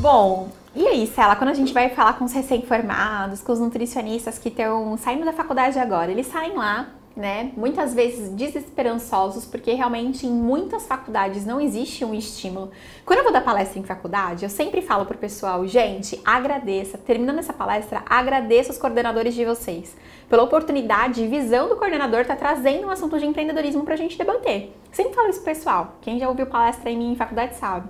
Bom, 0.02 0.50
e 0.76 0.86
aí, 0.86 1.08
Cela, 1.08 1.36
quando 1.36 1.50
a 1.50 1.54
gente 1.54 1.74
vai 1.74 1.90
falar 1.90 2.14
com 2.14 2.26
os 2.26 2.34
recém-formados, 2.34 3.42
com 3.42 3.54
os 3.54 3.60
nutricionistas 3.60 4.38
que 4.38 4.50
estão 4.50 4.96
saindo 4.98 5.26
da 5.26 5.34
faculdade 5.34 5.80
agora, 5.80 6.12
eles 6.12 6.28
saem 6.28 6.54
lá 6.54 6.90
né? 7.16 7.52
Muitas 7.56 7.94
vezes 7.94 8.30
desesperançosos, 8.30 9.46
porque 9.46 9.72
realmente 9.74 10.28
em 10.28 10.32
muitas 10.32 10.86
faculdades 10.86 11.46
não 11.46 11.62
existe 11.62 12.04
um 12.04 12.14
estímulo. 12.14 12.72
Quando 13.06 13.20
eu 13.20 13.24
vou 13.24 13.32
dar 13.32 13.42
palestra 13.42 13.80
em 13.80 13.84
faculdade, 13.84 14.44
eu 14.44 14.50
sempre 14.50 14.82
falo 14.82 15.06
pro 15.06 15.18
pessoal, 15.18 15.66
gente, 15.66 16.20
agradeça, 16.26 16.98
terminando 16.98 17.40
essa 17.40 17.54
palestra, 17.54 18.04
agradeça 18.06 18.72
os 18.72 18.78
coordenadores 18.78 19.34
de 19.34 19.46
vocês 19.46 19.96
pela 20.30 20.44
oportunidade 20.44 21.24
e 21.24 21.28
visão 21.28 21.70
do 21.70 21.76
coordenador 21.76 22.22
estar 22.22 22.36
tá 22.36 22.40
trazendo 22.40 22.88
um 22.88 22.90
assunto 22.90 23.18
de 23.18 23.26
empreendedorismo 23.26 23.84
pra 23.84 23.96
gente 23.96 24.18
debater. 24.18 24.72
Sempre 24.92 25.14
falo 25.14 25.30
isso 25.30 25.42
pro 25.42 25.54
pessoal. 25.54 25.96
Quem 26.02 26.20
já 26.20 26.28
ouviu 26.28 26.48
palestra 26.48 26.90
em 26.90 26.98
mim 26.98 27.12
em 27.12 27.16
faculdade 27.16 27.56
sabe. 27.56 27.88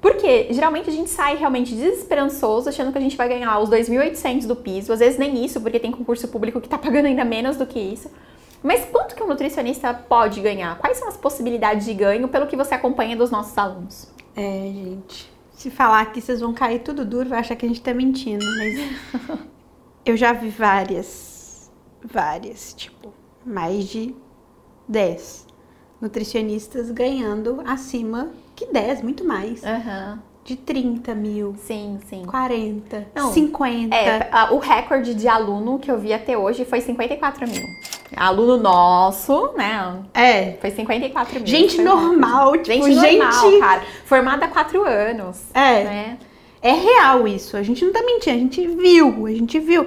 Porque 0.00 0.46
geralmente 0.52 0.88
a 0.88 0.92
gente 0.92 1.10
sai 1.10 1.36
realmente 1.36 1.74
desesperançoso, 1.74 2.68
achando 2.68 2.92
que 2.92 2.98
a 2.98 3.00
gente 3.00 3.16
vai 3.16 3.28
ganhar 3.28 3.58
os 3.58 3.68
2.800 3.68 4.46
do 4.46 4.54
piso, 4.54 4.92
às 4.92 5.00
vezes 5.00 5.18
nem 5.18 5.44
isso, 5.44 5.60
porque 5.60 5.80
tem 5.80 5.90
concurso 5.90 6.28
público 6.28 6.60
que 6.60 6.68
tá 6.68 6.78
pagando 6.78 7.06
ainda 7.06 7.24
menos 7.24 7.56
do 7.56 7.66
que 7.66 7.78
isso. 7.78 8.10
Mas 8.62 8.84
quanto 8.86 9.14
que 9.14 9.22
um 9.22 9.28
nutricionista 9.28 9.92
pode 9.94 10.40
ganhar? 10.40 10.78
Quais 10.78 10.98
são 10.98 11.08
as 11.08 11.16
possibilidades 11.16 11.84
de 11.84 11.94
ganho 11.94 12.28
pelo 12.28 12.46
que 12.46 12.56
você 12.56 12.74
acompanha 12.74 13.16
dos 13.16 13.30
nossos 13.30 13.56
alunos? 13.56 14.08
É, 14.34 14.70
gente. 14.72 15.32
Se 15.52 15.70
falar 15.70 16.12
que 16.12 16.20
vocês 16.20 16.40
vão 16.40 16.52
cair 16.52 16.80
tudo 16.80 17.04
duro, 17.04 17.28
vai 17.28 17.38
achar 17.38 17.56
que 17.56 17.64
a 17.64 17.68
gente 17.68 17.80
tá 17.80 17.94
mentindo, 17.94 18.44
mas 18.58 19.40
eu 20.04 20.16
já 20.16 20.32
vi 20.32 20.50
várias, 20.50 21.70
várias, 22.04 22.74
tipo, 22.74 23.12
mais 23.44 23.86
de 23.86 24.14
10 24.86 25.46
nutricionistas 26.00 26.90
ganhando 26.90 27.62
acima 27.66 28.30
que 28.54 28.66
10, 28.66 29.02
muito 29.02 29.24
mais. 29.24 29.62
Uhum 29.62 30.35
de 30.46 30.54
30 30.54 31.12
mil. 31.14 31.56
Sim, 31.58 31.98
sim. 32.08 32.24
40, 32.24 33.08
Não, 33.12 33.32
50. 33.32 33.94
É, 33.94 34.30
o 34.52 34.58
recorde 34.58 35.12
de 35.12 35.26
aluno 35.26 35.78
que 35.80 35.90
eu 35.90 35.98
vi 35.98 36.12
até 36.12 36.38
hoje 36.38 36.64
foi 36.64 36.80
54 36.80 37.48
mil. 37.48 37.62
Aluno 38.16 38.56
nosso, 38.56 39.52
né? 39.56 40.04
É. 40.14 40.52
Foi 40.60 40.70
54 40.70 41.34
mil. 41.40 41.46
Gente 41.46 41.82
normal, 41.82 42.52
tipo, 42.58 42.86
gente, 42.86 42.94
normal, 42.94 43.50
gente... 43.50 43.60
cara. 43.60 43.82
Formada 44.04 44.44
há 44.46 44.48
4 44.48 44.84
anos. 44.84 45.42
É. 45.52 45.84
Né? 45.84 46.18
É 46.62 46.72
real 46.72 47.26
isso. 47.26 47.56
A 47.56 47.62
gente 47.64 47.84
não 47.84 47.92
tá 47.92 48.00
mentindo, 48.02 48.36
a 48.36 48.38
gente 48.38 48.66
viu, 48.68 49.26
a 49.26 49.30
gente 49.30 49.58
viu. 49.58 49.86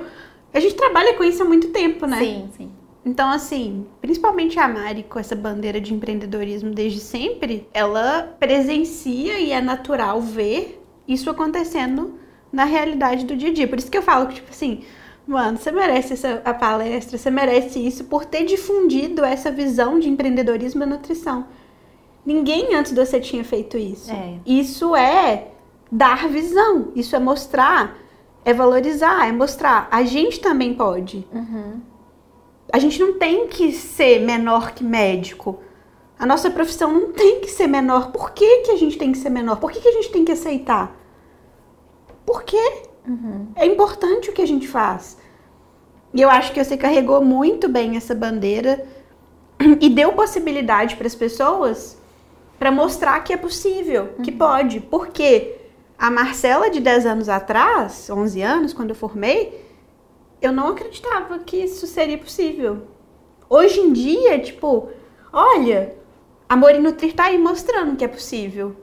A 0.54 0.60
gente 0.60 0.76
trabalha 0.76 1.13
com 1.13 1.24
isso 1.24 1.41
há 1.41 1.45
muito 1.45 1.69
tempo, 1.69 2.06
né? 2.06 2.19
Sim, 2.19 2.50
sim. 2.58 2.72
Então, 3.10 3.28
assim, 3.32 3.88
principalmente 4.00 4.60
a 4.60 4.67
Mari, 4.67 5.02
com 5.02 5.17
essa 5.17 5.36
bandeira 5.36 5.82
de 5.82 5.95
empreendedorismo 5.95 6.69
desde 6.69 7.00
sempre, 7.00 7.67
ela 7.74 8.36
presencia 8.39 9.39
e 9.39 9.52
é 9.52 9.60
natural 9.60 10.22
ver 10.22 10.80
isso 11.08 11.28
acontecendo 11.28 12.19
na 12.54 12.65
realidade 12.65 13.26
do 13.26 13.36
dia 13.36 13.50
a 13.50 13.54
dia. 13.54 13.67
Por 13.67 13.80
isso 13.80 13.89
que 13.89 13.98
eu 13.98 14.04
falo 14.04 14.28
que, 14.28 14.36
tipo 14.36 14.52
assim, 14.52 14.84
mano, 15.26 15.58
você 15.58 15.72
merece 15.72 16.13
essa 16.13 16.39
a 16.45 16.54
palestra, 16.54 17.17
você 17.17 17.32
merece 17.32 17.80
isso 17.80 18.04
por 18.04 18.26
ter 18.26 18.45
difundido 18.45 19.26
essa 19.26 19.52
visão 19.52 20.00
de 20.00 20.08
empreendedorismo 20.08 20.84
e 20.84 20.86
nutrição. 20.86 21.48
Ninguém 22.24 22.76
antes 22.76 22.91
de 22.93 23.04
você 23.04 23.19
tinha 23.19 23.43
feito 23.43 23.76
isso. 23.76 24.12
É. 24.12 24.36
Isso 24.45 24.95
é 24.95 25.48
dar 25.91 26.30
visão, 26.30 26.91
isso 26.95 27.15
é 27.15 27.19
mostrar, 27.19 27.98
é 28.45 28.54
valorizar, 28.54 29.28
é 29.28 29.32
mostrar. 29.32 29.88
A 29.89 30.04
gente 30.04 30.39
também 30.39 30.76
pode. 30.76 31.28
Uhum 31.34 31.89
a 32.72 32.80
gente 32.80 33.00
não 33.00 33.18
tem 33.18 33.48
que 33.48 33.72
ser 33.72 34.20
menor 34.20 34.72
que 34.72 34.84
médico. 34.84 35.60
A 36.18 36.26
nossa 36.26 36.52
profissão 36.52 36.94
não 36.94 37.12
tem 37.12 37.40
que 37.40 37.50
ser 37.50 37.68
menor. 37.68 38.12
Por 38.12 38.32
que, 38.32 38.64
que 38.64 38.72
a 38.72 38.76
gente 38.76 38.98
tem 38.98 39.12
que 39.12 39.18
ser 39.18 39.30
menor? 39.30 39.58
Por 39.58 39.72
que, 39.72 39.80
que 39.80 39.88
a 39.88 39.94
gente 39.94 40.12
tem 40.12 40.26
que 40.26 40.32
aceitar? 40.32 40.96
Por 42.26 42.44
quê? 42.44 42.84
Uhum. 43.08 43.48
É 43.56 43.66
importante 43.66 44.30
o 44.30 44.34
que 44.34 44.42
a 44.42 44.48
gente 44.48 44.68
faz. 44.68 45.18
E 46.14 46.22
eu 46.22 46.30
acho 46.30 46.52
que 46.52 46.64
você 46.64 46.76
carregou 46.76 47.24
muito 47.24 47.70
bem 47.70 47.96
essa 47.96 48.14
bandeira 48.14 48.86
e 49.80 49.90
deu 49.90 50.14
possibilidade 50.14 50.96
para 50.96 51.08
as 51.08 51.16
pessoas 51.16 51.98
para 52.58 52.72
mostrar 52.72 53.24
que 53.24 53.32
é 53.32 53.38
possível, 53.38 54.10
uhum. 54.18 54.24
que 54.24 54.32
pode. 54.32 54.80
Porque 54.82 55.56
a 55.98 56.12
Marcela 56.12 56.70
de 56.70 56.80
10 56.80 57.06
anos 57.06 57.30
atrás, 57.30 58.10
11 58.10 58.42
anos, 58.42 58.74
quando 58.74 58.90
eu 58.90 58.96
formei, 58.96 59.69
eu 60.41 60.52
não 60.52 60.69
acreditava 60.69 61.39
que 61.39 61.58
isso 61.58 61.86
seria 61.88 62.17
possível. 62.17 62.88
Hoje 63.49 63.80
em 63.80 63.91
dia, 63.91 64.39
tipo, 64.39 64.89
olha, 65.34 65.95
Amor 66.47 66.73
e 66.73 66.80
Nutrir 66.80 67.13
tá 67.13 67.25
aí 67.25 67.38
mostrando 67.38 67.95
que 67.95 68.04
é 68.04 68.08
possível. 68.08 68.75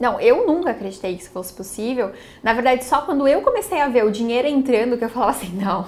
Não, 0.00 0.20
eu 0.20 0.46
nunca 0.46 0.70
acreditei 0.70 1.14
que 1.14 1.22
isso 1.22 1.30
fosse 1.30 1.52
possível. 1.52 2.12
Na 2.42 2.52
verdade, 2.52 2.84
só 2.84 3.02
quando 3.02 3.28
eu 3.28 3.42
comecei 3.42 3.80
a 3.80 3.88
ver 3.88 4.04
o 4.04 4.10
dinheiro 4.10 4.48
entrando 4.48 4.98
que 4.98 5.04
eu 5.04 5.08
falava 5.08 5.30
assim, 5.30 5.52
não, 5.54 5.86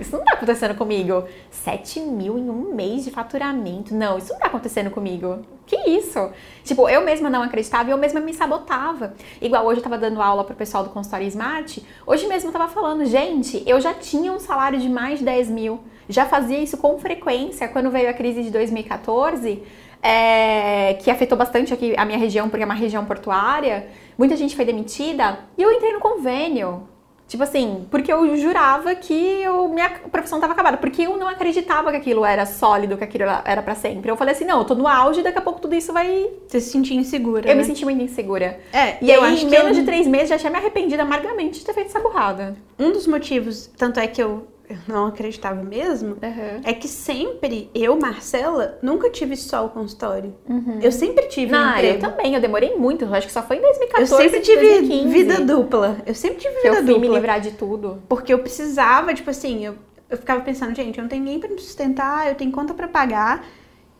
isso 0.00 0.16
não 0.16 0.24
tá 0.24 0.34
acontecendo 0.34 0.76
comigo. 0.76 1.24
7 1.50 2.00
mil 2.00 2.38
em 2.38 2.48
um 2.48 2.74
mês 2.74 3.04
de 3.04 3.10
faturamento. 3.10 3.94
Não, 3.94 4.18
isso 4.18 4.32
não 4.32 4.38
tá 4.38 4.46
acontecendo 4.46 4.90
comigo. 4.90 5.40
Que 5.66 5.76
isso? 5.90 6.30
Tipo, 6.64 6.88
eu 6.88 7.04
mesma 7.04 7.28
não 7.28 7.42
acreditava 7.42 7.90
e 7.90 7.92
eu 7.92 7.98
mesma 7.98 8.20
me 8.20 8.32
sabotava. 8.32 9.14
Igual 9.42 9.66
hoje 9.66 9.80
eu 9.80 9.84
tava 9.84 9.98
dando 9.98 10.22
aula 10.22 10.44
pro 10.44 10.54
pessoal 10.54 10.84
do 10.84 10.90
consultório 10.90 11.26
Smart. 11.26 11.84
Hoje 12.06 12.26
mesmo 12.28 12.48
eu 12.48 12.52
tava 12.52 12.68
falando, 12.68 13.04
gente, 13.04 13.62
eu 13.66 13.80
já 13.80 13.92
tinha 13.92 14.32
um 14.32 14.38
salário 14.38 14.78
de 14.78 14.88
mais 14.88 15.18
de 15.18 15.24
10 15.24 15.50
mil. 15.50 15.80
Já 16.08 16.24
fazia 16.24 16.58
isso 16.58 16.76
com 16.76 16.96
frequência 16.98 17.66
quando 17.66 17.90
veio 17.90 18.08
a 18.08 18.12
crise 18.12 18.44
de 18.44 18.50
2014. 18.50 19.62
É, 20.02 20.94
que 21.02 21.10
afetou 21.10 21.36
bastante 21.36 21.74
aqui 21.74 21.94
a 21.96 22.04
minha 22.04 22.18
região, 22.18 22.48
porque 22.48 22.62
é 22.62 22.66
uma 22.66 22.74
região 22.74 23.04
portuária. 23.04 23.88
Muita 24.16 24.36
gente 24.36 24.54
foi 24.54 24.64
demitida. 24.64 25.40
E 25.58 25.62
eu 25.62 25.72
entrei 25.72 25.92
no 25.92 25.98
convênio 25.98 26.86
Tipo 27.28 27.42
assim, 27.42 27.84
porque 27.90 28.12
eu 28.12 28.36
jurava 28.36 28.94
que 28.94 29.12
eu, 29.42 29.68
minha 29.68 29.90
profissão 30.12 30.38
estava 30.38 30.52
acabada. 30.52 30.76
Porque 30.76 31.02
eu 31.02 31.16
não 31.16 31.26
acreditava 31.28 31.90
que 31.90 31.96
aquilo 31.96 32.24
era 32.24 32.46
sólido, 32.46 32.96
que 32.96 33.02
aquilo 33.04 33.24
era 33.44 33.60
para 33.62 33.74
sempre. 33.74 34.10
Eu 34.10 34.16
falei 34.16 34.32
assim, 34.34 34.44
não, 34.44 34.58
eu 34.60 34.64
tô 34.64 34.74
no 34.76 34.86
auge, 34.86 35.22
daqui 35.22 35.38
a 35.38 35.42
pouco 35.42 35.60
tudo 35.60 35.74
isso 35.74 35.92
vai. 35.92 36.28
Você 36.46 36.60
se 36.60 36.70
sentia 36.70 36.96
insegura. 36.96 37.48
Eu 37.48 37.54
né? 37.54 37.60
me 37.60 37.64
senti 37.64 37.84
muito 37.84 38.00
insegura. 38.02 38.60
É, 38.72 38.96
E 39.02 39.10
eu 39.10 39.22
aí, 39.22 39.42
em 39.42 39.46
menos 39.46 39.68
eu- 39.68 39.74
de 39.74 39.82
três 39.84 40.06
meses, 40.06 40.28
já 40.28 40.38
tinha 40.38 40.50
me 40.52 40.58
arrependido 40.58 41.02
amargamente 41.02 41.58
de 41.58 41.64
ter 41.66 41.74
feito 41.74 41.88
essa 41.88 42.00
burrada. 42.00 42.56
um 42.78 42.92
dos 42.92 43.06
motivos, 43.06 43.70
tanto 43.76 43.98
é 43.98 44.06
que 44.06 44.22
eu 44.22 44.46
eu 44.68 44.76
não 44.88 45.06
acreditava 45.06 45.62
mesmo, 45.62 46.16
Uhum. 46.22 46.60
é 46.64 46.72
que 46.72 46.88
sempre 46.88 47.70
eu, 47.74 47.96
Marcela, 47.98 48.78
nunca 48.82 49.08
tive 49.10 49.36
só 49.36 49.66
o 49.66 49.68
consultório. 49.70 50.34
Eu 50.82 50.90
sempre 50.92 51.26
tive 51.26 51.54
um 51.54 51.58
Não, 51.58 51.70
eu 51.72 51.76
emprego. 51.94 52.00
também, 52.00 52.34
eu 52.34 52.40
demorei 52.40 52.74
muito. 52.76 53.04
Eu 53.04 53.14
acho 53.14 53.26
que 53.26 53.32
só 53.32 53.42
foi 53.42 53.56
em 53.56 53.60
Eu 53.60 53.66
2014. 53.66 54.16
sempre 54.16 54.40
tive 54.40 54.60
2015, 54.60 55.08
vida 55.08 55.40
dupla. 55.44 55.98
Eu 56.06 56.14
sempre 56.14 56.38
tive 56.38 56.54
Que 56.60 56.68
eu 56.68 56.72
vida 56.74 56.84
fui 56.84 56.94
me 56.94 57.00
dupla. 57.02 57.14
livrar 57.16 57.40
de 57.40 57.52
tudo. 57.52 58.02
Porque 58.08 58.32
eu 58.32 58.38
precisava, 58.40 59.14
tipo 59.14 59.30
assim, 59.30 59.64
eu, 59.64 59.74
eu 60.10 60.16
ficava 60.16 60.40
pensando, 60.40 60.74
gente, 60.74 60.98
eu 60.98 61.02
não 61.02 61.08
tenho 61.08 61.22
ninguém 61.22 61.40
pra 61.40 61.48
me 61.48 61.58
sustentar, 61.60 62.28
eu 62.28 62.34
tenho 62.34 62.50
conta 62.52 62.74
pra 62.74 62.88
pagar. 62.88 63.46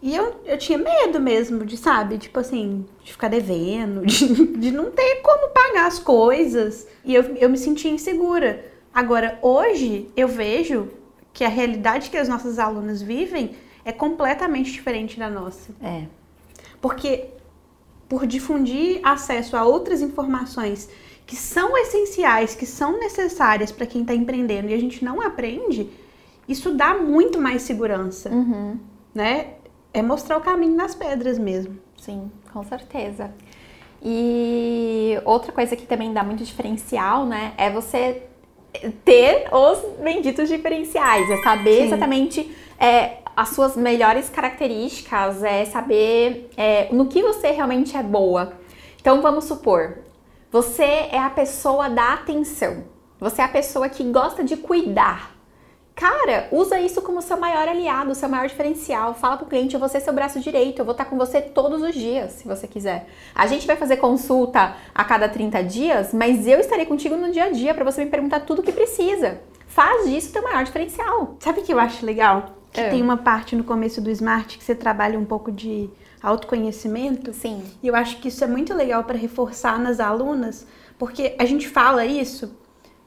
E 0.03 0.15
eu, 0.15 0.37
eu 0.45 0.59
tinha 0.59 0.77
medo 0.79 1.19
mesmo 1.19 1.65
de, 1.65 1.77
sabe, 1.77 2.19
tipo 2.19 2.39
assim, 2.39 2.85
de 3.03 3.13
ficar 3.13 3.29
devendo, 3.29 4.05
de, 4.07 4.47
de 4.59 4.71
não 4.71 4.91
ter 4.91 5.17
como 5.23 5.49
pagar 5.49 5.87
as 5.87 5.99
coisas. 5.99 6.87
E 7.05 7.15
eu, 7.15 7.23
eu 7.37 7.49
me 7.49 7.57
sentia 7.57 7.91
insegura. 7.91 8.65
Agora, 8.97 9.39
hoje, 9.43 10.09
eu 10.17 10.27
vejo 10.27 10.89
que 11.35 11.45
a 11.45 11.49
realidade 11.51 12.09
que 12.09 12.17
as 12.17 12.31
nossas 12.31 12.59
alunas 12.59 13.03
vivem 13.03 13.51
é 13.85 13.93
completamente 13.93 14.73
diferente 14.73 15.19
da 15.19 15.29
nossa. 15.29 15.71
É. 15.83 16.05
Porque 16.81 17.27
por 18.09 18.27
difundir 18.27 19.01
acesso 19.05 19.55
a 19.55 19.65
outras 19.67 20.01
informações 20.01 20.89
que 21.27 21.37
são 21.37 21.77
essenciais, 21.77 22.55
que 22.55 22.65
são 22.65 22.99
necessárias 22.99 23.71
para 23.71 23.85
quem 23.85 24.01
está 24.01 24.15
empreendendo 24.15 24.71
e 24.71 24.73
a 24.75 24.79
gente 24.81 25.05
não 25.05 25.21
aprende, 25.21 25.91
isso 26.49 26.73
dá 26.73 26.95
muito 26.97 27.39
mais 27.39 27.61
segurança, 27.63 28.31
Uhum. 28.31 28.79
né? 29.15 29.49
É 29.93 30.01
mostrar 30.01 30.39
o 30.39 30.41
caminho 30.41 30.75
nas 30.75 30.95
pedras 30.95 31.39
mesmo. 31.39 31.77
Sim, 32.01 32.31
com 32.51 32.65
certeza. 32.65 33.31
E 34.03 35.21
outra 35.27 35.53
coisa 35.53 35.77
que 35.77 35.85
também 35.85 36.15
dá 36.15 36.23
muito 36.23 36.43
diferencial, 36.45 37.27
né, 37.27 37.53
é 37.59 37.69
você 37.69 38.23
ter 39.05 39.49
os 39.53 39.79
benditos 40.03 40.49
diferenciais, 40.49 41.29
é 41.31 41.37
saber 41.43 41.77
Sim. 41.77 41.83
exatamente 41.85 42.57
é, 42.79 43.19
as 43.37 43.51
suas 43.51 43.77
melhores 43.77 44.29
características, 44.29 45.43
é 45.43 45.65
saber 45.65 46.51
é, 46.57 46.89
no 46.93 47.07
que 47.07 47.23
você 47.23 47.51
realmente 47.51 47.97
é 47.97 48.03
boa. 48.03 48.55
Então 49.01 49.21
vamos 49.21 49.45
supor, 49.45 49.99
você 50.51 51.09
é 51.13 51.19
a 51.19 51.31
pessoa 51.31 51.89
da 51.89 52.15
atenção, 52.15 52.85
você 53.21 53.43
é 53.43 53.45
a 53.45 53.49
pessoa 53.49 53.89
que 53.89 54.03
gosta 54.05 54.43
de 54.43 54.57
cuidar. 54.57 55.36
Cara, 55.97 56.47
usa 56.53 56.79
isso 56.79 57.01
como 57.01 57.23
seu 57.23 57.39
maior 57.39 57.67
aliado, 57.67 58.15
seu 58.15 58.29
maior 58.29 58.47
diferencial. 58.47 59.15
Fala 59.15 59.39
pro 59.39 59.47
cliente, 59.47 59.73
eu 59.73 59.81
vou 59.81 59.89
ser 59.89 60.01
seu 60.01 60.13
braço 60.13 60.39
direito, 60.39 60.79
eu 60.79 60.85
vou 60.85 60.93
estar 60.93 61.07
com 61.07 61.17
você 61.17 61.41
todos 61.41 61.81
os 61.81 61.95
dias, 61.95 62.33
se 62.33 62.47
você 62.47 62.69
quiser. 62.69 63.09
A 63.35 63.47
gente 63.47 63.67
vai 63.67 63.77
fazer 63.77 63.97
consulta 63.97 64.77
a 64.95 65.05
cada 65.05 65.27
30 65.27 65.65
dias, 65.65 66.13
mas 66.13 66.47
eu 66.47 66.61
estarei 66.61 66.85
contigo 66.85 67.17
no 67.17 67.33
dia 67.33 67.45
a 67.45 67.51
dia 67.51 67.73
para 67.73 67.83
você 67.83 68.05
me 68.05 68.11
perguntar 68.11 68.41
tudo 68.41 68.59
o 68.59 68.63
que 68.63 68.73
precisa. 68.73 69.41
Faz 69.67 70.07
disso 70.07 70.35
teu 70.35 70.43
maior 70.43 70.65
diferencial. 70.65 71.37
Sabe 71.41 71.61
o 71.61 71.65
que 71.65 71.73
eu 71.73 71.81
acho 71.81 72.05
legal? 72.05 72.57
Que 72.71 72.81
É. 72.83 72.91
tem 72.91 73.01
uma 73.01 73.17
parte 73.17 73.57
no 73.57 73.65
começo 73.65 73.99
do 74.03 74.11
Smart 74.11 74.59
que 74.59 74.65
você 74.65 74.75
trabalha 74.75 75.19
um 75.19 75.25
pouco 75.25 75.51
de 75.51 75.89
autoconhecimento. 76.23 77.33
Sim. 77.33 77.63
E 77.83 77.87
eu 77.89 77.97
acho 77.97 78.19
que 78.19 78.29
isso 78.29 78.45
é 78.45 78.47
muito 78.47 78.75
legal 78.75 79.03
para 79.05 79.17
reforçar 79.17 79.79
nas 79.79 79.99
alunas, 79.99 80.67
porque 80.99 81.35
a 81.39 81.47
gente 81.47 81.67
fala 81.67 82.05
isso, 82.05 82.55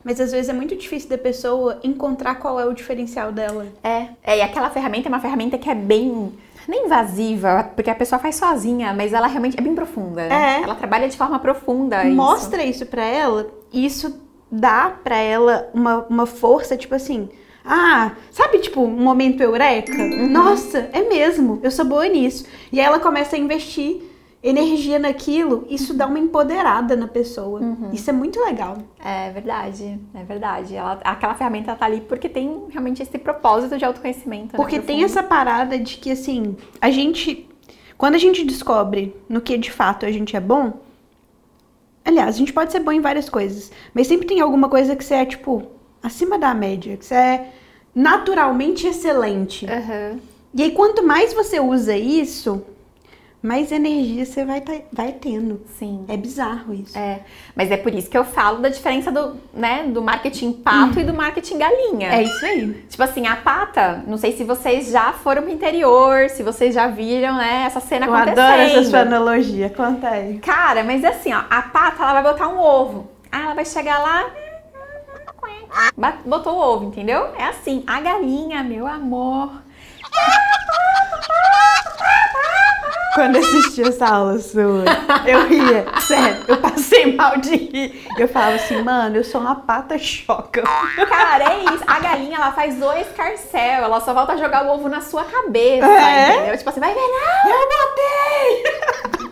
mas 0.04 0.20
às 0.20 0.32
vezes 0.32 0.50
é 0.50 0.54
muito 0.54 0.76
difícil 0.76 1.10
da 1.10 1.18
pessoa 1.18 1.80
encontrar 1.84 2.36
qual 2.36 2.60
é 2.60 2.66
o 2.66 2.74
diferencial 2.74 3.32
dela. 3.32 3.68
É, 3.84 4.08
é, 4.24 4.38
e 4.38 4.41
aquela 4.41 4.70
ferramenta 4.70 5.08
é 5.08 5.10
uma 5.10 5.20
ferramenta 5.20 5.58
que 5.58 5.70
é 5.70 5.76
bem. 5.76 6.34
Nem 6.68 6.86
invasiva, 6.86 7.72
porque 7.76 7.89
a 7.89 7.95
pessoa 7.95 8.20
faz 8.20 8.36
sozinha, 8.36 8.93
mas 8.93 9.12
ela 9.12 9.26
realmente 9.26 9.58
é 9.58 9.62
bem 9.62 9.74
profunda. 9.74 10.22
É. 10.22 10.62
Ela 10.62 10.76
trabalha 10.76 11.10
de 11.10 11.18
forma 11.18 11.39
profunda. 11.39 12.04
isso. 12.04 12.16
Mostra 12.16 12.64
isso 12.64 12.86
pra 12.86 13.04
ela 13.04 13.47
e 13.74 13.86
isso 13.86 14.22
dá 14.52 14.93
pra 15.04 15.18
ela 15.18 15.70
uma, 15.74 16.06
uma 16.08 16.26
força, 16.28 16.78
tipo 16.78 16.93
assim. 16.93 17.30
Ah, 17.66 18.14
sabe, 18.32 18.60
tipo, 18.60 18.82
um 18.82 18.88
momento 18.88 19.41
eureka? 19.41 19.97
Nossa, 20.30 20.89
é 20.91 21.02
mesmo, 21.02 21.60
eu 21.62 21.72
sou 21.72 21.86
boa 21.86 22.08
nisso. 22.08 22.45
E 22.72 22.80
aí 22.80 22.86
ela 22.86 23.00
começa 23.00 23.36
a 23.36 23.39
investir 23.39 24.02
energia 24.41 24.97
naquilo, 24.97 25.65
isso 25.69 25.93
dá 25.93 26.07
uma 26.07 26.17
empoderada 26.17 26.95
na 26.95 27.07
pessoa. 27.07 27.59
Isso 27.91 28.09
é 28.09 28.13
muito 28.13 28.39
legal. 28.39 28.77
É 29.03 29.29
verdade, 29.31 29.99
é 30.13 30.23
verdade. 30.23 30.75
Ela, 30.75 30.93
aquela 31.03 31.33
ferramenta 31.35 31.75
tá 31.75 31.85
ali 31.85 32.01
porque 32.01 32.29
tem 32.29 32.63
realmente 32.69 33.01
esse 33.03 33.17
propósito 33.17 33.77
de 33.77 33.83
autoconhecimento. 33.83 34.53
né, 34.53 34.57
Porque 34.57 34.77
tem 34.79 34.99
profundo. 34.99 35.05
essa 35.05 35.23
parada 35.23 35.77
de 35.77 35.97
que, 35.97 36.11
assim, 36.11 36.55
a 36.81 36.89
gente. 36.89 37.47
Quando 37.97 38.15
a 38.15 38.19
gente 38.19 38.45
descobre 38.45 39.13
no 39.27 39.41
que 39.41 39.57
de 39.57 39.71
fato 39.71 40.05
a 40.05 40.11
gente 40.11 40.35
é 40.35 40.39
bom. 40.39 40.73
Aliás, 42.05 42.35
a 42.35 42.37
gente 42.37 42.53
pode 42.53 42.71
ser 42.71 42.79
bom 42.79 42.93
em 42.93 43.01
várias 43.01 43.29
coisas. 43.29 43.71
Mas 43.93 44.07
sempre 44.07 44.25
tem 44.25 44.39
alguma 44.39 44.69
coisa 44.69 44.95
que 44.95 45.03
você 45.03 45.15
é, 45.15 45.25
tipo, 45.25 45.63
acima 46.01 46.39
da 46.39 46.53
média. 46.53 46.95
Que 46.95 47.05
você 47.05 47.13
é 47.13 47.49
naturalmente 47.93 48.87
excelente. 48.87 49.65
Aham. 49.69 50.17
E 50.53 50.63
aí, 50.63 50.71
quanto 50.71 51.05
mais 51.05 51.33
você 51.33 51.59
usa 51.59 51.95
isso, 51.95 52.63
mais 53.41 53.71
energia 53.71 54.25
você 54.25 54.43
vai, 54.43 54.59
tá- 54.59 54.81
vai 54.91 55.13
tendo. 55.13 55.61
Sim. 55.77 56.03
É 56.09 56.17
bizarro 56.17 56.73
isso. 56.73 56.97
É, 56.97 57.21
mas 57.55 57.71
é 57.71 57.77
por 57.77 57.93
isso 57.93 58.09
que 58.09 58.17
eu 58.17 58.25
falo 58.25 58.57
da 58.59 58.67
diferença 58.67 59.11
do, 59.11 59.37
né, 59.53 59.83
do 59.83 60.01
marketing 60.01 60.51
pato 60.51 60.99
e 60.99 61.03
do 61.05 61.13
marketing 61.13 61.57
galinha. 61.57 62.09
É 62.13 62.23
isso 62.23 62.45
aí. 62.45 62.73
Tipo 62.89 63.01
assim, 63.03 63.27
a 63.27 63.37
pata, 63.37 64.03
não 64.05 64.17
sei 64.17 64.33
se 64.35 64.43
vocês 64.43 64.89
já 64.91 65.13
foram 65.13 65.43
pro 65.43 65.51
interior, 65.51 66.29
se 66.29 66.43
vocês 66.43 66.75
já 66.75 66.87
viram, 66.87 67.35
né, 67.37 67.63
essa 67.65 67.79
cena 67.79 68.07
Eu 68.07 68.13
acontecendo. 68.13 68.39
adoro 68.39 68.61
essa 68.61 68.83
sua 68.89 68.99
analogia. 68.99 69.69
Conta 69.69 70.09
aí. 70.09 70.39
Cara, 70.39 70.83
mas 70.83 71.01
é 71.03 71.07
assim, 71.07 71.33
ó, 71.33 71.41
a 71.49 71.61
pata 71.61 72.03
ela 72.03 72.21
vai 72.21 72.33
botar 72.33 72.47
um 72.49 72.59
ovo. 72.59 73.09
Aí 73.31 73.41
ela 73.41 73.53
vai 73.53 73.63
chegar 73.65 73.99
lá, 73.99 74.29
botou 76.25 76.55
o 76.55 76.59
ovo, 76.59 76.85
entendeu? 76.87 77.33
É 77.37 77.45
assim, 77.45 77.83
a 77.87 78.01
galinha, 78.01 78.63
meu 78.63 78.85
amor. 78.85 79.51
Quando 83.15 83.35
eu 83.35 83.41
assisti 83.41 83.81
essa 83.81 84.05
aula 84.07 84.37
sua, 84.39 84.83
eu 85.25 85.47
ria. 85.47 85.85
Sério, 86.01 86.43
eu 86.47 86.57
passei 86.57 87.15
mal 87.15 87.37
de 87.37 87.55
rir. 87.55 88.07
Eu 88.17 88.27
falava 88.27 88.55
assim, 88.55 88.81
mano, 88.83 89.17
eu 89.17 89.23
sou 89.23 89.41
uma 89.41 89.55
pata 89.55 89.97
choca. 89.97 90.61
Cara, 91.07 91.53
é 91.53 91.59
isso. 91.73 91.83
A 91.87 91.99
galinha, 91.99 92.37
ela 92.37 92.51
faz 92.51 92.81
o 92.81 92.91
escarcel, 92.93 93.83
ela 93.83 93.99
só 94.01 94.13
volta 94.13 94.33
a 94.33 94.37
jogar 94.37 94.65
o 94.65 94.73
ovo 94.73 94.87
na 94.89 95.01
sua 95.01 95.23
cabeça, 95.25 95.85
É? 95.85 96.35
entendeu? 96.35 96.57
Tipo 96.57 96.69
assim, 96.69 96.79
vai 96.79 96.93
ver, 96.93 96.99
não! 96.99 97.51
Eu 97.51 97.59
botei! 97.69 99.29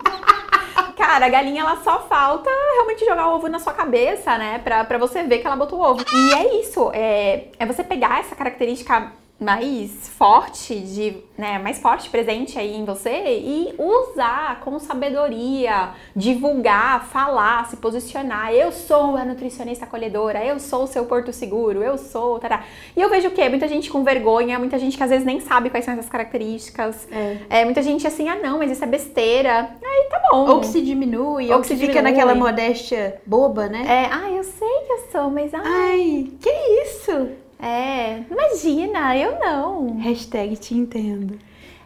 Cara, 0.96 1.26
a 1.26 1.28
galinha, 1.28 1.62
ela 1.62 1.76
só 1.82 2.00
falta 2.08 2.50
realmente 2.74 3.04
jogar 3.04 3.28
o 3.28 3.36
ovo 3.36 3.48
na 3.48 3.58
sua 3.58 3.72
cabeça, 3.72 4.36
né? 4.36 4.60
Pra, 4.62 4.84
pra 4.84 4.98
você 4.98 5.22
ver 5.22 5.38
que 5.38 5.46
ela 5.46 5.56
botou 5.56 5.78
o 5.78 5.82
ovo. 5.82 6.04
E 6.12 6.34
é 6.34 6.60
isso, 6.60 6.90
é, 6.92 7.44
é 7.58 7.64
você 7.64 7.82
pegar 7.84 8.20
essa 8.20 8.34
característica 8.34 9.12
mais 9.40 10.08
forte, 10.08 10.80
de, 10.80 11.16
né, 11.36 11.60
mais 11.60 11.78
forte 11.78 12.10
presente 12.10 12.58
aí 12.58 12.74
em 12.76 12.84
você 12.84 13.38
e 13.38 13.72
usar 13.78 14.58
com 14.60 14.76
sabedoria, 14.80 15.90
divulgar, 16.14 17.06
falar, 17.06 17.68
se 17.68 17.76
posicionar. 17.76 18.52
Eu 18.52 18.72
sou 18.72 19.16
a 19.16 19.24
nutricionista 19.24 19.84
acolhedora, 19.84 20.44
eu 20.44 20.58
sou 20.58 20.82
o 20.82 20.86
seu 20.88 21.04
porto 21.04 21.32
seguro, 21.32 21.84
eu 21.84 21.96
sou, 21.96 22.40
tará. 22.40 22.64
E 22.96 23.00
eu 23.00 23.08
vejo 23.08 23.28
o 23.28 23.30
quê? 23.30 23.48
Muita 23.48 23.68
gente 23.68 23.90
com 23.90 24.02
vergonha, 24.02 24.58
muita 24.58 24.76
gente 24.76 24.96
que 24.96 25.02
às 25.04 25.10
vezes 25.10 25.24
nem 25.24 25.38
sabe 25.38 25.70
quais 25.70 25.84
são 25.84 25.94
essas 25.94 26.08
características. 26.08 27.06
É. 27.12 27.60
É, 27.60 27.64
muita 27.64 27.80
gente 27.80 28.08
assim, 28.08 28.28
ah 28.28 28.36
não, 28.42 28.58
mas 28.58 28.72
isso 28.72 28.82
é 28.82 28.88
besteira. 28.88 29.70
Aí 29.80 30.08
tá 30.10 30.20
bom. 30.32 30.48
Ou 30.48 30.60
que 30.60 30.66
se 30.66 30.80
diminui, 30.80 31.46
ou, 31.48 31.56
Ou 31.56 31.62
que, 31.62 31.68
que 31.68 31.74
se 31.74 31.80
fica 31.80 31.92
diminui. 31.92 32.10
naquela 32.10 32.34
modéstia 32.34 33.20
boba, 33.24 33.68
né? 33.68 33.84
É, 33.86 34.12
ah, 34.12 34.30
eu 34.32 34.42
sei 34.42 34.68
que 34.84 34.92
eu 34.92 34.98
sou, 35.12 35.30
mas 35.30 35.54
ah, 35.54 35.62
Ai, 35.64 36.26
que 36.40 36.50
isso? 36.84 37.28
É, 37.60 38.22
imagina, 38.30 39.16
eu 39.16 39.38
não. 39.38 39.98
Hashtag 39.98 40.56
te 40.56 40.74
entendo. 40.74 41.38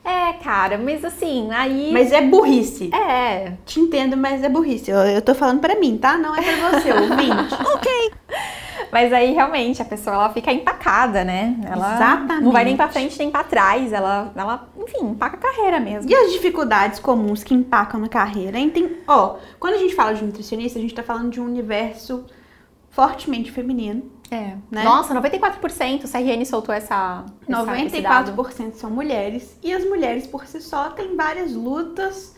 É, 0.05 0.33
cara, 0.35 0.79
mas 0.79 1.05
assim, 1.05 1.49
aí. 1.53 1.91
Mas 1.93 2.11
é 2.11 2.21
burrice. 2.21 2.91
É. 2.93 3.53
Te 3.65 3.79
entendo, 3.79 4.17
mas 4.17 4.43
é 4.43 4.49
burrice. 4.49 4.91
Eu, 4.91 4.99
eu 4.99 5.23
tô 5.23 5.35
falando 5.35 5.61
pra 5.61 5.79
mim, 5.79 5.97
tá? 5.97 6.19
Não 6.19 6.35
é 6.35 6.43
pra 6.43 6.71
você, 6.71 6.91
ouvinte. 6.93 7.57
Mas 8.93 9.11
aí 9.11 9.33
realmente 9.33 9.81
a 9.81 9.87
pessoa 9.87 10.15
ela 10.15 10.29
fica 10.31 10.53
empacada, 10.53 11.25
né? 11.25 11.57
Ela 11.65 11.95
Exatamente. 11.95 12.45
não 12.45 12.53
vai 12.53 12.63
nem 12.63 12.77
pra 12.77 12.91
frente 12.91 13.19
nem 13.19 13.31
pra 13.31 13.43
trás. 13.43 13.91
Ela, 13.91 14.31
ela 14.37 14.69
enfim, 14.77 15.07
empaca 15.07 15.37
a 15.37 15.41
carreira 15.41 15.81
mesmo. 15.81 16.11
E 16.11 16.15
as 16.15 16.33
dificuldades 16.33 16.99
comuns 16.99 17.43
que 17.43 17.55
empacam 17.55 17.99
na 17.99 18.09
carreira? 18.09 18.59
Hein? 18.59 18.69
Tem, 18.69 18.99
ó, 19.09 19.37
quando 19.59 19.75
a 19.75 19.79
gente 19.79 19.95
fala 19.95 20.15
de 20.15 20.23
nutricionista, 20.23 20.79
a 20.79 20.83
gente 20.83 20.95
tá 20.95 21.03
falando 21.03 21.31
de 21.31 21.41
um 21.41 21.47
universo 21.47 22.27
fortemente 22.91 23.51
feminino. 23.51 24.03
É. 24.35 24.57
Né? 24.71 24.83
Nossa, 24.83 25.15
94%, 25.15 26.05
o 26.05 26.09
CRN 26.09 26.45
soltou 26.47 26.75
essa. 26.75 27.25
essa- 27.47 27.83
esse 27.85 28.01
dado. 28.01 28.33
94% 28.33 28.75
são 28.77 28.91
mulheres. 28.91 29.57
E 29.63 29.73
as 29.73 29.85
mulheres, 29.85 30.27
por 30.27 30.47
si 30.47 30.61
só, 30.61 30.89
têm 30.91 31.15
várias 31.17 31.53
lutas 31.55 32.35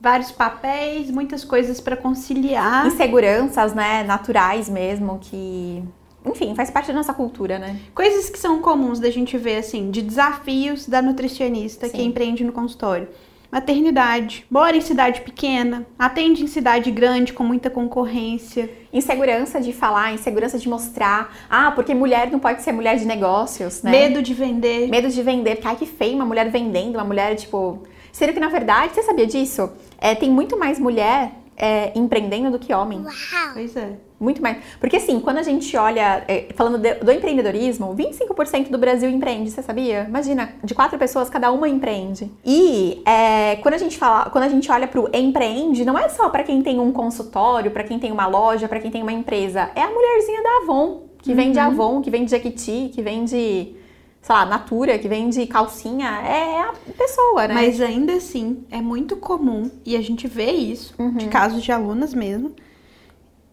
vários 0.00 0.30
papéis, 0.30 1.10
muitas 1.10 1.42
coisas 1.44 1.80
para 1.80 1.96
conciliar. 1.96 2.86
Inseguranças, 2.86 3.74
né, 3.74 4.02
naturais 4.04 4.68
mesmo, 4.68 5.18
que 5.20 5.82
enfim, 6.24 6.54
faz 6.54 6.70
parte 6.70 6.88
da 6.88 6.92
nossa 6.94 7.14
cultura, 7.14 7.58
né? 7.58 7.80
Coisas 7.94 8.28
que 8.28 8.38
são 8.38 8.60
comuns 8.60 8.98
da 8.98 9.10
gente 9.10 9.38
ver, 9.38 9.58
assim, 9.58 9.90
de 9.90 10.02
desafios 10.02 10.86
da 10.88 11.00
nutricionista 11.00 11.86
Sim. 11.88 11.96
que 11.96 12.02
empreende 12.02 12.42
no 12.44 12.52
consultório. 12.52 13.08
Maternidade, 13.50 14.44
mora 14.50 14.76
em 14.76 14.80
cidade 14.80 15.20
pequena, 15.20 15.86
atende 15.98 16.42
em 16.42 16.46
cidade 16.46 16.90
grande 16.90 17.32
com 17.32 17.44
muita 17.44 17.70
concorrência. 17.70 18.70
Insegurança 18.92 19.60
de 19.60 19.72
falar, 19.72 20.12
insegurança 20.12 20.58
de 20.58 20.68
mostrar. 20.68 21.34
Ah, 21.48 21.70
porque 21.70 21.94
mulher 21.94 22.30
não 22.30 22.38
pode 22.38 22.62
ser 22.62 22.72
mulher 22.72 22.96
de 22.96 23.04
negócios, 23.04 23.82
né? 23.82 23.90
Medo 23.90 24.22
de 24.22 24.34
vender. 24.34 24.88
Medo 24.88 25.08
de 25.08 25.22
vender, 25.22 25.56
porque 25.56 25.68
ai 25.68 25.76
que 25.76 25.86
feio 25.86 26.16
uma 26.16 26.24
mulher 26.24 26.50
vendendo, 26.50 26.96
uma 26.96 27.04
mulher, 27.04 27.34
tipo. 27.36 27.82
Sendo 28.12 28.32
que 28.32 28.40
na 28.40 28.48
verdade, 28.48 28.94
você 28.94 29.02
sabia 29.02 29.26
disso? 29.26 29.70
É, 29.98 30.14
tem 30.14 30.30
muito 30.30 30.58
mais 30.58 30.78
mulher 30.78 31.32
é, 31.56 31.92
empreendendo 31.94 32.50
do 32.50 32.58
que 32.58 32.72
homem. 32.72 33.00
Uau. 33.00 33.12
Pois 33.54 33.76
é. 33.76 33.92
Muito 34.18 34.40
mais. 34.40 34.58
Porque 34.80 34.96
assim, 34.96 35.20
quando 35.20 35.38
a 35.38 35.42
gente 35.42 35.76
olha, 35.76 36.24
é, 36.26 36.46
falando 36.54 36.78
de, 36.78 36.94
do 36.94 37.12
empreendedorismo, 37.12 37.94
25% 37.94 38.70
do 38.70 38.78
Brasil 38.78 39.10
empreende, 39.10 39.50
você 39.50 39.62
sabia? 39.62 40.06
Imagina, 40.08 40.54
de 40.64 40.74
quatro 40.74 40.98
pessoas, 40.98 41.28
cada 41.28 41.50
uma 41.52 41.68
empreende. 41.68 42.30
E 42.44 43.02
é, 43.04 43.56
quando 43.56 43.74
a 43.74 43.78
gente 43.78 43.98
fala, 43.98 44.30
quando 44.30 44.44
a 44.44 44.48
gente 44.48 44.70
olha 44.72 44.88
pro 44.88 45.10
empreende, 45.12 45.84
não 45.84 45.98
é 45.98 46.08
só 46.08 46.30
para 46.30 46.42
quem 46.42 46.62
tem 46.62 46.80
um 46.80 46.92
consultório, 46.92 47.70
para 47.70 47.84
quem 47.84 47.98
tem 47.98 48.10
uma 48.10 48.26
loja, 48.26 48.66
para 48.66 48.80
quem 48.80 48.90
tem 48.90 49.02
uma 49.02 49.12
empresa. 49.12 49.70
É 49.74 49.82
a 49.82 49.90
mulherzinha 49.90 50.42
da 50.42 50.56
Avon, 50.62 51.02
que 51.22 51.30
uhum. 51.30 51.36
vende 51.36 51.58
Avon, 51.58 52.00
que 52.00 52.10
vende 52.10 52.30
Jequiti, 52.30 52.90
que 52.94 53.02
vende 53.02 53.76
sei 54.22 54.34
lá, 54.34 54.44
Natura, 54.44 54.98
que 54.98 55.06
vende 55.06 55.46
calcinha, 55.46 56.08
é 56.08 56.58
a 56.58 56.72
pessoa, 56.98 57.46
né? 57.46 57.54
Mas 57.54 57.80
ainda 57.80 58.14
assim, 58.14 58.64
é 58.72 58.80
muito 58.80 59.16
comum, 59.16 59.70
e 59.84 59.96
a 59.96 60.02
gente 60.02 60.26
vê 60.26 60.50
isso, 60.50 60.96
uhum. 60.98 61.14
de 61.14 61.28
casos 61.28 61.62
de 61.62 61.70
alunas 61.70 62.12
mesmo, 62.12 62.52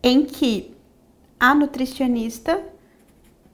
em 0.04 0.26
que 0.26 0.76
a 1.40 1.56
nutricionista 1.56 2.62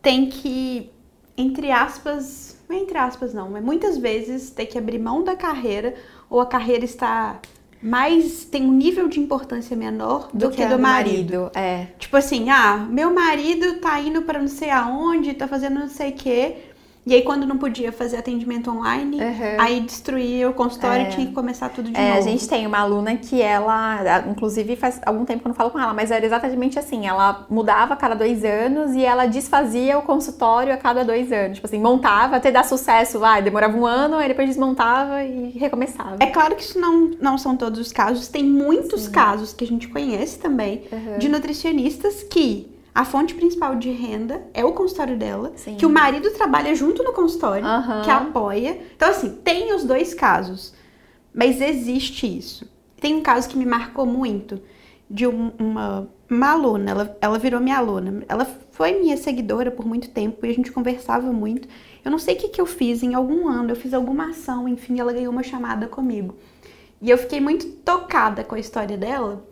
tem 0.02 0.28
que, 0.28 0.91
entre 1.38 1.72
aspas, 1.72 2.58
não 2.68 2.76
é 2.76 2.80
entre 2.80 2.97
aspas 2.97 3.34
não, 3.34 3.50
mas 3.50 3.64
muitas 3.64 3.97
vezes 3.97 4.50
tem 4.50 4.66
que 4.66 4.78
abrir 4.78 5.00
mão 5.00 5.24
da 5.24 5.36
carreira 5.36 5.93
ou 6.30 6.41
a 6.41 6.45
carreira 6.45 6.84
está 6.84 7.39
mais 7.82 8.43
tem 8.43 8.66
um 8.66 8.74
nível 8.74 9.08
de 9.08 9.20
importância 9.20 9.76
menor 9.76 10.30
do, 10.34 10.47
do 10.47 10.50
que, 10.50 10.58
que 10.58 10.66
do 10.68 10.78
marido. 10.78 11.43
marido. 11.43 11.52
É. 11.56 11.88
Tipo 11.97 12.18
assim, 12.18 12.50
ah, 12.50 12.78
meu 12.89 13.14
marido 13.14 13.80
tá 13.80 14.00
indo 14.02 14.24
para 14.24 14.39
não 14.39 14.50
sei 14.50 14.70
aonde, 14.70 15.34
tá 15.34 15.47
fazendo 15.47 15.80
não 15.80 15.88
sei 15.88 16.10
o 16.10 16.14
quê. 16.14 16.56
E 17.10 17.16
aí, 17.16 17.24
quando 17.24 17.47
não 17.47 17.57
podia 17.57 17.91
fazer 17.91 18.18
atendimento 18.18 18.70
online, 18.70 19.18
uhum. 19.18 19.57
aí 19.57 19.80
destruía 19.82 20.47
o 20.47 20.53
consultório 20.53 21.07
é. 21.07 21.10
e 21.10 21.12
tinha 21.12 21.26
que 21.26 21.34
começar 21.34 21.68
tudo 21.70 21.89
de 21.89 21.99
é, 21.99 22.10
novo. 22.10 22.20
A 22.20 22.22
gente 22.22 22.47
tem 22.47 22.68
uma 22.68 22.78
aluna 22.78 23.16
que 23.16 23.41
ela, 23.41 24.26
inclusive 24.30 24.76
faz 24.76 25.01
algum 25.03 25.26
tempo 25.26 25.39
que 25.41 25.47
eu 25.47 25.49
não 25.49 25.55
falo 25.55 25.72
com 25.72 25.80
ela, 25.80 25.91
mas 25.91 26.12
era 26.12 26.24
exatamente 26.24 26.78
assim: 26.78 27.07
ela 27.07 27.47
mudava 27.49 27.95
a 27.95 27.97
cada 27.97 28.14
dois 28.14 28.43
anos 28.45 28.93
e 28.93 29.03
ela 29.03 29.26
desfazia 29.26 29.97
o 29.97 30.03
consultório 30.03 30.72
a 30.72 30.78
cada 30.78 31.03
dois 31.03 31.32
anos. 31.32 31.55
Tipo 31.55 31.66
assim, 31.66 31.80
montava 31.80 32.36
até 32.36 32.51
dar 32.51 32.64
sucesso, 32.64 33.18
vai, 33.18 33.41
demorava 33.41 33.76
um 33.76 33.88
ano, 33.88 34.18
aí 34.18 34.28
depois 34.28 34.47
desmontava 34.47 35.24
e 35.24 35.49
recomeçava. 35.57 36.18
É 36.20 36.28
claro 36.28 36.55
que 36.55 36.62
isso 36.62 36.80
não, 36.80 37.10
não 37.20 37.39
são 37.39 37.57
todos 37.57 37.80
os 37.80 37.91
casos, 37.91 38.28
tem 38.28 38.43
muitos 38.43 39.05
Sim. 39.05 39.12
casos 39.12 39.51
que 39.51 39.64
a 39.64 39.68
gente 39.68 39.88
conhece 39.88 40.38
também 40.38 40.84
uhum. 40.91 41.18
de 41.18 41.28
nutricionistas 41.28 42.22
que 42.22 42.79
a 43.00 43.06
fonte 43.06 43.34
principal 43.34 43.78
de 43.78 43.89
renda 43.91 44.45
é 44.54 44.66
o 44.66 44.74
consultório 44.74 45.18
dela, 45.18 45.54
Sim. 45.56 45.78
que 45.78 45.86
o 45.86 45.89
marido 45.89 46.32
trabalha 46.32 46.76
junto 46.76 47.02
no 47.02 47.14
consultório, 47.14 47.66
uhum. 47.66 48.02
que 48.02 48.12
apoia. 48.12 48.78
Então, 48.93 49.10
assim, 49.10 49.36
tem 49.41 49.74
os 49.74 49.86
dois 49.86 50.14
casos, 50.14 50.74
mas 51.34 51.62
existe 51.62 52.28
isso. 52.28 52.70
Tem 53.00 53.16
um 53.16 53.22
caso 53.22 53.47
que 53.47 53.58
me 53.58 53.66
marcou 53.66 54.06
muito, 54.06 54.62
de 55.10 55.26
um, 55.26 55.50
uma, 55.58 56.10
uma 56.30 56.52
aluna, 56.52 56.91
ela, 56.91 57.18
ela 57.22 57.39
virou 57.39 57.62
minha 57.62 57.78
aluna. 57.78 58.22
Ela 58.28 58.45
foi 58.72 59.00
minha 59.00 59.16
seguidora 59.16 59.72
por 59.72 59.86
muito 59.86 60.10
tempo 60.10 60.45
e 60.45 60.50
a 60.50 60.54
gente 60.54 60.70
conversava 60.70 61.32
muito. 61.32 61.70
Eu 62.04 62.12
não 62.12 62.20
sei 62.20 62.36
o 62.36 62.38
que, 62.38 62.50
que 62.50 62.60
eu 62.60 62.66
fiz, 62.66 63.02
em 63.02 63.14
algum 63.14 63.47
ano 63.47 63.72
eu 63.72 63.78
fiz 63.78 63.93
alguma 63.93 64.32
ação, 64.32 64.68
enfim, 64.68 65.00
ela 65.00 65.14
ganhou 65.14 65.32
uma 65.32 65.41
chamada 65.41 65.88
comigo. 65.88 66.36
E 67.02 67.10
eu 67.10 67.18
fiquei 67.18 67.39
muito 67.39 67.66
tocada 67.66 68.43
com 68.43 68.56
a 68.56 68.60
história 68.60 68.97
dela, 68.97 69.47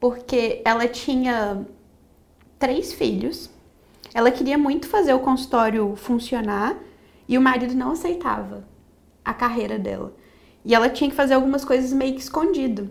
porque 0.00 0.60
ela 0.64 0.88
tinha 0.88 1.64
três 2.58 2.92
filhos. 2.92 3.50
Ela 4.14 4.30
queria 4.30 4.58
muito 4.58 4.88
fazer 4.88 5.12
o 5.12 5.20
consultório 5.20 5.94
funcionar 5.96 6.76
e 7.28 7.36
o 7.36 7.40
marido 7.40 7.74
não 7.74 7.92
aceitava 7.92 8.64
a 9.24 9.34
carreira 9.34 9.78
dela. 9.78 10.14
E 10.64 10.74
ela 10.74 10.88
tinha 10.88 11.08
que 11.10 11.16
fazer 11.16 11.34
algumas 11.34 11.64
coisas 11.64 11.92
meio 11.92 12.14
que 12.14 12.20
escondido. 12.20 12.90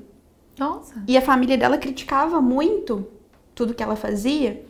Nossa. 0.58 1.04
E 1.08 1.18
a 1.18 1.22
família 1.22 1.58
dela 1.58 1.78
criticava 1.78 2.42
muito 2.42 3.08
tudo 3.54 3.74
que 3.74 3.84
ela 3.84 3.96
fazia. 3.96 4.66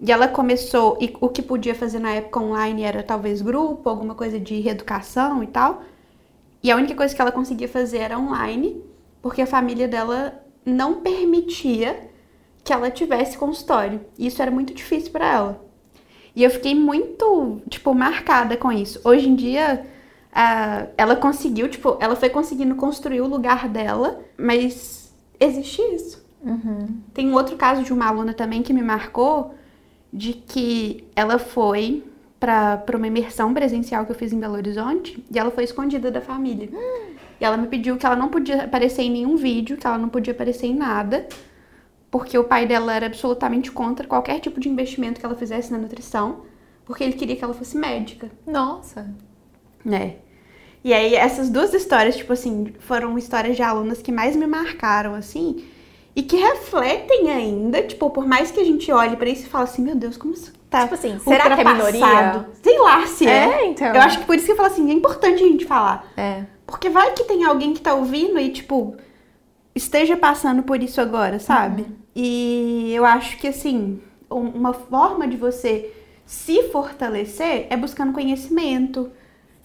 E 0.00 0.10
ela 0.10 0.26
começou, 0.26 0.96
e 1.00 1.14
o 1.20 1.28
que 1.28 1.42
podia 1.42 1.74
fazer 1.74 1.98
na 1.98 2.12
época 2.12 2.40
online 2.40 2.82
era 2.82 3.02
talvez 3.02 3.42
grupo, 3.42 3.88
alguma 3.88 4.14
coisa 4.14 4.40
de 4.40 4.58
reeducação 4.60 5.42
e 5.42 5.46
tal. 5.46 5.82
E 6.62 6.70
a 6.70 6.76
única 6.76 6.94
coisa 6.94 7.14
que 7.14 7.20
ela 7.20 7.32
conseguia 7.32 7.68
fazer 7.68 7.98
era 7.98 8.18
online, 8.18 8.82
porque 9.20 9.42
a 9.42 9.46
família 9.46 9.86
dela 9.86 10.42
não 10.64 11.00
permitia 11.00 12.09
que 12.64 12.72
ela 12.72 12.90
tivesse 12.90 13.36
consultório. 13.38 14.00
E 14.18 14.26
isso 14.26 14.40
era 14.40 14.50
muito 14.50 14.74
difícil 14.74 15.10
para 15.10 15.26
ela. 15.26 15.64
E 16.34 16.42
eu 16.42 16.50
fiquei 16.50 16.74
muito, 16.74 17.60
tipo, 17.68 17.94
marcada 17.94 18.56
com 18.56 18.70
isso. 18.70 19.00
Hoje 19.04 19.28
em 19.28 19.34
dia, 19.34 19.84
ela 20.96 21.16
conseguiu, 21.16 21.68
tipo, 21.68 21.96
ela 22.00 22.14
foi 22.14 22.30
conseguindo 22.30 22.74
construir 22.76 23.20
o 23.20 23.26
lugar 23.26 23.68
dela, 23.68 24.20
mas 24.38 25.12
existe 25.38 25.82
isso. 25.94 26.24
Uhum. 26.42 27.00
Tem 27.12 27.28
um 27.28 27.34
outro 27.34 27.56
caso 27.56 27.82
de 27.82 27.92
uma 27.92 28.06
aluna 28.06 28.32
também 28.32 28.62
que 28.62 28.72
me 28.72 28.82
marcou, 28.82 29.54
de 30.12 30.32
que 30.32 31.04
ela 31.14 31.38
foi 31.38 32.04
para 32.38 32.96
uma 32.96 33.06
imersão 33.06 33.52
presencial 33.52 34.06
que 34.06 34.12
eu 34.12 34.16
fiz 34.16 34.32
em 34.32 34.40
Belo 34.40 34.54
Horizonte 34.54 35.22
e 35.30 35.38
ela 35.38 35.50
foi 35.50 35.64
escondida 35.64 36.10
da 36.10 36.20
família. 36.20 36.70
Uhum. 36.72 37.10
E 37.38 37.44
ela 37.44 37.56
me 37.56 37.66
pediu 37.66 37.96
que 37.96 38.06
ela 38.06 38.16
não 38.16 38.28
podia 38.28 38.64
aparecer 38.64 39.02
em 39.02 39.10
nenhum 39.10 39.36
vídeo, 39.36 39.76
que 39.76 39.86
ela 39.86 39.98
não 39.98 40.08
podia 40.08 40.32
aparecer 40.32 40.66
em 40.66 40.74
nada, 40.74 41.26
porque 42.10 42.36
o 42.36 42.44
pai 42.44 42.66
dela 42.66 42.94
era 42.94 43.06
absolutamente 43.06 43.70
contra 43.70 44.06
qualquer 44.06 44.40
tipo 44.40 44.58
de 44.58 44.68
investimento 44.68 45.20
que 45.20 45.26
ela 45.26 45.36
fizesse 45.36 45.70
na 45.70 45.78
nutrição, 45.78 46.42
porque 46.84 47.04
ele 47.04 47.12
queria 47.12 47.36
que 47.36 47.44
ela 47.44 47.54
fosse 47.54 47.76
médica. 47.76 48.30
Nossa. 48.46 49.08
É. 49.90 50.16
E 50.82 50.92
aí 50.92 51.14
essas 51.14 51.48
duas 51.50 51.72
histórias, 51.72 52.16
tipo 52.16 52.32
assim, 52.32 52.72
foram 52.80 53.16
histórias 53.16 53.56
de 53.56 53.62
alunas 53.62 54.02
que 54.02 54.10
mais 54.10 54.34
me 54.34 54.46
marcaram 54.46 55.14
assim, 55.14 55.64
e 56.16 56.22
que 56.22 56.36
refletem 56.36 57.30
ainda, 57.30 57.82
tipo, 57.82 58.10
por 58.10 58.26
mais 58.26 58.50
que 58.50 58.60
a 58.60 58.64
gente 58.64 58.90
olhe 58.90 59.16
para 59.16 59.28
isso 59.28 59.46
e 59.46 59.48
fale 59.48 59.64
assim, 59.64 59.82
meu 59.82 59.94
Deus, 59.94 60.16
como 60.16 60.34
isso 60.34 60.52
tá 60.68 60.82
Tipo 60.82 60.94
assim, 60.94 61.18
será 61.18 61.54
que 61.54 61.60
é 61.60 61.64
minoria? 61.64 62.46
Sei 62.62 62.78
lá 62.78 63.06
se 63.06 63.26
é. 63.26 63.62
É, 63.62 63.66
então. 63.66 63.88
Eu 63.88 64.00
acho 64.00 64.18
que 64.20 64.24
por 64.24 64.36
isso 64.36 64.46
que 64.46 64.52
eu 64.52 64.56
falo 64.56 64.68
assim, 64.68 64.90
é 64.90 64.94
importante 64.94 65.42
a 65.42 65.46
gente 65.46 65.64
falar. 65.64 66.10
É. 66.16 66.44
Porque 66.66 66.88
vai 66.88 67.12
que 67.12 67.24
tem 67.24 67.44
alguém 67.44 67.74
que 67.74 67.80
tá 67.80 67.94
ouvindo 67.94 68.38
e, 68.38 68.50
tipo, 68.50 68.96
esteja 69.74 70.16
passando 70.16 70.62
por 70.62 70.82
isso 70.82 71.00
agora, 71.00 71.38
sabe? 71.38 71.82
Uhum. 71.82 71.96
E 72.14 72.92
eu 72.94 73.04
acho 73.04 73.38
que, 73.38 73.48
assim, 73.48 74.00
uma 74.28 74.72
forma 74.72 75.26
de 75.26 75.36
você 75.36 75.92
se 76.26 76.64
fortalecer 76.64 77.66
é 77.70 77.76
buscando 77.76 78.12
conhecimento, 78.12 79.10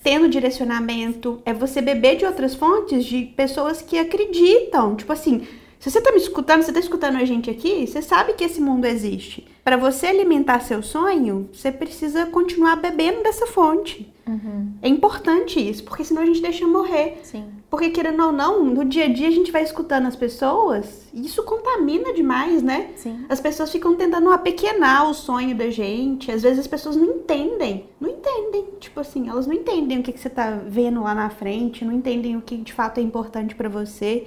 tendo 0.03 0.29
direcionamento, 0.29 1.41
é 1.45 1.53
você 1.53 1.81
beber 1.81 2.17
de 2.17 2.25
outras 2.25 2.55
fontes 2.55 3.05
de 3.05 3.23
pessoas 3.25 3.81
que 3.81 3.97
acreditam. 3.97 4.95
Tipo 4.95 5.13
assim, 5.13 5.47
se 5.85 5.91
você 5.91 6.01
tá 6.01 6.11
me 6.11 6.17
escutando, 6.17 6.63
você 6.63 6.73
tá 6.73 6.79
escutando 6.79 7.17
a 7.17 7.25
gente 7.25 7.47
aqui, 7.47 7.85
você 7.85 8.01
sabe 8.01 8.33
que 8.33 8.43
esse 8.43 8.59
mundo 8.59 8.85
existe. 8.85 9.47
Para 9.63 9.77
você 9.77 10.07
alimentar 10.07 10.61
seu 10.61 10.81
sonho, 10.81 11.47
você 11.53 11.71
precisa 11.71 12.25
continuar 12.25 12.77
bebendo 12.77 13.21
dessa 13.21 13.45
fonte. 13.45 14.11
Uhum. 14.27 14.71
É 14.81 14.87
importante 14.87 15.59
isso, 15.59 15.83
porque 15.83 16.03
senão 16.03 16.23
a 16.23 16.25
gente 16.25 16.41
deixa 16.41 16.65
morrer. 16.65 17.19
Sim. 17.21 17.45
Porque, 17.69 17.91
querendo 17.91 18.23
ou 18.25 18.31
não, 18.31 18.65
no 18.65 18.83
dia 18.83 19.05
a 19.05 19.13
dia 19.13 19.27
a 19.27 19.31
gente 19.31 19.51
vai 19.51 19.61
escutando 19.61 20.07
as 20.07 20.15
pessoas 20.15 21.07
e 21.13 21.23
isso 21.23 21.43
contamina 21.43 22.13
demais, 22.13 22.63
né? 22.63 22.89
Sim. 22.95 23.23
As 23.29 23.39
pessoas 23.39 23.71
ficam 23.71 23.95
tentando 23.95 24.31
apequenar 24.31 25.07
o 25.07 25.13
sonho 25.13 25.55
da 25.55 25.69
gente. 25.69 26.31
Às 26.31 26.41
vezes 26.41 26.57
as 26.57 26.67
pessoas 26.67 26.95
não 26.95 27.05
entendem. 27.05 27.85
Não 28.01 28.09
entendem. 28.09 28.69
Tipo 28.79 29.01
assim, 29.01 29.29
elas 29.29 29.45
não 29.45 29.53
entendem 29.53 29.99
o 29.99 30.03
que, 30.03 30.11
que 30.11 30.19
você 30.19 30.31
tá 30.31 30.59
vendo 30.65 31.03
lá 31.03 31.13
na 31.13 31.29
frente, 31.29 31.85
não 31.85 31.93
entendem 31.93 32.35
o 32.35 32.41
que 32.41 32.57
de 32.57 32.73
fato 32.73 32.97
é 32.97 33.03
importante 33.03 33.53
para 33.53 33.69
você. 33.69 34.25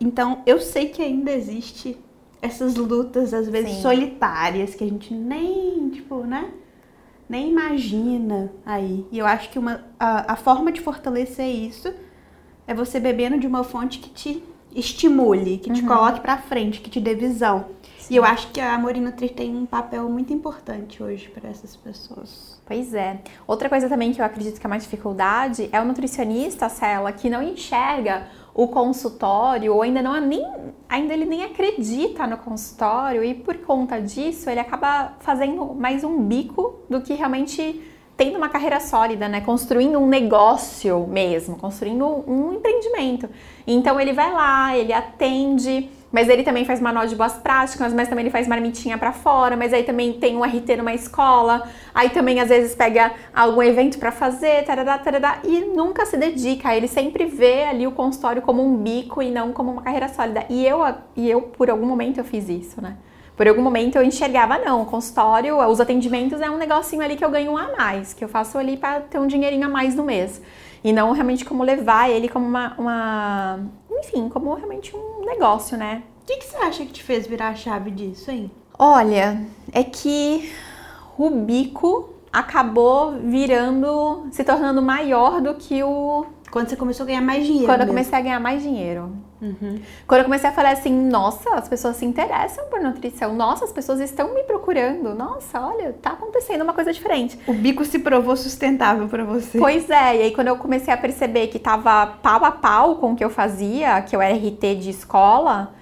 Então, 0.00 0.42
eu 0.46 0.60
sei 0.60 0.88
que 0.88 1.02
ainda 1.02 1.32
existe 1.32 1.96
essas 2.40 2.76
lutas, 2.76 3.32
às 3.32 3.48
vezes, 3.48 3.76
Sim. 3.76 3.82
solitárias, 3.82 4.74
que 4.74 4.84
a 4.84 4.86
gente 4.86 5.12
nem, 5.12 5.88
tipo, 5.90 6.24
né? 6.24 6.50
Nem 7.28 7.50
imagina 7.50 8.52
aí. 8.64 9.04
E 9.10 9.18
eu 9.18 9.26
acho 9.26 9.50
que 9.50 9.58
uma, 9.58 9.84
a, 9.98 10.34
a 10.34 10.36
forma 10.36 10.70
de 10.70 10.80
fortalecer 10.80 11.46
isso 11.46 11.92
é 12.66 12.74
você 12.74 13.00
bebendo 13.00 13.38
de 13.38 13.46
uma 13.46 13.64
fonte 13.64 13.98
que 13.98 14.10
te 14.10 14.42
estimule, 14.74 15.58
que 15.58 15.72
te 15.72 15.80
uhum. 15.80 15.88
coloque 15.88 16.20
para 16.20 16.36
frente, 16.36 16.80
que 16.80 16.90
te 16.90 17.00
dê 17.00 17.14
visão. 17.14 17.66
Sim. 17.98 18.14
E 18.14 18.16
eu 18.16 18.24
acho 18.24 18.52
que 18.52 18.60
a 18.60 18.78
Morinutri 18.78 19.28
tem 19.28 19.56
um 19.56 19.66
papel 19.66 20.08
muito 20.08 20.32
importante 20.32 21.02
hoje 21.02 21.28
para 21.28 21.48
essas 21.48 21.74
pessoas. 21.74 22.60
Pois 22.66 22.94
é. 22.94 23.20
Outra 23.46 23.68
coisa 23.68 23.88
também 23.88 24.12
que 24.12 24.20
eu 24.20 24.24
acredito 24.24 24.60
que 24.60 24.66
é 24.66 24.68
uma 24.68 24.78
dificuldade 24.78 25.68
é 25.72 25.80
o 25.80 25.84
nutricionista, 25.84 26.68
Cela, 26.68 27.10
que 27.10 27.30
não 27.30 27.42
enxerga 27.42 28.28
o 28.56 28.66
consultório, 28.68 29.74
ou 29.74 29.82
ainda 29.82 30.00
não 30.00 30.16
é 30.16 30.20
nem 30.20 30.42
ainda 30.88 31.12
ele 31.12 31.26
nem 31.26 31.44
acredita 31.44 32.26
no 32.26 32.38
consultório 32.38 33.22
e 33.22 33.34
por 33.34 33.58
conta 33.58 34.00
disso 34.00 34.48
ele 34.48 34.58
acaba 34.58 35.12
fazendo 35.20 35.74
mais 35.74 36.02
um 36.02 36.22
bico 36.22 36.76
do 36.88 37.02
que 37.02 37.12
realmente 37.12 37.82
tendo 38.16 38.38
uma 38.38 38.48
carreira 38.48 38.80
sólida, 38.80 39.28
né? 39.28 39.42
Construindo 39.42 39.98
um 39.98 40.06
negócio 40.06 41.06
mesmo, 41.06 41.56
construindo 41.56 42.24
um 42.26 42.54
empreendimento. 42.54 43.28
Então 43.66 44.00
ele 44.00 44.14
vai 44.14 44.32
lá, 44.32 44.74
ele 44.74 44.94
atende, 44.94 45.90
mas 46.16 46.30
ele 46.30 46.42
também 46.42 46.64
faz 46.64 46.80
manual 46.80 47.06
de 47.06 47.14
boas 47.14 47.34
práticas, 47.34 47.92
mas 47.92 48.08
também 48.08 48.22
ele 48.22 48.30
faz 48.30 48.48
marmitinha 48.48 48.96
para 48.96 49.12
fora, 49.12 49.54
mas 49.54 49.70
aí 49.74 49.82
também 49.82 50.14
tem 50.14 50.34
um 50.34 50.42
RT 50.42 50.78
numa 50.78 50.94
escola, 50.94 51.68
aí 51.94 52.08
também 52.08 52.40
às 52.40 52.48
vezes 52.48 52.74
pega 52.74 53.12
algum 53.34 53.62
evento 53.62 53.98
para 53.98 54.10
fazer, 54.10 54.64
tarará, 54.64 54.96
tarará, 54.96 55.40
e 55.44 55.60
nunca 55.60 56.06
se 56.06 56.16
dedica. 56.16 56.74
Ele 56.74 56.88
sempre 56.88 57.26
vê 57.26 57.64
ali 57.64 57.86
o 57.86 57.92
consultório 57.92 58.40
como 58.40 58.64
um 58.64 58.78
bico 58.78 59.20
e 59.20 59.30
não 59.30 59.52
como 59.52 59.70
uma 59.70 59.82
carreira 59.82 60.08
sólida. 60.08 60.46
E 60.48 60.66
eu, 60.66 60.78
e 61.14 61.28
eu 61.28 61.42
por 61.42 61.68
algum 61.68 61.84
momento 61.84 62.16
eu 62.16 62.24
fiz 62.24 62.48
isso, 62.48 62.80
né? 62.80 62.96
Por 63.36 63.46
algum 63.46 63.60
momento 63.60 63.96
eu 63.96 64.02
enxergava, 64.02 64.56
não, 64.56 64.80
o 64.80 64.86
consultório, 64.86 65.58
os 65.68 65.82
atendimentos 65.82 66.40
é 66.40 66.48
um 66.48 66.56
negocinho 66.56 67.02
ali 67.02 67.16
que 67.16 67.24
eu 67.26 67.30
ganho 67.30 67.52
um 67.52 67.58
a 67.58 67.76
mais, 67.76 68.14
que 68.14 68.24
eu 68.24 68.28
faço 68.28 68.56
ali 68.56 68.78
para 68.78 69.00
ter 69.00 69.18
um 69.18 69.26
dinheirinho 69.26 69.66
a 69.66 69.68
mais 69.68 69.94
no 69.94 70.02
mês. 70.02 70.40
E 70.86 70.92
não 70.92 71.10
realmente 71.10 71.44
como 71.44 71.64
levar 71.64 72.08
ele 72.08 72.28
como 72.28 72.46
uma, 72.46 72.72
uma 72.78 73.58
enfim, 73.90 74.28
como 74.28 74.54
realmente 74.54 74.94
um 74.94 75.24
negócio, 75.26 75.76
né? 75.76 76.04
O 76.22 76.26
que, 76.26 76.36
que 76.36 76.44
você 76.44 76.56
acha 76.58 76.86
que 76.86 76.92
te 76.92 77.02
fez 77.02 77.26
virar 77.26 77.48
a 77.48 77.54
chave 77.56 77.90
disso, 77.90 78.30
hein? 78.30 78.48
Olha, 78.78 79.44
é 79.72 79.82
que 79.82 80.48
o 81.18 81.28
bico 81.28 82.10
acabou 82.32 83.18
virando, 83.18 84.28
se 84.30 84.44
tornando 84.44 84.80
maior 84.80 85.40
do 85.40 85.54
que 85.54 85.82
o. 85.82 86.24
Quando 86.56 86.70
você 86.70 86.76
começou 86.76 87.04
a 87.04 87.06
ganhar 87.08 87.20
mais 87.20 87.44
dinheiro. 87.44 87.66
Quando 87.66 87.80
mesmo. 87.80 87.90
eu 87.90 87.94
comecei 87.94 88.18
a 88.18 88.22
ganhar 88.22 88.40
mais 88.40 88.62
dinheiro. 88.62 89.12
Uhum. 89.42 89.78
Quando 90.06 90.20
eu 90.20 90.24
comecei 90.24 90.48
a 90.48 90.52
falar 90.54 90.70
assim, 90.70 90.90
nossa, 90.90 91.54
as 91.54 91.68
pessoas 91.68 91.96
se 91.96 92.06
interessam 92.06 92.64
por 92.70 92.80
nutrição, 92.80 93.34
nossa, 93.34 93.66
as 93.66 93.72
pessoas 93.72 94.00
estão 94.00 94.32
me 94.32 94.42
procurando, 94.42 95.14
nossa, 95.14 95.60
olha, 95.60 95.92
tá 96.00 96.12
acontecendo 96.12 96.62
uma 96.62 96.72
coisa 96.72 96.94
diferente. 96.94 97.38
O 97.46 97.52
bico 97.52 97.84
se 97.84 97.98
provou 97.98 98.34
sustentável 98.38 99.06
para 99.06 99.22
você. 99.22 99.58
Pois 99.58 99.90
é, 99.90 100.16
e 100.16 100.22
aí 100.22 100.34
quando 100.34 100.48
eu 100.48 100.56
comecei 100.56 100.94
a 100.94 100.96
perceber 100.96 101.48
que 101.48 101.58
tava 101.58 102.06
pau 102.22 102.42
a 102.42 102.50
pau 102.50 102.96
com 102.96 103.12
o 103.12 103.16
que 103.16 103.22
eu 103.22 103.28
fazia, 103.28 104.00
que 104.00 104.16
eu 104.16 104.22
era 104.22 104.34
RT 104.34 104.76
de 104.76 104.88
escola, 104.88 105.74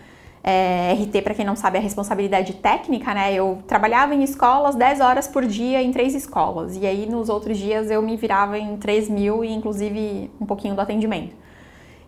é, 0.47 0.93
RT, 0.93 1.23
para 1.23 1.35
quem 1.35 1.45
não 1.45 1.57
sabe, 1.57 1.79
é 1.79 1.81
responsabilidade 1.81 2.53
técnica, 2.53 3.15
né? 3.15 3.33
Eu 3.33 3.63
trabalhava 3.67 4.15
em 4.15 4.23
escolas 4.23 4.77
10 4.77 5.01
horas 5.01 5.27
por 5.27 5.47
dia 5.47 5.83
em 5.83 5.91
três 5.91 6.15
escolas. 6.15 6.77
E 6.77 6.87
aí 6.87 7.07
nos 7.07 7.31
outros 7.31 7.57
dias 7.57 7.91
eu 7.91 8.03
me 8.03 8.15
virava 8.15 8.59
em 8.59 8.77
3 8.77 9.09
mil 9.09 9.43
e 9.43 9.51
inclusive 9.51 10.31
um 10.39 10.45
pouquinho 10.45 10.75
do 10.75 10.83
atendimento. 10.83 11.35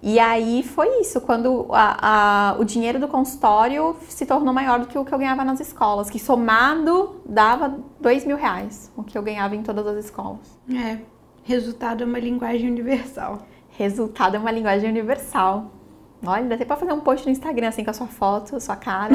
E 0.02 0.20
aí 0.20 0.62
foi 0.62 1.00
isso, 1.00 1.22
quando 1.22 1.66
a, 1.70 2.50
a, 2.52 2.58
o 2.58 2.64
dinheiro 2.64 3.00
do 3.00 3.08
consultório 3.08 3.96
se 4.06 4.26
tornou 4.26 4.52
maior 4.52 4.80
do 4.80 4.86
que 4.86 4.98
o 4.98 5.04
que 5.04 5.12
eu 5.12 5.18
ganhava 5.18 5.42
nas 5.42 5.58
escolas, 5.58 6.10
que 6.10 6.18
somado 6.18 7.22
dava 7.24 7.78
dois 7.98 8.26
mil 8.26 8.36
reais, 8.36 8.92
o 8.94 9.02
que 9.02 9.16
eu 9.16 9.22
ganhava 9.22 9.56
em 9.56 9.62
todas 9.62 9.86
as 9.86 10.04
escolas. 10.04 10.58
É, 10.70 10.98
resultado 11.42 12.02
é 12.02 12.06
uma 12.06 12.18
linguagem 12.18 12.70
universal. 12.70 13.38
Resultado 13.70 14.36
é 14.36 14.38
uma 14.38 14.50
linguagem 14.50 14.90
universal. 14.90 15.72
Olha, 16.26 16.44
dá 16.44 16.54
até 16.54 16.64
pra 16.64 16.76
fazer 16.76 16.92
um 16.92 17.00
post 17.00 17.24
no 17.26 17.32
Instagram, 17.32 17.68
assim, 17.68 17.84
com 17.84 17.90
a 17.90 17.94
sua 17.94 18.06
foto, 18.06 18.60
sua 18.60 18.76
cara. 18.76 19.14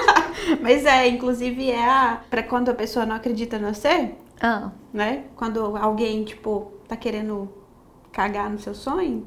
Mas 0.60 0.84
é, 0.84 1.08
inclusive 1.08 1.70
é 1.70 1.84
a... 1.84 2.20
pra 2.28 2.42
quando 2.42 2.70
a 2.70 2.74
pessoa 2.74 3.06
não 3.06 3.16
acredita 3.16 3.58
no 3.58 3.72
você, 3.72 4.10
ah. 4.40 4.70
né? 4.92 5.24
Quando 5.36 5.76
alguém, 5.76 6.24
tipo, 6.24 6.72
tá 6.88 6.96
querendo 6.96 7.48
cagar 8.12 8.50
no 8.50 8.58
seu 8.58 8.74
sonho, 8.74 9.24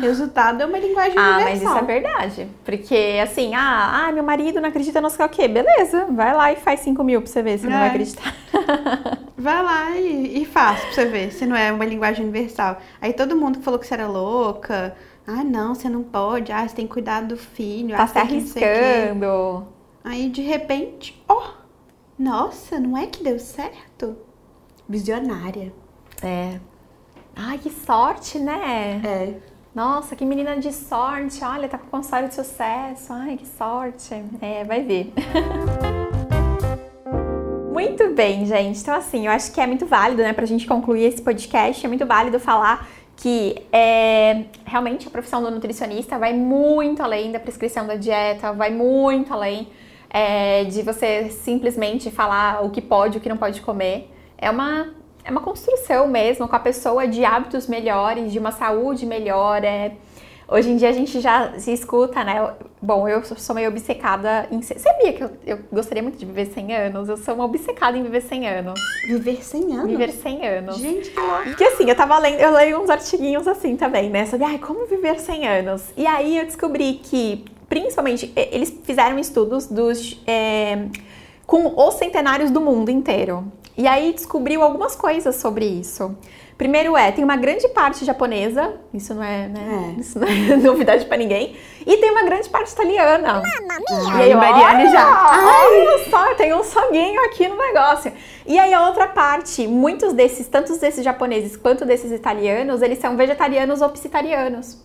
resultado 0.00 0.62
é 0.62 0.66
uma 0.66 0.78
linguagem 0.78 1.18
ah, 1.18 1.36
universal. 1.36 1.42
Ah, 1.42 1.50
mas 1.50 1.62
isso 1.62 1.78
é 1.78 1.82
verdade. 1.82 2.48
Porque, 2.64 3.20
assim, 3.22 3.54
ah, 3.54 4.06
ah, 4.06 4.12
meu 4.12 4.22
marido 4.22 4.60
não 4.60 4.68
acredita 4.68 5.00
no 5.00 5.10
sei 5.10 5.26
o 5.26 5.28
quê. 5.28 5.48
Beleza, 5.48 6.06
vai 6.10 6.32
lá 6.32 6.52
e 6.52 6.56
faz 6.56 6.80
5 6.80 7.02
mil 7.02 7.20
pra 7.20 7.30
você 7.30 7.42
ver 7.42 7.58
se 7.58 7.66
é. 7.66 7.70
não 7.70 7.78
vai 7.78 7.88
acreditar. 7.88 8.34
vai 9.36 9.62
lá 9.62 9.96
e, 9.96 10.42
e 10.42 10.44
faz 10.44 10.80
pra 10.80 10.92
você 10.92 11.04
ver 11.06 11.32
se 11.32 11.44
não 11.44 11.56
é 11.56 11.72
uma 11.72 11.84
linguagem 11.84 12.24
universal. 12.24 12.78
Aí 13.00 13.12
todo 13.12 13.34
mundo 13.34 13.58
que 13.58 13.64
falou 13.64 13.80
que 13.80 13.86
você 13.86 13.94
era 13.94 14.06
louca, 14.06 14.94
ah, 15.38 15.44
não, 15.44 15.74
você 15.74 15.88
não 15.88 16.02
pode, 16.02 16.52
ah, 16.52 16.66
você 16.66 16.74
tem 16.74 16.86
que 16.86 16.92
cuidar 16.92 17.22
do 17.22 17.36
filho, 17.36 17.96
tá 17.96 18.02
ah, 18.02 18.06
se 18.06 18.18
arriscando. 18.18 19.66
Aí, 20.02 20.30
de 20.30 20.42
repente, 20.42 21.22
ó, 21.28 21.36
oh, 21.36 21.52
nossa, 22.18 22.80
não 22.80 22.96
é 22.96 23.06
que 23.06 23.22
deu 23.22 23.38
certo? 23.38 24.16
Visionária. 24.88 25.72
É, 26.22 26.58
Ai, 27.42 27.58
que 27.58 27.70
sorte, 27.70 28.38
né? 28.38 29.00
É. 29.04 29.34
Nossa, 29.74 30.16
que 30.16 30.24
menina 30.24 30.58
de 30.58 30.72
sorte. 30.72 31.42
Olha, 31.44 31.68
tá 31.68 31.78
com 31.78 31.86
consultório 31.86 32.28
de 32.28 32.34
sucesso. 32.34 33.12
Ai, 33.12 33.36
que 33.36 33.46
sorte. 33.46 34.22
É, 34.40 34.64
vai 34.64 34.82
ver. 34.82 35.12
muito 37.72 38.14
bem, 38.14 38.44
gente. 38.44 38.80
Então, 38.80 38.94
assim, 38.94 39.26
eu 39.26 39.32
acho 39.32 39.52
que 39.52 39.60
é 39.60 39.66
muito 39.66 39.86
válido, 39.86 40.22
né, 40.22 40.32
pra 40.32 40.44
gente 40.44 40.66
concluir 40.66 41.04
esse 41.04 41.22
podcast. 41.22 41.84
É 41.84 41.88
muito 41.88 42.04
válido 42.04 42.38
falar 42.38 42.88
que 43.20 43.62
é, 43.70 44.44
realmente 44.64 45.06
a 45.06 45.10
profissão 45.10 45.42
do 45.42 45.50
nutricionista 45.50 46.18
vai 46.18 46.32
muito 46.32 47.02
além 47.02 47.30
da 47.30 47.38
prescrição 47.38 47.86
da 47.86 47.94
dieta, 47.94 48.52
vai 48.52 48.70
muito 48.70 49.32
além 49.32 49.68
é, 50.08 50.64
de 50.64 50.82
você 50.82 51.28
simplesmente 51.28 52.10
falar 52.10 52.64
o 52.64 52.70
que 52.70 52.80
pode 52.80 53.16
e 53.16 53.18
o 53.18 53.20
que 53.20 53.28
não 53.28 53.36
pode 53.36 53.60
comer. 53.60 54.10
É 54.38 54.50
uma 54.50 54.88
é 55.22 55.30
uma 55.30 55.42
construção 55.42 56.08
mesmo 56.08 56.48
com 56.48 56.56
a 56.56 56.60
pessoa 56.60 57.06
de 57.06 57.22
hábitos 57.22 57.66
melhores, 57.66 58.32
de 58.32 58.38
uma 58.38 58.52
saúde 58.52 59.04
melhor. 59.04 59.62
É... 59.62 59.92
Hoje 60.50 60.68
em 60.68 60.76
dia 60.76 60.88
a 60.88 60.92
gente 60.92 61.20
já 61.20 61.52
se 61.60 61.72
escuta, 61.72 62.24
né? 62.24 62.54
Bom, 62.82 63.06
eu 63.06 63.22
sou 63.22 63.54
meio 63.54 63.68
obcecada 63.68 64.48
em. 64.50 64.60
Sabia 64.60 65.12
que 65.12 65.22
eu, 65.22 65.30
eu 65.46 65.60
gostaria 65.72 66.02
muito 66.02 66.18
de 66.18 66.26
viver 66.26 66.46
100 66.46 66.74
anos? 66.74 67.08
Eu 67.08 67.16
sou 67.16 67.36
uma 67.36 67.44
obcecada 67.44 67.96
em 67.96 68.02
viver 68.02 68.20
100 68.20 68.48
anos. 68.48 68.80
Viver 69.06 69.44
100 69.44 69.76
anos? 69.76 69.86
Viver 69.86 70.10
100 70.10 70.48
anos. 70.48 70.76
Gente, 70.78 71.10
que 71.10 71.20
louco. 71.20 71.44
Porque 71.44 71.62
assim, 71.62 71.88
eu 71.88 71.94
tava 71.94 72.18
lendo, 72.18 72.40
eu 72.40 72.52
leio 72.52 72.82
uns 72.82 72.90
artiguinhos 72.90 73.46
assim 73.46 73.76
também, 73.76 74.10
né? 74.10 74.26
Sobre, 74.26 74.44
ai, 74.44 74.58
como 74.58 74.86
viver 74.86 75.20
100 75.20 75.46
anos? 75.46 75.84
E 75.96 76.04
aí 76.04 76.38
eu 76.38 76.44
descobri 76.44 76.94
que, 76.94 77.44
principalmente, 77.68 78.32
eles 78.34 78.76
fizeram 78.82 79.20
estudos 79.20 79.68
dos. 79.68 80.20
É, 80.26 80.86
com 81.46 81.74
os 81.76 81.94
centenários 81.94 82.50
do 82.50 82.60
mundo 82.60 82.90
inteiro. 82.90 83.44
E 83.76 83.86
aí 83.86 84.12
descobriu 84.12 84.62
algumas 84.62 84.94
coisas 84.94 85.36
sobre 85.36 85.64
isso. 85.64 86.16
Primeiro 86.60 86.94
é, 86.94 87.10
tem 87.10 87.24
uma 87.24 87.36
grande 87.36 87.66
parte 87.68 88.04
japonesa, 88.04 88.74
isso 88.92 89.14
não 89.14 89.22
é, 89.22 89.48
né? 89.48 89.94
É. 89.96 90.00
Isso 90.00 90.18
não 90.18 90.28
é 90.28 90.56
novidade 90.60 91.06
para 91.06 91.16
ninguém. 91.16 91.56
E 91.86 91.96
tem 91.96 92.10
uma 92.10 92.22
grande 92.22 92.50
parte 92.50 92.70
italiana. 92.70 93.40
Mamma 93.40 94.18
E 94.18 94.22
aí, 94.22 94.34
Mariane 94.34 94.90
já. 94.92 95.30
Olha 95.32 96.10
só, 96.10 96.34
tem 96.34 96.52
um 96.52 96.62
soguinho 96.62 97.24
aqui 97.24 97.48
no 97.48 97.56
negócio. 97.56 98.12
E 98.44 98.58
aí 98.58 98.74
a 98.74 98.86
outra 98.86 99.06
parte, 99.06 99.66
muitos 99.66 100.12
desses, 100.12 100.48
tanto 100.48 100.76
desses 100.78 101.02
japoneses 101.02 101.56
quanto 101.56 101.86
desses 101.86 102.12
italianos, 102.12 102.82
eles 102.82 102.98
são 102.98 103.16
vegetarianos 103.16 103.80
ou 103.80 103.88
psitarianos. 103.88 104.76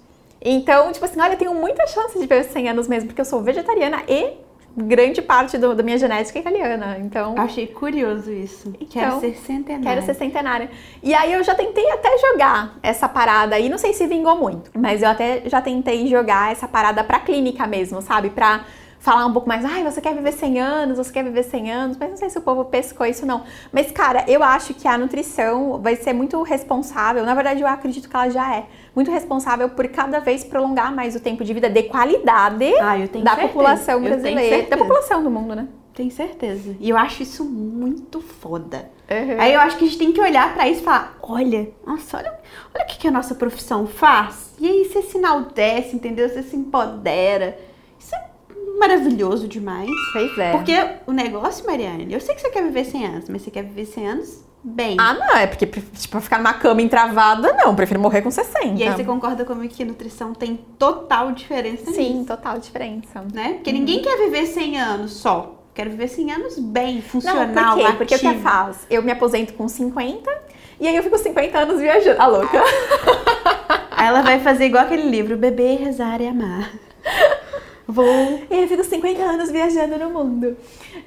Então, 0.42 0.94
tipo 0.94 1.04
assim, 1.04 1.20
olha, 1.20 1.34
eu 1.34 1.38
tenho 1.38 1.54
muita 1.54 1.86
chance 1.88 2.18
de 2.18 2.26
ver 2.26 2.46
100 2.46 2.70
anos 2.70 2.88
mesmo, 2.88 3.08
porque 3.08 3.20
eu 3.20 3.26
sou 3.26 3.42
vegetariana 3.42 4.02
e 4.08 4.45
grande 4.76 5.22
parte 5.22 5.58
do, 5.58 5.74
da 5.74 5.82
minha 5.82 5.98
genética 5.98 6.40
é 6.40 6.42
italiana, 6.42 6.98
então... 7.00 7.36
Achei 7.38 7.68
curioso 7.68 8.32
isso. 8.32 8.74
Então, 8.80 8.88
quero 8.88 9.20
ser 9.20 9.36
centenária. 9.36 9.84
Quero 9.84 10.06
ser 10.06 10.14
centenária. 10.14 10.70
E 11.02 11.14
aí 11.14 11.34
eu 11.34 11.44
já 11.44 11.56
tentei 11.56 11.90
até 11.92 12.18
jogar 12.18 12.76
essa 12.84 13.08
parada 13.08 13.56
aí, 13.56 13.70
não 13.70 13.78
sei 13.78 13.94
se 13.94 14.06
vingou 14.08 14.38
muito, 14.38 14.72
mas 14.78 15.02
eu 15.02 15.10
até 15.10 15.44
já 15.46 15.62
tentei 15.62 16.08
jogar 16.08 16.52
essa 16.52 16.68
parada 16.68 17.04
pra 17.04 17.20
clínica 17.20 17.66
mesmo, 17.66 18.02
sabe? 18.02 18.30
Pra 18.30 18.66
falar 19.00 19.26
um 19.26 19.34
pouco 19.34 19.48
mais, 19.48 19.64
ai, 19.64 19.84
você 19.84 20.02
quer 20.02 20.14
viver 20.16 20.32
100 20.32 20.60
anos, 20.60 20.98
você 20.98 21.12
quer 21.12 21.24
viver 21.24 21.44
100 21.44 21.72
anos, 21.72 21.98
mas 21.98 22.10
não 22.10 22.18
sei 22.18 22.30
se 22.30 22.38
o 22.38 22.42
povo 22.42 22.66
pescou 22.66 23.06
isso 23.06 23.26
não. 23.26 23.44
Mas, 23.72 23.92
cara, 23.92 24.26
eu 24.28 24.44
acho 24.44 24.74
que 24.74 24.88
a 24.88 24.98
nutrição 24.98 25.80
vai 25.82 25.96
ser 25.96 26.14
muito 26.14 26.42
responsável, 26.44 27.24
na 27.24 27.34
verdade 27.34 27.62
eu 27.62 27.68
acredito 27.68 28.10
que 28.10 28.16
ela 28.16 28.30
já 28.30 28.56
é, 28.56 28.66
muito 28.96 29.12
responsável 29.12 29.70
por 29.70 29.88
cada 29.90 30.20
vez 30.20 30.44
prolongar 30.44 30.94
mais 30.94 31.16
o 31.16 31.20
tempo 31.20 31.44
de 31.44 31.54
vida 31.54 31.70
de 31.70 31.84
qualidade 31.84 32.74
ah, 32.80 32.98
da 32.98 32.98
certeza. 32.98 33.36
população 33.48 34.02
brasileira, 34.02 34.70
da 34.70 34.78
população 34.78 35.24
do 35.24 35.30
mundo, 35.30 35.56
né? 35.56 35.68
Tenho 35.96 36.12
certeza. 36.12 36.76
E 36.78 36.90
eu 36.90 36.98
acho 36.98 37.24
isso 37.24 37.46
muito 37.46 38.20
foda. 38.20 38.92
Uhum. 39.10 39.40
Aí 39.40 39.54
eu 39.54 39.62
acho 39.62 39.78
que 39.78 39.86
a 39.86 39.88
gente 39.88 39.98
tem 39.98 40.12
que 40.12 40.20
olhar 40.20 40.54
para 40.54 40.68
isso 40.68 40.82
e 40.82 40.84
falar: 40.84 41.18
olha, 41.22 41.70
nossa, 41.88 42.18
olha, 42.18 42.34
olha 42.74 42.84
o 42.84 42.88
que, 42.88 42.98
que 42.98 43.08
a 43.08 43.12
nossa 43.12 43.34
profissão 43.34 43.88
faz. 43.88 44.54
E 44.60 44.68
aí 44.68 44.84
você 44.84 45.02
se 45.04 45.18
enaltece, 45.18 45.96
entendeu? 45.96 46.28
Você 46.28 46.44
se 46.44 46.58
empodera. 46.58 47.58
Isso 47.98 48.14
é 48.14 48.26
maravilhoso 48.80 49.48
demais. 49.48 49.90
Pois 50.14 50.38
é. 50.38 50.52
Porque 50.52 50.74
o 51.08 51.12
negócio, 51.12 51.66
Mariane, 51.66 52.12
eu 52.12 52.20
sei 52.20 52.36
que 52.36 52.42
você 52.42 52.50
quer 52.50 52.64
viver 52.64 52.86
100 52.86 53.06
anos, 53.06 53.30
mas 53.30 53.42
você 53.42 53.52
quer 53.52 53.64
viver 53.64 53.86
100 53.86 54.08
anos 54.08 54.46
bem. 54.64 54.98
Ah, 55.00 55.14
não, 55.14 55.38
é 55.38 55.46
porque, 55.46 55.66
tipo, 55.66 56.20
ficar 56.20 56.38
numa 56.38 56.54
cama 56.54 56.82
entravada, 56.82 57.54
não, 57.54 57.76
prefiro 57.76 58.00
morrer 58.00 58.22
com 58.22 58.32
60. 58.32 58.82
E 58.82 58.84
aí 58.84 58.92
você 58.92 59.04
concorda 59.04 59.46
comigo 59.46 59.74
que 59.74 59.86
nutrição 59.86 60.34
tem 60.34 60.58
total 60.78 61.32
diferença 61.32 61.92
Sim, 61.92 62.16
nisso. 62.16 62.26
total 62.26 62.58
diferença. 62.58 63.24
Né? 63.34 63.54
Porque 63.54 63.70
uhum. 63.70 63.78
ninguém 63.78 64.02
quer 64.02 64.18
viver 64.18 64.48
100 64.48 64.80
anos 64.80 65.12
só. 65.14 65.62
Quero 65.74 65.90
viver 65.90 66.08
100 66.08 66.32
anos 66.32 66.58
bem, 66.58 67.02
funcional, 67.02 67.48
não, 67.48 67.76
por 67.76 67.76
quê? 67.76 67.84
Ativo. 67.84 67.98
Porque 67.98 68.16
o 68.16 68.20
que 68.20 68.28
eu 68.28 68.40
faço? 68.40 68.88
Eu 68.90 69.04
me 69.04 69.12
aposento 69.12 69.54
com 69.54 69.68
50 69.68 70.32
e 70.80 70.88
aí 70.88 70.96
eu 70.96 71.04
fico 71.04 71.18
50 71.18 71.58
anos 71.58 71.82
viajando. 71.82 72.22
A 72.22 72.28
louca. 72.28 72.62
Aí 73.92 74.08
ela 74.08 74.22
vai 74.22 74.40
fazer 74.40 74.66
igual 74.66 74.86
aquele 74.86 75.10
livro, 75.10 75.38
Beber, 75.38 75.80
Rezar 75.80 76.22
e 76.22 76.28
Amar. 76.28 76.72
Vou. 77.88 78.42
E 78.50 78.62
eu 78.62 78.68
fico 78.68 78.84
50 78.84 79.22
anos 79.22 79.52
viajando 79.52 79.98
no 79.98 80.10
mundo. 80.10 80.58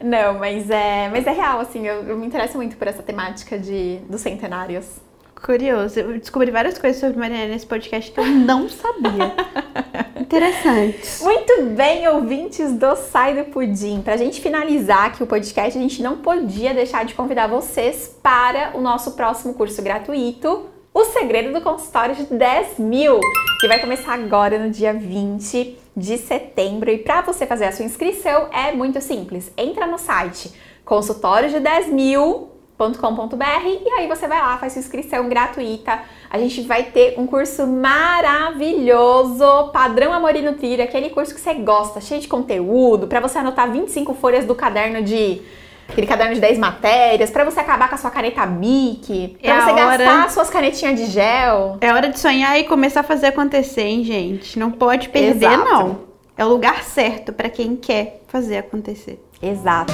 Não, 0.03 0.39
mas 0.39 0.71
é, 0.71 1.09
mas 1.11 1.27
é 1.27 1.33
real, 1.33 1.61
assim, 1.61 1.87
eu, 1.87 2.05
eu 2.05 2.17
me 2.17 2.27
interesso 2.27 2.57
muito 2.57 2.77
por 2.77 2.87
essa 2.87 3.03
temática 3.03 3.59
de, 3.59 3.99
dos 4.09 4.21
centenários. 4.21 5.01
Curioso, 5.45 6.01
eu 6.01 6.19
descobri 6.19 6.51
várias 6.51 6.79
coisas 6.79 7.01
sobre 7.01 7.19
Mariana 7.19 7.47
nesse 7.47 7.67
podcast 7.67 8.11
que 8.11 8.19
eu 8.19 8.27
não 8.27 8.69
sabia. 8.69 9.35
Interessante. 10.21 11.23
Muito 11.23 11.63
bem, 11.77 12.09
ouvintes 12.09 12.73
do 12.73 12.97
Sai 12.97 13.35
do 13.35 13.51
Pudim. 13.51 14.03
Pra 14.03 14.17
gente 14.17 14.41
finalizar 14.41 15.07
aqui 15.07 15.23
o 15.23 15.27
podcast, 15.27 15.79
a 15.79 15.81
gente 15.81 16.03
não 16.03 16.19
podia 16.19 16.75
deixar 16.75 17.05
de 17.05 17.15
convidar 17.15 17.47
vocês 17.47 18.19
para 18.21 18.77
o 18.77 18.81
nosso 18.81 19.13
próximo 19.13 19.55
curso 19.55 19.81
gratuito, 19.81 20.67
O 20.93 21.05
Segredo 21.05 21.53
do 21.53 21.61
Consultório 21.61 22.17
de 22.17 22.25
10 22.25 22.79
mil, 22.81 23.21
que 23.61 23.69
vai 23.69 23.79
começar 23.79 24.15
agora 24.15 24.59
no 24.59 24.71
dia 24.71 24.93
20 24.93 25.79
de 25.99 26.17
setembro. 26.17 26.91
E 26.91 26.99
para 26.99 27.23
você 27.23 27.47
fazer 27.47 27.67
a 27.67 27.73
sua 27.73 27.85
inscrição 27.85 28.49
é 28.53 28.73
muito 28.73 29.01
simples. 29.01 29.53
Entra 29.57 29.87
no 29.87 29.99
site 29.99 30.53
consultório 30.85 31.51
de 31.51 31.61
10 31.61 31.89
mil 31.89 32.49
com.br 32.79 33.67
e 33.67 33.91
aí 33.99 34.07
você 34.07 34.29
vai 34.29 34.41
lá, 34.41 34.57
faz 34.57 34.73
sua 34.73 34.81
inscrição 34.81 35.29
gratuita. 35.29 36.01
A 36.31 36.39
gente 36.39 36.63
vai 36.63 36.85
ter 36.85 37.19
um 37.19 37.27
curso 37.27 37.67
maravilhoso, 37.67 39.45
padrão 39.73 40.13
Amor 40.13 40.37
e 40.37 40.43
Nutrir, 40.43 40.81
aquele 40.81 41.11
curso 41.11 41.35
que 41.35 41.41
você 41.41 41.55
gosta, 41.55 42.01
cheio 42.01 42.21
de 42.21 42.29
conteúdo, 42.29 43.09
para 43.09 43.19
você 43.19 43.39
anotar 43.39 43.71
25 43.73 44.15
folhas 44.15 44.45
do 44.45 44.55
caderno 44.55 45.03
de 45.03 45.43
aquele 45.89 46.07
caderno 46.07 46.35
de 46.35 46.41
10 46.41 46.59
matérias, 46.59 47.31
para 47.31 47.45
você 47.45 47.61
acabar 47.61 47.89
com 47.89 47.95
a 47.95 47.99
sua 47.99 48.11
caneta 48.11 48.45
Bic, 48.47 49.39
para 49.43 49.51
É 49.53 49.61
você 49.61 49.71
a 49.71 49.87
hora- 49.87 50.05
gastar 50.05 50.31
suas 50.31 50.51
canetinhas 50.51 50.99
de 50.99 51.07
gel. 51.07 51.79
É 51.81 51.93
hora 51.93 52.09
de 52.09 52.19
sonhar 52.19 52.59
e 52.59 52.65
começar 52.65 53.01
a 53.01 53.05
fazer 53.05 53.29
acontecer, 53.29 53.83
hein, 53.83 54.05
gente? 54.05 54.59
Não 54.59 54.71
pode 54.71 55.09
perder, 55.09 55.47
Exato. 55.47 55.65
não. 55.65 56.01
É 56.37 56.45
o 56.45 56.49
lugar 56.49 56.85
certo 56.85 57.33
pra 57.33 57.49
quem 57.49 57.75
quer 57.75 58.23
fazer 58.29 58.59
acontecer. 58.59 59.21
Exato. 59.43 59.93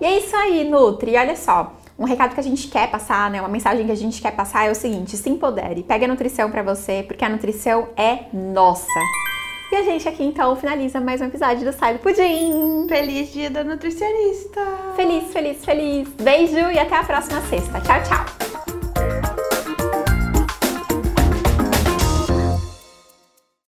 E 0.00 0.04
é 0.04 0.18
isso 0.18 0.34
aí, 0.36 0.64
Nutri. 0.68 1.16
Olha 1.16 1.36
só, 1.36 1.74
um 1.98 2.04
recado 2.04 2.34
que 2.34 2.40
a 2.40 2.42
gente 2.42 2.68
quer 2.68 2.90
passar, 2.90 3.30
né? 3.30 3.40
Uma 3.40 3.48
mensagem 3.48 3.84
que 3.86 3.92
a 3.92 3.96
gente 3.96 4.20
quer 4.20 4.32
passar 4.32 4.66
é 4.66 4.70
o 4.70 4.74
seguinte: 4.74 5.16
se 5.16 5.28
empodere, 5.30 5.82
pegue 5.82 6.04
a 6.04 6.08
nutrição 6.08 6.50
pra 6.50 6.62
você, 6.62 7.04
porque 7.06 7.24
a 7.24 7.28
nutrição 7.28 7.88
é 7.96 8.24
nossa. 8.34 8.86
E 9.70 9.76
a 9.76 9.84
gente 9.84 10.08
aqui 10.08 10.24
então 10.24 10.56
finaliza 10.56 11.00
mais 11.00 11.20
um 11.20 11.26
episódio 11.26 11.64
do 11.64 11.72
do 11.72 11.98
Pudim. 12.00 12.88
Feliz 12.88 13.32
dia 13.32 13.48
da 13.48 13.62
nutricionista! 13.62 14.60
Feliz, 14.96 15.32
feliz, 15.32 15.64
feliz. 15.64 16.08
Beijo 16.20 16.56
e 16.56 16.78
até 16.78 16.96
a 16.96 17.04
próxima 17.04 17.40
sexta. 17.42 17.80
Tchau, 17.80 18.02
tchau. 18.02 18.39